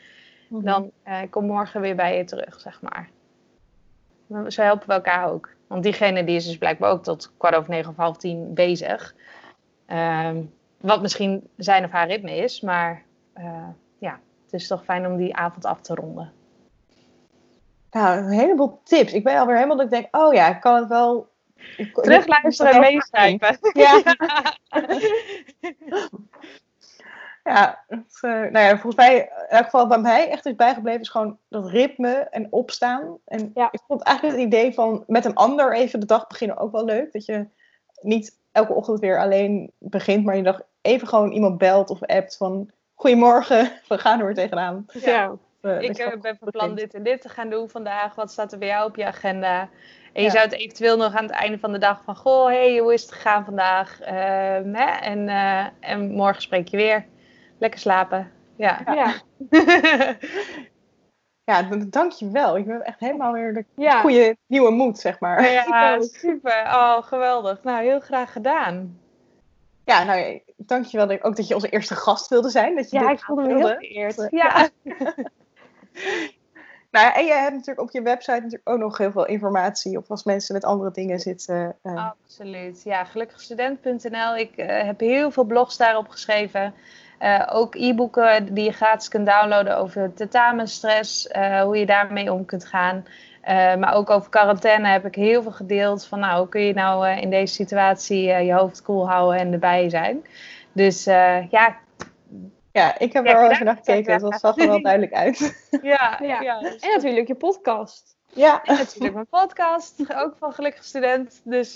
dan 0.48 0.90
eh, 1.02 1.18
kom 1.30 1.46
morgen 1.46 1.80
weer 1.80 1.96
bij 1.96 2.16
je 2.16 2.24
terug, 2.24 2.60
zeg 2.60 2.80
maar. 2.82 3.08
Zo 4.48 4.62
helpen 4.62 4.88
we 4.88 4.92
elkaar 4.92 5.30
ook. 5.30 5.54
Want 5.66 5.82
diegene 5.82 6.24
die 6.24 6.36
is 6.36 6.46
dus 6.46 6.58
blijkbaar 6.58 6.90
ook 6.90 7.02
tot 7.02 7.32
kwart 7.36 7.54
over 7.54 7.70
negen 7.70 7.90
of 7.90 7.96
half 7.96 8.16
tien 8.16 8.54
bezig. 8.54 9.14
Ehm, 9.86 10.42
wat 10.80 11.02
misschien 11.02 11.48
zijn 11.56 11.84
of 11.84 11.90
haar 11.90 12.06
ritme 12.06 12.36
is, 12.36 12.60
maar 12.60 13.02
eh, 13.32 13.68
ja, 13.98 14.20
het 14.50 14.60
is 14.60 14.66
toch 14.66 14.84
fijn 14.84 15.06
om 15.06 15.16
die 15.16 15.36
avond 15.36 15.64
af 15.64 15.80
te 15.80 15.94
ronden. 15.94 16.32
Nou, 17.90 18.18
een 18.18 18.30
heleboel 18.30 18.80
tips. 18.84 19.12
Ik 19.12 19.24
ben 19.24 19.38
alweer 19.38 19.54
helemaal 19.54 19.76
dat 19.76 19.84
ik 19.84 19.90
denk, 19.92 20.16
oh 20.16 20.34
ja, 20.34 20.48
ik 20.54 20.60
kan 20.60 20.74
het 20.76 20.88
wel... 20.88 21.28
ik- 21.76 21.94
Terugluisteren 21.94 22.72
en 22.72 22.80
meeschrijven. 22.80 23.58
Ja, 23.72 24.02
ja, 27.44 27.84
het, 27.88 28.18
eh, 28.20 28.30
nou 28.30 28.58
ja, 28.58 28.70
volgens 28.70 28.94
mij, 28.94 29.16
in 29.18 29.28
elk 29.48 29.64
geval 29.64 29.86
bij 29.86 29.98
mij 29.98 30.28
echt 30.30 30.46
is 30.46 30.54
bijgebleven, 30.54 31.00
is 31.00 31.08
gewoon 31.08 31.38
dat 31.48 31.68
ritme 31.68 32.12
en 32.12 32.46
opstaan. 32.50 33.18
En 33.24 33.50
Ja. 33.54 33.68
ik 33.72 33.80
vond 33.86 34.02
eigenlijk 34.02 34.36
het 34.38 34.46
idee 34.46 34.74
van 34.74 35.04
met 35.06 35.24
een 35.24 35.34
ander 35.34 35.74
even 35.74 36.00
de 36.00 36.06
dag 36.06 36.26
beginnen 36.26 36.56
ook 36.56 36.72
wel 36.72 36.84
leuk. 36.84 37.12
Dat 37.12 37.24
je 37.24 37.46
niet 38.00 38.38
elke 38.52 38.72
ochtend 38.72 39.00
weer 39.00 39.20
alleen 39.20 39.70
begint, 39.78 40.24
maar 40.24 40.36
je 40.36 40.42
dag 40.42 40.60
even 40.82 41.08
gewoon 41.08 41.30
iemand 41.32 41.58
belt 41.58 41.90
of 41.90 42.02
appt 42.02 42.36
van, 42.36 42.70
goedemorgen, 42.96 43.72
we 43.88 43.98
gaan 43.98 44.18
er 44.20 44.26
weer 44.26 44.34
tegenaan. 44.34 44.86
Ja. 44.92 45.32
Ik 45.80 45.98
eh, 45.98 46.20
ben 46.20 46.36
van 46.40 46.50
plan 46.50 46.74
dit 46.74 46.94
en 46.94 47.02
dit 47.02 47.20
te 47.20 47.28
gaan 47.28 47.50
doen 47.50 47.68
vandaag. 47.68 48.14
Wat 48.14 48.30
staat 48.30 48.52
er 48.52 48.58
bij 48.58 48.68
jou 48.68 48.88
op 48.88 48.96
je 48.96 49.04
agenda? 49.06 49.60
En 50.12 50.22
je 50.22 50.22
Ja. 50.22 50.30
zou 50.30 50.44
het 50.44 50.52
eventueel 50.52 50.96
nog 50.96 51.14
aan 51.14 51.22
het 51.24 51.32
einde 51.32 51.58
van 51.58 51.72
de 51.72 51.78
dag 51.78 52.02
van... 52.04 52.16
Goh, 52.16 52.46
hey, 52.46 52.78
hoe 52.78 52.92
is 52.92 53.02
het 53.02 53.12
gegaan 53.12 53.44
vandaag? 53.44 54.00
Ehm, 54.00 54.74
hè? 54.74 54.90
En, 55.00 55.28
eh, 55.28 55.66
en 55.80 56.10
morgen 56.10 56.42
spreek 56.42 56.68
je 56.68 56.76
weer. 56.76 57.06
Lekker 57.58 57.80
slapen. 57.80 58.30
Ja. 58.56 58.80
Ja. 58.84 59.14
Ja, 61.44 61.62
dankjewel. 61.90 62.56
Ik 62.56 62.66
ben 62.66 62.82
echt 62.84 63.00
helemaal 63.00 63.32
weer 63.32 63.54
de 63.54 63.64
Ja. 63.76 64.00
goede 64.00 64.36
nieuwe 64.46 64.70
moed, 64.70 64.98
zeg 64.98 65.20
maar. 65.20 65.50
Ja, 65.50 66.00
super. 66.22 66.62
Oh, 66.66 67.02
geweldig. 67.02 67.62
Nou, 67.62 67.84
heel 67.84 68.00
graag 68.00 68.32
gedaan. 68.32 69.00
Ja, 69.86 70.04
nou 70.04 70.40
dankjewel 70.56 71.06
dat, 71.06 71.22
ook 71.22 71.36
dat 71.36 71.48
je 71.48 71.54
onze 71.54 71.68
eerste 71.68 71.94
gast 71.94 72.28
wilde 72.28 72.50
zijn. 72.50 72.76
Dat 72.76 72.90
je 72.90 72.98
Ja, 72.98 73.10
ik 73.10 73.20
voelde 73.20 73.42
me 73.42 73.48
heel 73.56 73.66
vereerd. 73.68 74.18
Eh, 74.18 74.26
Ja. 74.30 74.68
Nou 76.90 77.12
en 77.14 77.24
je 77.24 77.32
hebt 77.32 77.52
natuurlijk 77.52 77.80
op 77.80 77.90
je 77.90 78.02
website 78.02 78.32
natuurlijk 78.40 78.68
ook 78.68 78.78
nog 78.78 78.98
heel 78.98 79.10
veel 79.10 79.26
informatie. 79.26 79.98
Of 79.98 80.10
als 80.10 80.24
mensen 80.24 80.54
met 80.54 80.64
andere 80.64 80.90
dingen 80.90 81.20
zitten. 81.20 81.76
eh, 81.82 82.06
Absoluut. 82.08 82.82
Ja, 82.82 83.04
gelukkigstudent.nl. 83.04 84.36
Ik 84.36 84.56
eh, 84.56 84.82
heb 84.84 85.00
heel 85.00 85.30
veel 85.30 85.44
blogs 85.44 85.76
daarop 85.76 86.08
geschreven. 86.08 86.74
Uh, 87.20 87.50
ook 87.52 87.74
e-boeken 87.74 88.54
die 88.54 88.64
je 88.64 88.72
gratis 88.72 89.08
kunt 89.08 89.26
downloaden 89.26 89.76
over 89.76 90.14
tentamenstress, 90.14 91.28
hoe 91.62 91.78
je 91.78 91.86
daarmee 91.86 92.32
om 92.32 92.44
kunt 92.44 92.64
gaan. 92.64 93.04
Uh, 93.48 93.74
maar 93.74 93.94
ook 93.94 94.10
over 94.10 94.30
quarantaine 94.30 94.88
heb 94.88 95.06
ik 95.06 95.14
heel 95.14 95.42
veel 95.42 95.52
gedeeld. 95.52 96.06
Van 96.06 96.18
nou, 96.18 96.38
hoe 96.38 96.48
kun 96.48 96.60
je 96.60 96.74
nou 96.74 97.08
in 97.08 97.30
deze 97.30 97.54
situatie 97.54 98.22
je 98.22 98.52
hoofd 98.52 98.82
koel 98.82 99.08
houden 99.08 99.40
en 99.40 99.52
erbij 99.52 99.90
zijn. 99.90 100.24
Dus 100.72 101.04
ja. 101.04 101.76
Ja, 102.72 102.98
ik 102.98 103.12
heb 103.12 103.26
er 103.26 103.36
al 103.36 103.50
even 103.50 103.64
naar 103.64 103.76
gekeken. 103.76 104.18
Dat 104.18 104.40
zag 104.40 104.58
er 104.58 104.68
wel 104.68 104.82
duidelijk 104.82 105.12
uit. 105.12 105.38
ja, 105.82 106.18
ja. 106.22 106.40
ja 106.40 106.60
dus 106.60 106.76
en 106.76 106.90
natuurlijk 106.94 107.28
je 107.28 107.34
podcast. 107.34 108.16
Ja. 108.32 108.62
En 108.64 108.76
natuurlijk 108.76 109.14
mijn 109.14 109.26
podcast. 109.26 110.14
Ook 110.14 110.36
van 110.38 110.52
Gelukkig 110.52 110.84
Student. 110.84 111.40
Dus 111.44 111.72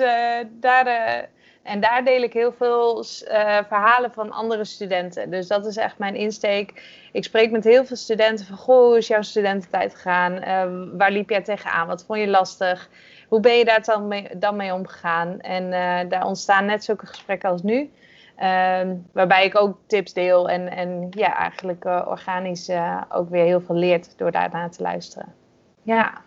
daar 0.50 1.28
en 1.62 1.80
daar 1.80 2.04
deel 2.04 2.22
ik 2.22 2.32
heel 2.32 2.52
veel 2.52 2.98
uh, 2.98 3.58
verhalen 3.68 4.12
van 4.12 4.30
andere 4.30 4.64
studenten. 4.64 5.30
Dus 5.30 5.46
dat 5.46 5.66
is 5.66 5.76
echt 5.76 5.98
mijn 5.98 6.14
insteek. 6.14 6.82
Ik 7.12 7.24
spreek 7.24 7.50
met 7.50 7.64
heel 7.64 7.84
veel 7.84 7.96
studenten 7.96 8.46
van, 8.46 8.56
goh, 8.56 8.86
hoe 8.86 8.96
is 8.96 9.06
jouw 9.06 9.22
studententijd 9.22 9.94
gegaan? 9.94 10.32
Uh, 10.32 10.96
waar 10.98 11.10
liep 11.10 11.30
jij 11.30 11.42
tegenaan? 11.42 11.86
Wat 11.86 12.04
vond 12.04 12.18
je 12.18 12.28
lastig? 12.28 12.88
Hoe 13.28 13.40
ben 13.40 13.56
je 13.56 13.64
daar 13.64 13.84
dan 13.84 14.08
mee, 14.08 14.38
dan 14.38 14.56
mee 14.56 14.74
omgegaan? 14.74 15.40
En 15.40 15.64
uh, 15.64 16.10
daar 16.10 16.26
ontstaan 16.26 16.64
net 16.64 16.84
zulke 16.84 17.06
gesprekken 17.06 17.50
als 17.50 17.62
nu. 17.62 17.90
Ehm, 18.36 18.96
waarbij 19.12 19.44
ik 19.44 19.60
ook 19.60 19.78
tips 19.86 20.12
deel 20.12 20.48
en, 20.48 20.70
en 20.70 21.06
ja, 21.10 21.36
eigenlijk 21.36 21.84
uh, 21.84 22.06
organisch 22.08 22.70
ook 23.08 23.30
weer 23.30 23.44
heel 23.44 23.60
veel 23.60 23.74
leert 23.74 24.18
door 24.18 24.30
daarna 24.30 24.68
te 24.68 24.82
luisteren. 24.82 25.34
Ja. 25.82 26.22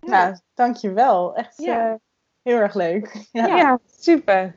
Ja, 0.00 0.40
dankjewel. 0.54 1.36
Echt 1.36 1.56
ja. 1.56 1.98
Heel 2.48 2.58
erg 2.58 2.74
leuk. 2.74 3.14
Ja, 3.32 3.46
ja 3.46 3.78
super. 3.98 4.54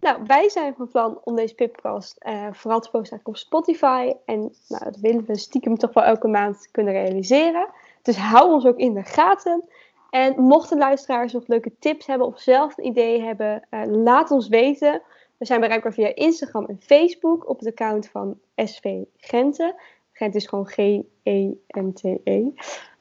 Nou, 0.00 0.22
wij 0.26 0.48
zijn 0.48 0.74
van 0.74 0.88
plan 0.88 1.20
om 1.24 1.36
deze 1.36 1.54
Pipcast 1.54 2.16
uh, 2.26 2.46
vooral 2.52 2.80
te 2.80 2.90
posten 2.90 3.20
op 3.22 3.36
Spotify. 3.36 4.12
En 4.24 4.38
nou, 4.68 4.84
dat 4.84 4.96
willen 4.96 5.24
we 5.24 5.38
stiekem 5.38 5.76
toch 5.76 5.92
wel 5.92 6.04
elke 6.04 6.28
maand 6.28 6.68
kunnen 6.70 6.92
realiseren. 6.92 7.68
Dus 8.02 8.16
hou 8.16 8.52
ons 8.52 8.66
ook 8.66 8.76
in 8.76 8.94
de 8.94 9.02
gaten. 9.02 9.64
En 10.10 10.42
mochten 10.42 10.78
luisteraars 10.78 11.32
nog 11.32 11.46
leuke 11.46 11.72
tips 11.78 12.06
hebben 12.06 12.26
of 12.26 12.40
zelf 12.40 12.78
een 12.78 12.86
idee 12.86 13.22
hebben, 13.22 13.66
uh, 13.70 13.82
laat 13.86 14.30
ons 14.30 14.48
weten. 14.48 15.02
We 15.36 15.44
zijn 15.44 15.60
bereikbaar 15.60 15.92
via 15.92 16.14
Instagram 16.14 16.64
en 16.64 16.80
Facebook 16.80 17.48
op 17.48 17.58
het 17.58 17.68
account 17.68 18.08
van 18.08 18.38
SV 18.54 19.02
Gente. 19.16 19.80
Gent 20.12 20.34
is 20.34 20.46
gewoon 20.46 20.66
G-E-N-T-E. 20.66 22.18
-E. 22.24 22.52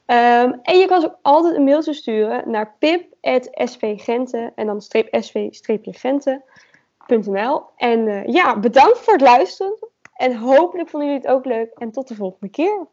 Um, 0.10 0.60
en 0.62 0.78
je 0.78 0.86
kan 0.88 1.04
ook 1.04 1.18
altijd 1.22 1.56
een 1.56 1.64
mailtje 1.64 1.94
sturen 1.94 2.52
naar 2.52 2.76
pip.svgente 3.28 4.52
en 4.56 4.66
dan 4.66 4.82
streep 4.82 5.08
sv-gente.nl. 5.12 6.44
En 7.76 8.08
uh, 8.08 8.26
ja, 8.26 8.60
bedankt 8.60 8.98
voor 8.98 9.14
het 9.14 9.22
luisteren. 9.22 9.78
En 10.14 10.38
hopelijk 10.38 10.90
vonden 10.90 11.10
jullie 11.10 11.24
het 11.24 11.34
ook 11.34 11.46
leuk. 11.46 11.70
En 11.74 11.92
tot 11.92 12.08
de 12.08 12.16
volgende 12.16 12.50
keer. 12.50 12.88